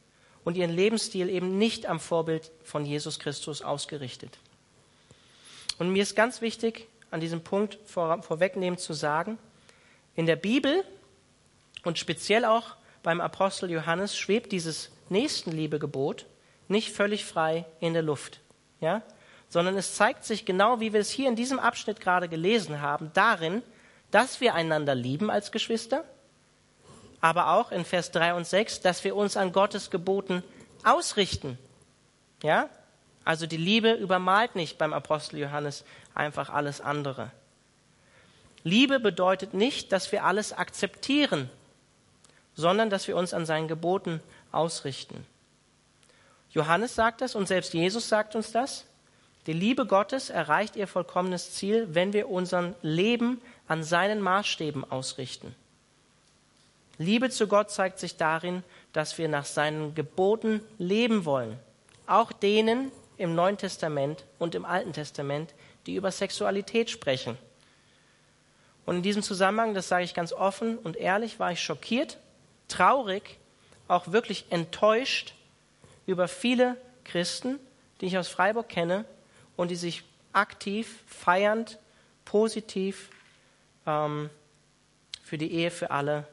und 0.43 0.55
ihren 0.55 0.71
Lebensstil 0.71 1.29
eben 1.29 1.57
nicht 1.57 1.85
am 1.85 1.99
Vorbild 1.99 2.49
von 2.63 2.85
Jesus 2.85 3.19
Christus 3.19 3.61
ausgerichtet. 3.61 4.39
Und 5.77 5.91
mir 5.91 6.03
ist 6.03 6.15
ganz 6.15 6.41
wichtig, 6.41 6.87
an 7.11 7.19
diesem 7.19 7.41
Punkt 7.41 7.77
vor, 7.85 8.23
vorwegnehmen 8.23 8.79
zu 8.79 8.93
sagen, 8.93 9.37
in 10.15 10.25
der 10.25 10.35
Bibel 10.35 10.83
und 11.83 11.99
speziell 11.99 12.45
auch 12.45 12.75
beim 13.03 13.21
Apostel 13.21 13.69
Johannes 13.69 14.17
schwebt 14.17 14.51
dieses 14.51 14.89
Nächstenliebegebot 15.09 16.25
nicht 16.67 16.91
völlig 16.91 17.25
frei 17.25 17.65
in 17.79 17.93
der 17.93 18.01
Luft, 18.01 18.41
ja? 18.79 19.01
sondern 19.49 19.77
es 19.77 19.95
zeigt 19.95 20.25
sich 20.25 20.45
genau, 20.45 20.79
wie 20.79 20.93
wir 20.93 20.99
es 20.99 21.09
hier 21.09 21.29
in 21.29 21.35
diesem 21.35 21.59
Abschnitt 21.59 21.99
gerade 21.99 22.27
gelesen 22.27 22.81
haben, 22.81 23.11
darin, 23.13 23.63
dass 24.11 24.41
wir 24.41 24.53
einander 24.53 24.95
lieben 24.95 25.29
als 25.29 25.51
Geschwister, 25.51 26.03
aber 27.21 27.51
auch 27.51 27.71
in 27.71 27.85
Vers 27.85 28.11
3 28.11 28.33
und 28.33 28.45
6, 28.45 28.81
dass 28.81 29.03
wir 29.03 29.15
uns 29.15 29.37
an 29.37 29.51
Gottes 29.51 29.89
Geboten 29.89 30.43
ausrichten. 30.83 31.57
Ja? 32.43 32.69
Also 33.23 33.47
die 33.47 33.57
Liebe 33.57 33.93
übermalt 33.93 34.55
nicht 34.55 34.77
beim 34.77 34.93
Apostel 34.93 35.39
Johannes 35.39 35.83
einfach 36.13 36.49
alles 36.49 36.81
andere. 36.81 37.31
Liebe 38.63 38.99
bedeutet 38.99 39.53
nicht, 39.53 39.91
dass 39.91 40.11
wir 40.11 40.25
alles 40.25 40.53
akzeptieren, 40.53 41.49
sondern 42.55 42.89
dass 42.89 43.07
wir 43.07 43.15
uns 43.15 43.33
an 43.33 43.45
seinen 43.45 43.67
Geboten 43.67 44.21
ausrichten. 44.51 45.25
Johannes 46.51 46.95
sagt 46.95 47.21
das 47.21 47.35
und 47.35 47.47
selbst 47.47 47.73
Jesus 47.73 48.07
sagt 48.09 48.35
uns 48.35 48.51
das. 48.51 48.85
Die 49.45 49.53
Liebe 49.53 49.85
Gottes 49.85 50.29
erreicht 50.29 50.75
ihr 50.75 50.87
vollkommenes 50.87 51.53
Ziel, 51.53 51.87
wenn 51.91 52.13
wir 52.13 52.29
unser 52.29 52.75
Leben 52.81 53.41
an 53.67 53.83
seinen 53.83 54.21
Maßstäben 54.21 54.89
ausrichten. 54.91 55.55
Liebe 56.97 57.29
zu 57.29 57.47
Gott 57.47 57.69
zeigt 57.69 57.99
sich 57.99 58.17
darin, 58.17 58.63
dass 58.91 59.17
wir 59.17 59.29
nach 59.29 59.45
seinen 59.45 59.95
Geboten 59.95 60.61
leben 60.79 61.25
wollen. 61.25 61.57
Auch 62.07 62.31
denen 62.31 62.91
im 63.17 63.35
Neuen 63.35 63.57
Testament 63.57 64.25
und 64.39 64.55
im 64.55 64.65
Alten 64.65 64.93
Testament, 64.93 65.53
die 65.85 65.95
über 65.95 66.11
Sexualität 66.11 66.89
sprechen. 66.89 67.37
Und 68.85 68.97
in 68.97 69.03
diesem 69.03 69.21
Zusammenhang, 69.21 69.73
das 69.73 69.89
sage 69.89 70.05
ich 70.05 70.13
ganz 70.13 70.33
offen 70.33 70.77
und 70.77 70.95
ehrlich, 70.95 71.39
war 71.39 71.51
ich 71.51 71.61
schockiert, 71.61 72.17
traurig, 72.67 73.37
auch 73.87 74.11
wirklich 74.11 74.45
enttäuscht 74.49 75.33
über 76.07 76.27
viele 76.27 76.77
Christen, 77.03 77.59
die 78.01 78.07
ich 78.07 78.17
aus 78.17 78.27
Freiburg 78.27 78.67
kenne 78.67 79.05
und 79.55 79.69
die 79.69 79.75
sich 79.75 80.03
aktiv, 80.33 81.03
feiernd, 81.05 81.77
positiv 82.25 83.09
ähm, 83.85 84.31
für 85.23 85.37
die 85.37 85.51
Ehe 85.51 85.69
für 85.69 85.91
alle 85.91 86.27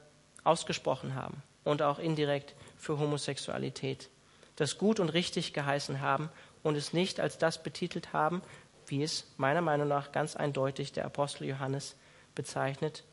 ausgesprochen 0.44 1.14
haben 1.14 1.42
und 1.64 1.82
auch 1.82 1.98
indirekt 1.98 2.54
für 2.78 2.98
Homosexualität, 2.98 4.08
das 4.56 4.78
gut 4.78 5.00
und 5.00 5.10
richtig 5.10 5.52
geheißen 5.52 6.00
haben 6.00 6.30
und 6.62 6.76
es 6.76 6.92
nicht 6.92 7.20
als 7.20 7.38
das 7.38 7.62
betitelt 7.62 8.12
haben, 8.12 8.42
wie 8.86 9.02
es 9.02 9.24
meiner 9.36 9.62
Meinung 9.62 9.88
nach 9.88 10.12
ganz 10.12 10.36
eindeutig 10.36 10.92
der 10.92 11.06
Apostel 11.06 11.46
Johannes 11.46 11.96
bezeichnet, 12.34 13.04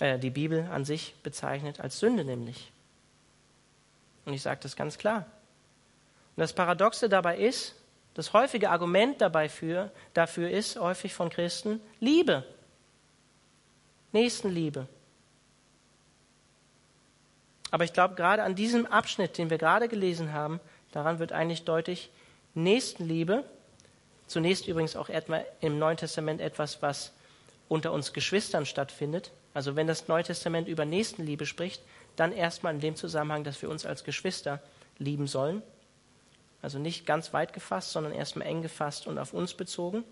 äh, 0.00 0.18
die 0.18 0.30
Bibel 0.30 0.68
an 0.70 0.84
sich 0.84 1.14
bezeichnet 1.22 1.80
als 1.80 1.98
Sünde 1.98 2.24
nämlich. 2.24 2.70
Und 4.24 4.34
ich 4.34 4.42
sage 4.42 4.60
das 4.62 4.76
ganz 4.76 4.98
klar. 4.98 5.26
Und 6.36 6.40
das 6.40 6.52
Paradoxe 6.52 7.08
dabei 7.08 7.38
ist, 7.38 7.74
das 8.14 8.32
häufige 8.32 8.70
Argument 8.70 9.20
dabei 9.20 9.48
für, 9.48 9.90
dafür 10.14 10.50
ist 10.50 10.78
häufig 10.78 11.14
von 11.14 11.30
Christen 11.30 11.80
Liebe. 11.98 12.44
Nächstenliebe. 14.12 14.86
Aber 17.70 17.84
ich 17.84 17.94
glaube, 17.94 18.14
gerade 18.14 18.42
an 18.42 18.54
diesem 18.54 18.86
Abschnitt, 18.86 19.38
den 19.38 19.48
wir 19.48 19.56
gerade 19.56 19.88
gelesen 19.88 20.34
haben, 20.34 20.60
daran 20.92 21.18
wird 21.18 21.32
eigentlich 21.32 21.64
deutlich, 21.64 22.10
Nächstenliebe, 22.54 23.44
zunächst 24.26 24.68
übrigens 24.68 24.94
auch 24.94 25.08
im 25.60 25.78
Neuen 25.78 25.96
Testament 25.96 26.42
etwas, 26.42 26.82
was 26.82 27.12
unter 27.70 27.92
uns 27.92 28.12
Geschwistern 28.12 28.66
stattfindet. 28.66 29.30
Also 29.54 29.74
wenn 29.74 29.86
das 29.86 30.06
Neue 30.08 30.22
Testament 30.22 30.68
über 30.68 30.84
Nächstenliebe 30.84 31.46
spricht, 31.46 31.82
dann 32.16 32.32
erstmal 32.32 32.74
in 32.74 32.80
dem 32.80 32.96
Zusammenhang, 32.96 33.44
dass 33.44 33.60
wir 33.62 33.70
uns 33.70 33.86
als 33.86 34.04
Geschwister 34.04 34.60
lieben 34.98 35.26
sollen. 35.26 35.62
Also 36.60 36.78
nicht 36.78 37.06
ganz 37.06 37.32
weit 37.32 37.52
gefasst, 37.52 37.92
sondern 37.92 38.12
erstmal 38.12 38.46
eng 38.46 38.62
gefasst 38.62 39.06
und 39.06 39.18
auf 39.18 39.32
uns 39.32 39.54
bezogen. 39.54 40.04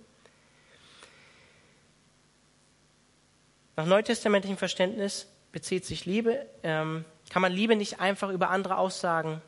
Nach 3.76 3.86
neutestamentlichem 3.86 4.58
Verständnis 4.58 5.26
bezieht 5.52 5.84
sich 5.84 6.04
Liebe, 6.04 6.46
ähm, 6.62 7.04
kann 7.30 7.42
man 7.42 7.52
Liebe 7.52 7.76
nicht 7.76 8.00
einfach 8.00 8.30
über 8.30 8.50
andere 8.50 8.76
Aussagen 8.76 9.40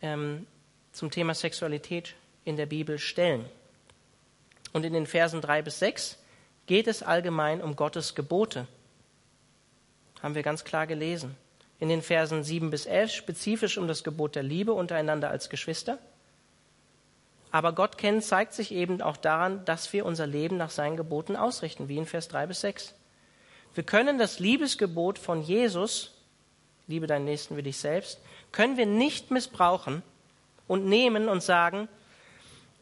ähm, 0.00 0.46
zum 0.92 1.10
Thema 1.10 1.34
Sexualität 1.34 2.14
in 2.44 2.56
der 2.56 2.66
Bibel 2.66 2.98
stellen. 2.98 3.44
Und 4.72 4.84
in 4.84 4.92
den 4.92 5.06
Versen 5.06 5.40
drei 5.40 5.60
bis 5.62 5.78
sechs 5.78 6.18
geht 6.66 6.86
es 6.86 7.02
allgemein 7.02 7.60
um 7.60 7.76
Gottes 7.76 8.14
Gebote. 8.14 8.66
Haben 10.22 10.34
wir 10.34 10.42
ganz 10.42 10.64
klar 10.64 10.86
gelesen. 10.86 11.36
In 11.80 11.88
den 11.88 12.02
Versen 12.02 12.44
sieben 12.44 12.70
bis 12.70 12.86
elf 12.86 13.10
spezifisch 13.12 13.78
um 13.78 13.88
das 13.88 14.04
Gebot 14.04 14.36
der 14.36 14.42
Liebe 14.42 14.72
untereinander 14.72 15.30
als 15.30 15.48
Geschwister. 15.50 15.98
Aber 17.50 17.72
Gott 17.72 17.98
kennen 17.98 18.20
zeigt 18.20 18.52
sich 18.52 18.72
eben 18.72 19.00
auch 19.00 19.16
daran, 19.16 19.64
dass 19.64 19.92
wir 19.92 20.06
unser 20.06 20.26
Leben 20.26 20.56
nach 20.56 20.70
seinen 20.70 20.96
Geboten 20.96 21.36
ausrichten, 21.36 21.88
wie 21.88 21.98
in 21.98 22.06
Vers 22.06 22.28
3 22.28 22.46
bis 22.46 22.62
6. 22.62 22.94
Wir 23.74 23.84
können 23.84 24.18
das 24.18 24.40
Liebesgebot 24.40 25.18
von 25.18 25.42
Jesus, 25.42 26.12
liebe 26.86 27.06
deinen 27.06 27.24
Nächsten 27.24 27.56
wie 27.56 27.62
dich 27.62 27.76
selbst, 27.76 28.20
können 28.50 28.76
wir 28.76 28.86
nicht 28.86 29.30
missbrauchen 29.30 30.02
und 30.66 30.86
nehmen 30.86 31.28
und 31.28 31.42
sagen, 31.42 31.88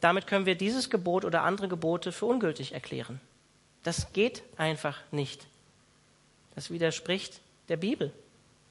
damit 0.00 0.26
können 0.26 0.46
wir 0.46 0.54
dieses 0.54 0.90
Gebot 0.90 1.24
oder 1.24 1.42
andere 1.42 1.68
Gebote 1.68 2.10
für 2.10 2.26
ungültig 2.26 2.72
erklären. 2.72 3.20
Das 3.82 4.12
geht 4.12 4.42
einfach 4.56 5.00
nicht. 5.10 5.46
Das 6.54 6.70
widerspricht 6.70 7.40
der 7.68 7.76
Bibel 7.76 8.12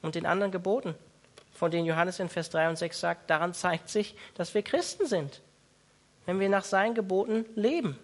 und 0.01 0.15
den 0.15 0.25
anderen 0.25 0.51
Geboten, 0.51 0.95
von 1.53 1.71
denen 1.71 1.85
Johannes 1.85 2.19
in 2.19 2.29
Vers 2.29 2.49
3 2.49 2.69
und 2.69 2.77
6 2.77 2.99
sagt, 2.99 3.29
daran 3.29 3.53
zeigt 3.53 3.89
sich, 3.89 4.15
dass 4.35 4.53
wir 4.53 4.61
Christen 4.61 5.05
sind 5.05 5.41
wenn 6.25 6.39
wir 6.39 6.49
nach 6.49 6.63
seinen 6.63 6.95
Geboten 6.95 7.45
leben. 7.55 7.97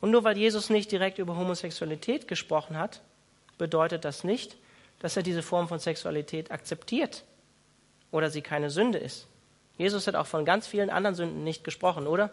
Und 0.00 0.10
nur 0.10 0.24
weil 0.24 0.36
Jesus 0.36 0.70
nicht 0.70 0.90
direkt 0.92 1.18
über 1.18 1.36
Homosexualität 1.36 2.28
gesprochen 2.28 2.78
hat, 2.78 3.00
bedeutet 3.58 4.04
das 4.04 4.24
nicht, 4.24 4.56
dass 4.98 5.16
er 5.16 5.22
diese 5.22 5.42
Form 5.42 5.68
von 5.68 5.78
Sexualität 5.78 6.50
akzeptiert 6.50 7.24
oder 8.10 8.30
sie 8.30 8.42
keine 8.42 8.70
Sünde 8.70 8.98
ist. 8.98 9.26
Jesus 9.76 10.06
hat 10.06 10.14
auch 10.14 10.26
von 10.26 10.44
ganz 10.44 10.66
vielen 10.66 10.90
anderen 10.90 11.16
Sünden 11.16 11.44
nicht 11.44 11.64
gesprochen, 11.64 12.06
oder? 12.06 12.30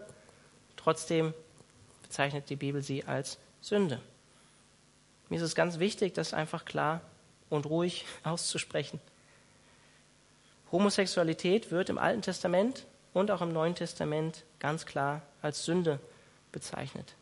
Trotzdem 0.76 1.34
bezeichnet 2.04 2.50
die 2.50 2.56
Bibel 2.56 2.82
sie 2.82 3.06
als 3.06 3.38
Sünde. 3.62 4.02
Mir 5.30 5.38
ist 5.38 5.42
es 5.42 5.56
ganz 5.56 5.80
wichtig, 5.80 6.14
das 6.14 6.34
einfach 6.34 6.66
klar 6.66 7.02
und 7.50 7.66
ruhig 7.66 8.06
auszusprechen. 8.24 9.00
Homosexualität 10.72 11.72
wird 11.72 11.90
im 11.90 11.98
Alten 11.98 12.22
Testament 12.22 12.86
und 13.14 13.32
auch 13.32 13.42
im 13.42 13.54
Neuen 13.54 13.76
Testament 13.76 14.44
ganz 14.60 14.86
klar 14.86 15.22
als 15.42 15.64
Sünde 15.64 16.00
bezeichnet. 16.52 17.16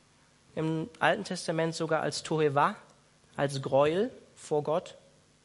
Im 0.55 0.89
Alten 0.99 1.23
Testament 1.23 1.76
sogar 1.76 2.01
als 2.01 2.23
Toheva, 2.23 2.76
als 3.36 3.61
Gräuel 3.61 4.11
vor 4.36 4.63
Gott. 4.63 4.95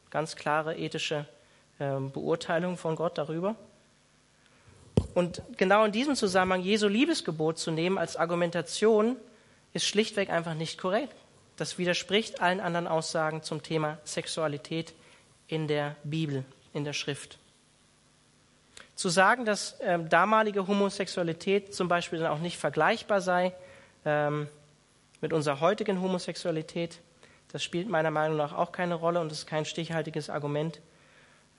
Ganz 0.09 0.35
klare 0.35 0.75
ethische 0.75 1.25
äh, 1.79 1.99
Beurteilung 1.99 2.77
von 2.77 2.95
Gott 2.95 3.17
darüber. 3.17 3.55
Und 5.13 5.41
genau 5.57 5.83
in 5.85 5.91
diesem 5.91 6.15
Zusammenhang 6.15 6.61
Jesu 6.61 6.87
Liebesgebot 6.87 7.57
zu 7.57 7.71
nehmen 7.71 7.97
als 7.97 8.15
Argumentation 8.15 9.17
ist 9.73 9.85
schlichtweg 9.85 10.29
einfach 10.29 10.53
nicht 10.53 10.77
korrekt. 10.77 11.15
Das 11.57 11.77
widerspricht 11.77 12.41
allen 12.41 12.59
anderen 12.59 12.87
Aussagen 12.87 13.43
zum 13.43 13.61
Thema 13.61 13.99
Sexualität 14.03 14.93
in 15.47 15.67
der 15.67 15.95
Bibel, 16.03 16.43
in 16.73 16.83
der 16.83 16.93
Schrift 16.93 17.37
zu 19.01 19.09
sagen, 19.09 19.45
dass 19.45 19.77
ähm, 19.81 20.09
damalige 20.09 20.67
Homosexualität 20.67 21.73
zum 21.73 21.87
Beispiel 21.87 22.19
dann 22.19 22.31
auch 22.31 22.37
nicht 22.37 22.59
vergleichbar 22.59 23.19
sei 23.19 23.51
ähm, 24.05 24.47
mit 25.21 25.33
unserer 25.33 25.59
heutigen 25.59 26.01
Homosexualität, 26.01 26.99
das 27.51 27.63
spielt 27.63 27.89
meiner 27.89 28.11
Meinung 28.11 28.37
nach 28.37 28.53
auch 28.53 28.71
keine 28.71 28.93
Rolle 28.93 29.19
und 29.19 29.31
ist 29.31 29.47
kein 29.47 29.65
stichhaltiges 29.65 30.29
Argument. 30.29 30.81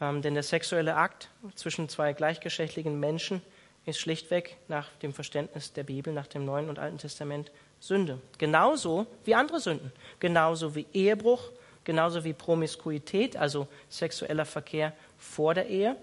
Ähm, 0.00 0.22
denn 0.22 0.34
der 0.34 0.44
sexuelle 0.44 0.94
Akt 0.94 1.30
zwischen 1.56 1.88
zwei 1.88 2.12
gleichgeschlechtlichen 2.12 3.00
Menschen 3.00 3.42
ist 3.86 3.98
schlichtweg 3.98 4.56
nach 4.68 4.88
dem 5.02 5.12
Verständnis 5.12 5.72
der 5.72 5.82
Bibel, 5.82 6.12
nach 6.12 6.28
dem 6.28 6.44
Neuen 6.44 6.68
und 6.68 6.78
Alten 6.78 6.98
Testament 6.98 7.50
Sünde. 7.82 8.20
Genauso 8.38 9.08
wie 9.24 9.34
andere 9.34 9.58
Sünden. 9.58 9.90
Genauso 10.20 10.76
wie 10.76 10.86
Ehebruch, 10.92 11.50
genauso 11.82 12.22
wie 12.22 12.32
Promiskuität, 12.32 13.36
also 13.36 13.66
sexueller 13.90 14.44
Verkehr 14.44 14.92
vor 15.18 15.52
der 15.52 15.66
Ehe 15.66 15.96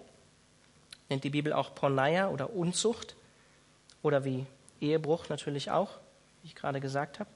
nennt 1.08 1.24
die 1.24 1.30
Bibel 1.30 1.54
auch 1.54 1.74
Porneia 1.74 2.30
oder 2.30 2.54
Unzucht 2.54 3.16
oder 4.04 4.26
wie 4.26 4.46
Ehebruch 4.82 5.30
natürlich 5.30 5.72
auch, 5.72 5.92
wie 6.42 6.50
ich 6.50 6.56
gerade 6.56 6.82
gesagt 6.82 7.20
habe. 7.20 7.30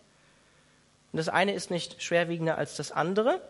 Und 1.13 1.17
das 1.17 1.29
eine 1.29 1.53
ist 1.53 1.71
nicht 1.71 2.03
schwerwiegender 2.03 2.57
als 2.57 2.75
das 2.75 2.91
andere. 2.91 3.41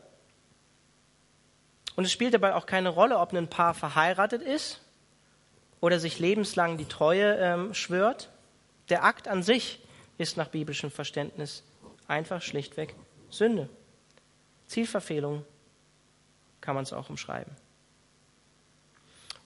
Und 1.96 2.06
es 2.06 2.12
spielt 2.12 2.36
dabei 2.36 2.54
auch 2.54 2.68
keine 2.68 2.89
Rolle, 2.89 3.18
ob 3.18 3.34
ein 3.34 3.50
Paar 3.50 3.74
verheiratet 3.74 4.44
ist 4.44 4.80
oder 5.82 6.00
sich 6.00 6.20
lebenslang 6.20 6.78
die 6.78 6.88
Treue 6.88 7.36
ähm, 7.38 7.74
schwört. 7.74 8.30
Der 8.89 9.04
Akt 9.04 9.28
an 9.28 9.41
sich 9.41 9.80
ist 10.18 10.38
nach 10.38 10.49
biblischem 10.49 10.91
Verständnis 10.91 11.64
einfach 12.07 12.41
schlichtweg 12.41 12.95
Sünde. 13.30 13.70
Zielverfehlung 14.68 15.45
kann 16.61 16.76
man 16.76 16.84
es 16.84 16.93
auch 16.93 17.09
umschreiben. 17.09 17.53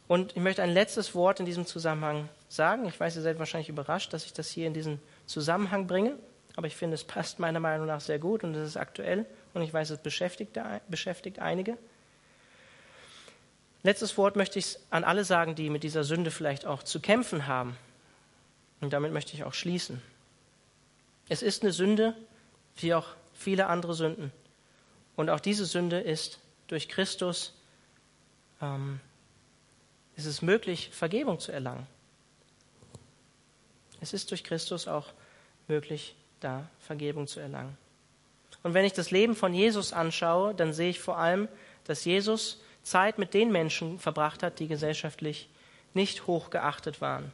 Und 0.07 0.35
ich 0.37 0.41
möchte 0.41 0.63
ein 0.63 0.71
letztes 0.71 1.15
Wort 1.15 1.39
in 1.39 1.45
diesem 1.45 1.65
Zusammenhang 1.65 2.29
sagen. 2.47 2.87
Ich 2.87 2.99
weiß, 2.99 3.17
ihr 3.17 3.21
seid 3.21 3.39
wahrscheinlich 3.39 3.69
überrascht, 3.69 4.13
dass 4.13 4.25
ich 4.25 4.33
das 4.33 4.49
hier 4.49 4.67
in 4.67 4.73
diesen 4.73 5.01
Zusammenhang 5.25 5.87
bringe, 5.87 6.17
aber 6.55 6.67
ich 6.67 6.75
finde, 6.75 6.95
es 6.95 7.03
passt 7.03 7.39
meiner 7.39 7.59
Meinung 7.59 7.87
nach 7.87 7.99
sehr 7.99 8.19
gut 8.19 8.43
und 8.43 8.55
es 8.55 8.69
ist 8.69 8.77
aktuell 8.77 9.25
und 9.53 9.61
ich 9.61 9.73
weiß, 9.73 9.89
es 9.89 9.99
beschäftigt, 9.99 10.57
beschäftigt 10.87 11.39
einige. 11.39 11.77
Letztes 13.83 14.17
Wort 14.17 14.35
möchte 14.35 14.59
ich 14.59 14.77
an 14.89 15.03
alle 15.03 15.23
sagen, 15.23 15.55
die 15.55 15.69
mit 15.69 15.83
dieser 15.83 16.03
Sünde 16.03 16.31
vielleicht 16.31 16.65
auch 16.65 16.83
zu 16.83 16.99
kämpfen 16.99 17.47
haben. 17.47 17.77
Und 18.81 18.93
damit 18.93 19.11
möchte 19.11 19.33
ich 19.33 19.43
auch 19.43 19.53
schließen. 19.53 20.01
Es 21.29 21.41
ist 21.41 21.63
eine 21.63 21.71
Sünde, 21.71 22.15
wie 22.77 22.93
auch 22.93 23.07
viele 23.33 23.67
andere 23.67 23.93
Sünden. 23.93 24.31
Und 25.15 25.29
auch 25.29 25.39
diese 25.39 25.65
Sünde 25.65 25.99
ist 25.99 26.39
durch 26.67 26.89
Christus, 26.89 27.53
ähm, 28.61 28.99
ist 30.15 30.25
es 30.25 30.41
möglich, 30.41 30.89
Vergebung 30.93 31.39
zu 31.39 31.51
erlangen. 31.51 31.87
Es 33.99 34.13
ist 34.13 34.31
durch 34.31 34.43
Christus 34.43 34.87
auch 34.87 35.07
möglich, 35.67 36.15
da 36.39 36.69
Vergebung 36.79 37.27
zu 37.27 37.39
erlangen. 37.39 37.77
Und 38.63 38.73
wenn 38.73 38.85
ich 38.85 38.93
das 38.93 39.11
Leben 39.11 39.35
von 39.35 39.53
Jesus 39.53 39.93
anschaue, 39.93 40.53
dann 40.53 40.73
sehe 40.73 40.89
ich 40.89 40.99
vor 40.99 41.17
allem, 41.17 41.47
dass 41.85 42.05
Jesus 42.05 42.61
Zeit 42.83 43.17
mit 43.17 43.33
den 43.33 43.51
Menschen 43.51 43.99
verbracht 43.99 44.43
hat, 44.43 44.59
die 44.59 44.67
gesellschaftlich 44.67 45.49
nicht 45.93 46.27
hoch 46.27 46.49
geachtet 46.49 47.01
waren. 47.01 47.31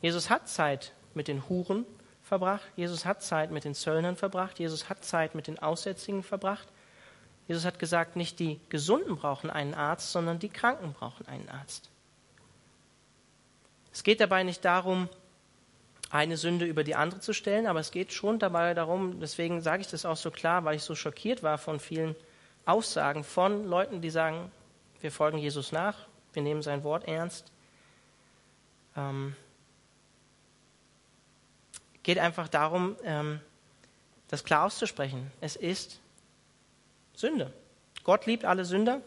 Jesus 0.00 0.30
hat 0.30 0.48
Zeit 0.48 0.92
mit 1.14 1.28
den 1.28 1.48
Huren 1.48 1.84
verbracht, 2.30 2.62
Jesus 2.76 3.04
hat 3.04 3.24
Zeit 3.24 3.50
mit 3.50 3.64
den 3.64 3.74
Zöllnern 3.74 4.14
verbracht, 4.14 4.60
Jesus 4.60 4.88
hat 4.88 5.04
Zeit 5.04 5.34
mit 5.34 5.48
den 5.48 5.58
Aussätzigen 5.58 6.22
verbracht. 6.22 6.68
Jesus 7.48 7.64
hat 7.64 7.80
gesagt, 7.80 8.14
nicht 8.14 8.38
die 8.38 8.60
Gesunden 8.68 9.16
brauchen 9.16 9.50
einen 9.50 9.74
Arzt, 9.74 10.12
sondern 10.12 10.38
die 10.38 10.48
Kranken 10.48 10.92
brauchen 10.92 11.26
einen 11.26 11.48
Arzt. 11.48 11.90
Es 13.92 14.04
geht 14.04 14.20
dabei 14.20 14.44
nicht 14.44 14.64
darum, 14.64 15.08
eine 16.08 16.36
Sünde 16.36 16.66
über 16.66 16.84
die 16.84 16.94
andere 16.94 17.18
zu 17.18 17.32
stellen, 17.32 17.66
aber 17.66 17.80
es 17.80 17.90
geht 17.90 18.12
schon 18.12 18.38
dabei 18.38 18.74
darum, 18.74 19.18
deswegen 19.18 19.60
sage 19.60 19.80
ich 19.80 19.88
das 19.88 20.06
auch 20.06 20.16
so 20.16 20.30
klar, 20.30 20.64
weil 20.64 20.76
ich 20.76 20.84
so 20.84 20.94
schockiert 20.94 21.42
war 21.42 21.58
von 21.58 21.80
vielen 21.80 22.14
Aussagen 22.64 23.24
von 23.24 23.66
Leuten, 23.66 24.02
die 24.02 24.10
sagen, 24.10 24.52
wir 25.00 25.10
folgen 25.10 25.38
Jesus 25.38 25.72
nach, 25.72 26.06
wir 26.32 26.42
nehmen 26.42 26.62
sein 26.62 26.84
Wort 26.84 27.08
ernst. 27.08 27.50
Ähm, 28.96 29.34
geht 32.02 32.18
einfach 32.18 32.48
darum, 32.48 32.96
ähm, 33.04 33.40
das 34.28 34.44
klar 34.44 34.66
auszusprechen. 34.66 35.30
Es 35.40 35.56
ist 35.56 36.00
Sünde. 37.14 37.52
Gott 38.04 38.26
liebt 38.26 38.44
alle 38.44 38.64
Sünder, 38.64 39.00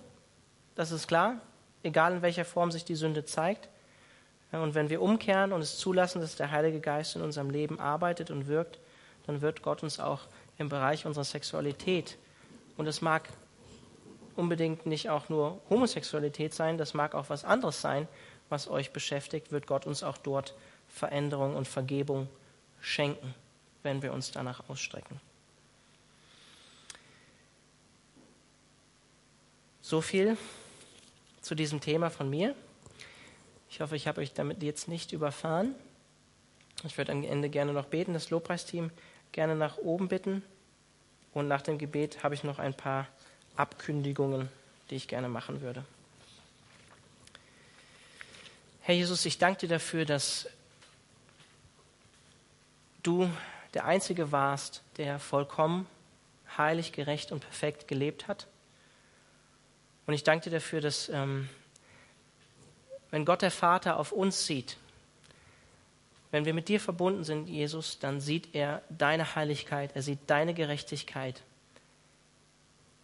das 0.76 0.92
ist 0.92 1.08
klar, 1.08 1.42
egal 1.82 2.14
in 2.14 2.22
welcher 2.22 2.46
Form 2.46 2.72
sich 2.72 2.86
die 2.86 2.96
Sünde 2.96 3.26
zeigt. 3.26 3.70
Und 4.52 4.76
wenn 4.76 4.90
wir 4.90 5.02
umkehren 5.02 5.52
und 5.52 5.62
es 5.62 5.78
zulassen, 5.78 6.22
dass 6.22 6.36
der 6.36 6.52
Heilige 6.52 6.80
Geist 6.80 7.16
in 7.16 7.24
unserem 7.24 7.50
Leben 7.50 7.80
arbeitet 7.80 8.30
und 8.30 8.48
wirkt, 8.48 8.80
dann 9.26 9.42
wird 9.42 9.64
Gott 9.64 9.82
uns 9.82 10.00
auch 10.00 10.22
im 10.58 10.70
Bereich 10.70 11.06
unserer 11.06 11.24
Sexualität, 11.24 12.18
und 12.78 12.88
es 12.88 13.02
mag 13.02 13.30
unbedingt 14.36 14.86
nicht 14.86 15.10
auch 15.10 15.30
nur 15.30 15.60
Homosexualität 15.70 16.54
sein, 16.54 16.78
das 16.78 16.94
mag 16.94 17.14
auch 17.14 17.30
was 17.30 17.46
anderes 17.46 17.82
sein, 17.82 18.08
was 18.50 18.68
euch 18.68 18.92
beschäftigt, 18.92 19.52
wird 19.52 19.68
Gott 19.68 19.86
uns 19.86 20.04
auch 20.04 20.18
dort 20.18 20.54
Veränderung 20.88 21.56
und 21.56 21.68
Vergebung 21.68 22.28
schenken, 22.84 23.34
wenn 23.82 24.02
wir 24.04 24.14
uns 24.14 24.32
danach 24.32 24.70
ausstrecken. 24.70 25.20
So 29.82 30.02
viel 30.02 30.38
zu 31.42 31.56
diesem 31.56 31.82
Thema 31.82 32.10
von 32.10 32.30
mir. 32.30 32.56
Ich 33.70 33.82
hoffe, 33.82 33.96
ich 33.96 34.08
habe 34.08 34.22
euch 34.22 34.34
damit 34.34 34.62
jetzt 34.62 34.88
nicht 34.88 35.14
überfahren. 35.14 35.74
Ich 36.84 36.98
würde 36.98 37.14
am 37.14 37.24
Ende 37.24 37.50
gerne 37.50 37.74
noch 37.74 37.86
beten, 37.86 38.14
das 38.14 38.30
Lobpreisteam 38.30 38.92
gerne 39.32 39.56
nach 39.56 39.78
oben 39.78 40.10
bitten. 40.10 40.44
Und 41.34 41.48
nach 41.48 41.62
dem 41.62 41.78
Gebet 41.78 42.22
habe 42.24 42.36
ich 42.36 42.44
noch 42.44 42.60
ein 42.60 42.74
paar 42.74 43.08
Abkündigungen, 43.56 44.50
die 44.90 44.96
ich 44.96 45.08
gerne 45.08 45.30
machen 45.30 45.62
würde. 45.62 45.86
Herr 48.82 48.96
Jesus, 48.96 49.26
ich 49.26 49.38
danke 49.38 49.62
dir 49.62 49.70
dafür, 49.70 50.06
dass 50.06 50.48
du 53.04 53.30
der 53.74 53.86
Einzige 53.86 54.32
warst, 54.32 54.84
der 54.98 55.20
vollkommen, 55.20 55.88
heilig, 56.58 56.92
gerecht 56.92 57.32
und 57.32 57.40
perfekt 57.40 57.88
gelebt 57.88 58.28
hat. 58.28 58.48
Und 60.06 60.14
ich 60.14 60.24
danke 60.24 60.50
dir 60.50 60.58
dafür, 60.58 60.82
dass 60.82 61.10
ähm, 61.10 61.50
wenn 63.12 63.26
Gott 63.26 63.42
der 63.42 63.52
Vater 63.52 64.00
auf 64.00 64.12
uns 64.12 64.46
sieht, 64.46 64.78
wenn 66.32 66.46
wir 66.46 66.54
mit 66.54 66.68
dir 66.68 66.80
verbunden 66.80 67.24
sind, 67.24 67.48
Jesus, 67.48 68.00
dann 68.00 68.20
sieht 68.20 68.56
er 68.56 68.82
deine 68.90 69.36
Heiligkeit, 69.36 69.92
er 69.96 70.02
sieht 70.02 70.20
deine 70.28 70.56
Gerechtigkeit, 70.56 71.44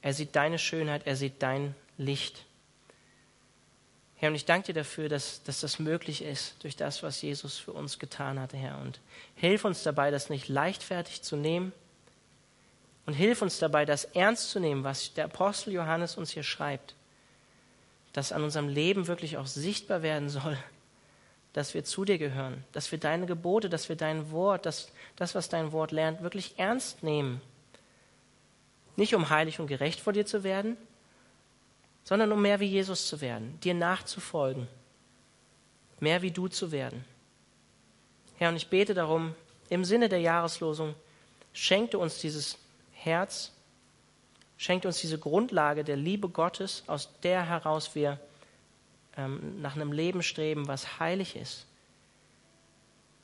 er 0.01 0.13
sieht 0.13 0.35
deine 0.35 0.57
Schönheit, 0.57 1.05
er 1.05 1.15
sieht 1.15 1.43
dein 1.43 1.75
Licht. 1.97 2.45
Herr, 4.19 4.29
und 4.29 4.35
ich 4.35 4.45
danke 4.45 4.67
dir 4.67 4.81
dafür, 4.81 5.09
dass, 5.09 5.43
dass 5.43 5.61
das 5.61 5.79
möglich 5.79 6.23
ist 6.23 6.61
durch 6.63 6.75
das, 6.75 7.03
was 7.03 7.21
Jesus 7.21 7.57
für 7.57 7.71
uns 7.71 7.99
getan 7.99 8.39
hat, 8.39 8.53
Herr. 8.53 8.79
Und 8.79 8.99
hilf 9.35 9.65
uns 9.65 9.83
dabei, 9.83 10.11
das 10.11 10.29
nicht 10.29 10.47
leichtfertig 10.47 11.21
zu 11.21 11.35
nehmen. 11.35 11.71
Und 13.05 13.13
hilf 13.13 13.41
uns 13.41 13.59
dabei, 13.59 13.85
das 13.85 14.05
ernst 14.05 14.51
zu 14.51 14.59
nehmen, 14.59 14.83
was 14.83 15.13
der 15.13 15.25
Apostel 15.25 15.73
Johannes 15.73 16.17
uns 16.17 16.31
hier 16.31 16.43
schreibt 16.43 16.95
dass 18.13 18.31
an 18.31 18.43
unserem 18.43 18.67
Leben 18.67 19.07
wirklich 19.07 19.37
auch 19.37 19.47
sichtbar 19.47 20.01
werden 20.01 20.29
soll, 20.29 20.57
dass 21.53 21.73
wir 21.73 21.83
zu 21.83 22.05
dir 22.05 22.17
gehören, 22.17 22.63
dass 22.71 22.91
wir 22.91 22.99
deine 22.99 23.25
Gebote, 23.25 23.69
dass 23.69 23.89
wir 23.89 23.95
dein 23.95 24.31
Wort, 24.31 24.65
dass 24.65 24.91
das, 25.15 25.35
was 25.35 25.49
dein 25.49 25.71
Wort 25.71 25.91
lernt, 25.91 26.21
wirklich 26.21 26.55
ernst 26.57 27.03
nehmen. 27.03 27.41
Nicht 28.95 29.15
um 29.15 29.29
heilig 29.29 29.59
und 29.59 29.67
gerecht 29.67 29.99
vor 29.99 30.13
dir 30.13 30.25
zu 30.25 30.43
werden, 30.43 30.77
sondern 32.09 32.31
um 32.31 32.41
mehr 32.41 32.59
wie 32.59 32.65
Jesus 32.65 33.07
zu 33.07 33.21
werden, 33.21 33.59
dir 33.59 33.75
nachzufolgen, 33.75 34.67
mehr 35.99 36.23
wie 36.23 36.31
du 36.31 36.47
zu 36.47 36.71
werden. 36.71 37.05
Herr, 38.39 38.49
und 38.49 38.55
ich 38.55 38.67
bete 38.67 38.95
darum, 38.95 39.35
im 39.69 39.85
Sinne 39.85 40.09
der 40.09 40.19
Jahreslosung, 40.19 40.95
schenkte 41.53 41.99
uns 41.99 42.17
dieses 42.17 42.57
Herz, 42.93 43.51
schenkt 44.57 44.87
uns 44.87 44.97
diese 44.97 45.19
Grundlage 45.19 45.83
der 45.83 45.97
Liebe 45.97 46.29
Gottes, 46.29 46.81
aus 46.87 47.09
der 47.21 47.45
heraus 47.45 47.93
wir 47.93 48.19
ähm, 49.15 49.61
nach 49.61 49.75
einem 49.75 49.91
Leben 49.91 50.23
streben, 50.23 50.67
was 50.67 50.99
heilig 50.99 51.35
ist, 51.35 51.67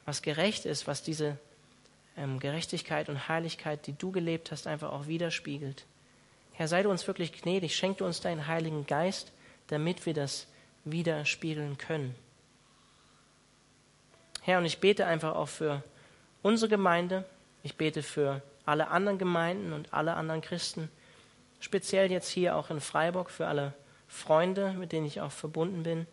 was 0.06 0.22
gerecht 0.22 0.68
ist, 0.68 0.86
was 0.86 1.02
diese 1.02 1.40
ähm, 2.16 2.40
Gerechtigkeit 2.40 3.10
und 3.10 3.30
Heiligkeit, 3.30 3.88
die 3.88 3.98
du 3.98 4.12
gelebt 4.12 4.52
hast, 4.52 4.68
einfach 4.68 4.92
auch 4.92 5.08
widerspiegelt. 5.08 5.88
Herr, 6.56 6.68
sei 6.68 6.84
du 6.84 6.90
uns 6.90 7.08
wirklich 7.08 7.34
gnädig, 7.34 7.76
schenk 7.76 7.98
du 7.98 8.06
uns 8.06 8.22
deinen 8.22 8.48
Heiligen 8.48 8.86
Geist, 8.88 9.32
damit 9.68 10.06
wir 10.06 10.14
das 10.14 10.48
widerspiegeln 10.84 11.78
können. 11.78 12.16
Herr, 14.42 14.60
und 14.60 14.66
ich 14.66 14.80
bete 14.80 15.06
einfach 15.06 15.36
auch 15.36 15.50
für 15.50 15.84
unsere 16.42 16.70
Gemeinde, 16.70 17.26
ich 17.64 17.76
bete 17.76 18.04
für 18.04 18.42
alle 18.66 18.90
anderen 18.90 19.18
Gemeinden 19.18 19.74
und 19.74 19.94
alle 19.94 20.14
anderen 20.14 20.42
Christen, 20.42 20.90
Speziell 21.66 22.12
jetzt 22.12 22.30
hier 22.30 22.56
auch 22.56 22.70
in 22.70 22.80
Freiburg 22.80 23.32
für 23.32 23.48
alle 23.48 23.74
Freunde, 24.08 24.74
mit 24.74 24.92
denen 24.92 25.08
ich 25.08 25.22
auch 25.22 25.32
verbunden 25.32 25.82
bin, 25.82 26.06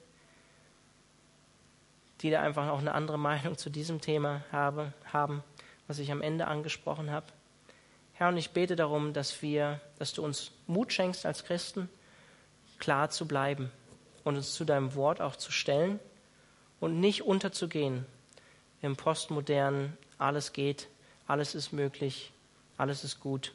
die 2.22 2.30
da 2.30 2.40
einfach 2.40 2.68
auch 2.68 2.78
eine 2.78 2.94
andere 2.94 3.18
Meinung 3.30 3.58
zu 3.58 3.68
diesem 3.68 4.00
Thema 4.00 4.44
habe, 4.50 4.94
haben, 5.12 5.44
was 5.86 5.98
ich 5.98 6.10
am 6.10 6.22
Ende 6.22 6.46
angesprochen 6.46 7.10
habe. 7.10 7.26
Herr, 8.22 8.28
und 8.28 8.36
ich 8.36 8.50
bete 8.50 8.76
darum, 8.76 9.12
dass 9.12 9.42
wir, 9.42 9.80
dass 9.98 10.12
du 10.12 10.24
uns 10.24 10.52
Mut 10.66 10.92
schenkst 10.92 11.26
als 11.26 11.44
Christen, 11.44 11.88
klar 12.78 13.10
zu 13.10 13.26
bleiben 13.26 13.70
und 14.24 14.36
uns 14.36 14.54
zu 14.54 14.64
deinem 14.64 14.94
Wort 14.94 15.20
auch 15.20 15.36
zu 15.36 15.52
stellen 15.52 15.98
und 16.80 17.00
nicht 17.00 17.22
unterzugehen 17.22 18.06
im 18.80 18.96
postmodernen, 18.96 19.96
alles 20.18 20.52
geht, 20.52 20.88
alles 21.26 21.54
ist 21.54 21.72
möglich, 21.72 22.32
alles 22.76 23.04
ist 23.04 23.20
gut 23.20 23.52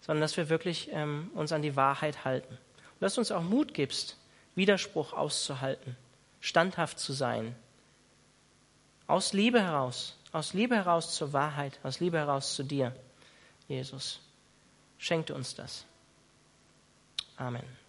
sondern 0.00 0.22
dass 0.22 0.36
wir 0.36 0.48
wirklich 0.48 0.90
ähm, 0.92 1.30
uns 1.34 1.52
an 1.52 1.62
die 1.62 1.76
Wahrheit 1.76 2.24
halten. 2.24 2.54
Und 2.54 3.00
dass 3.00 3.14
du 3.14 3.20
uns 3.20 3.32
auch 3.32 3.42
Mut 3.42 3.74
gibst, 3.74 4.16
Widerspruch 4.54 5.12
auszuhalten, 5.12 5.96
standhaft 6.40 6.98
zu 6.98 7.12
sein. 7.12 7.54
Aus 9.06 9.32
Liebe 9.32 9.62
heraus, 9.62 10.16
aus 10.32 10.54
Liebe 10.54 10.76
heraus 10.76 11.14
zur 11.14 11.32
Wahrheit, 11.32 11.78
aus 11.82 12.00
Liebe 12.00 12.18
heraus 12.18 12.54
zu 12.54 12.62
dir, 12.62 12.94
Jesus. 13.70 14.18
Schenke 14.98 15.32
uns 15.32 15.54
das. 15.54 15.84
Amen. 17.36 17.79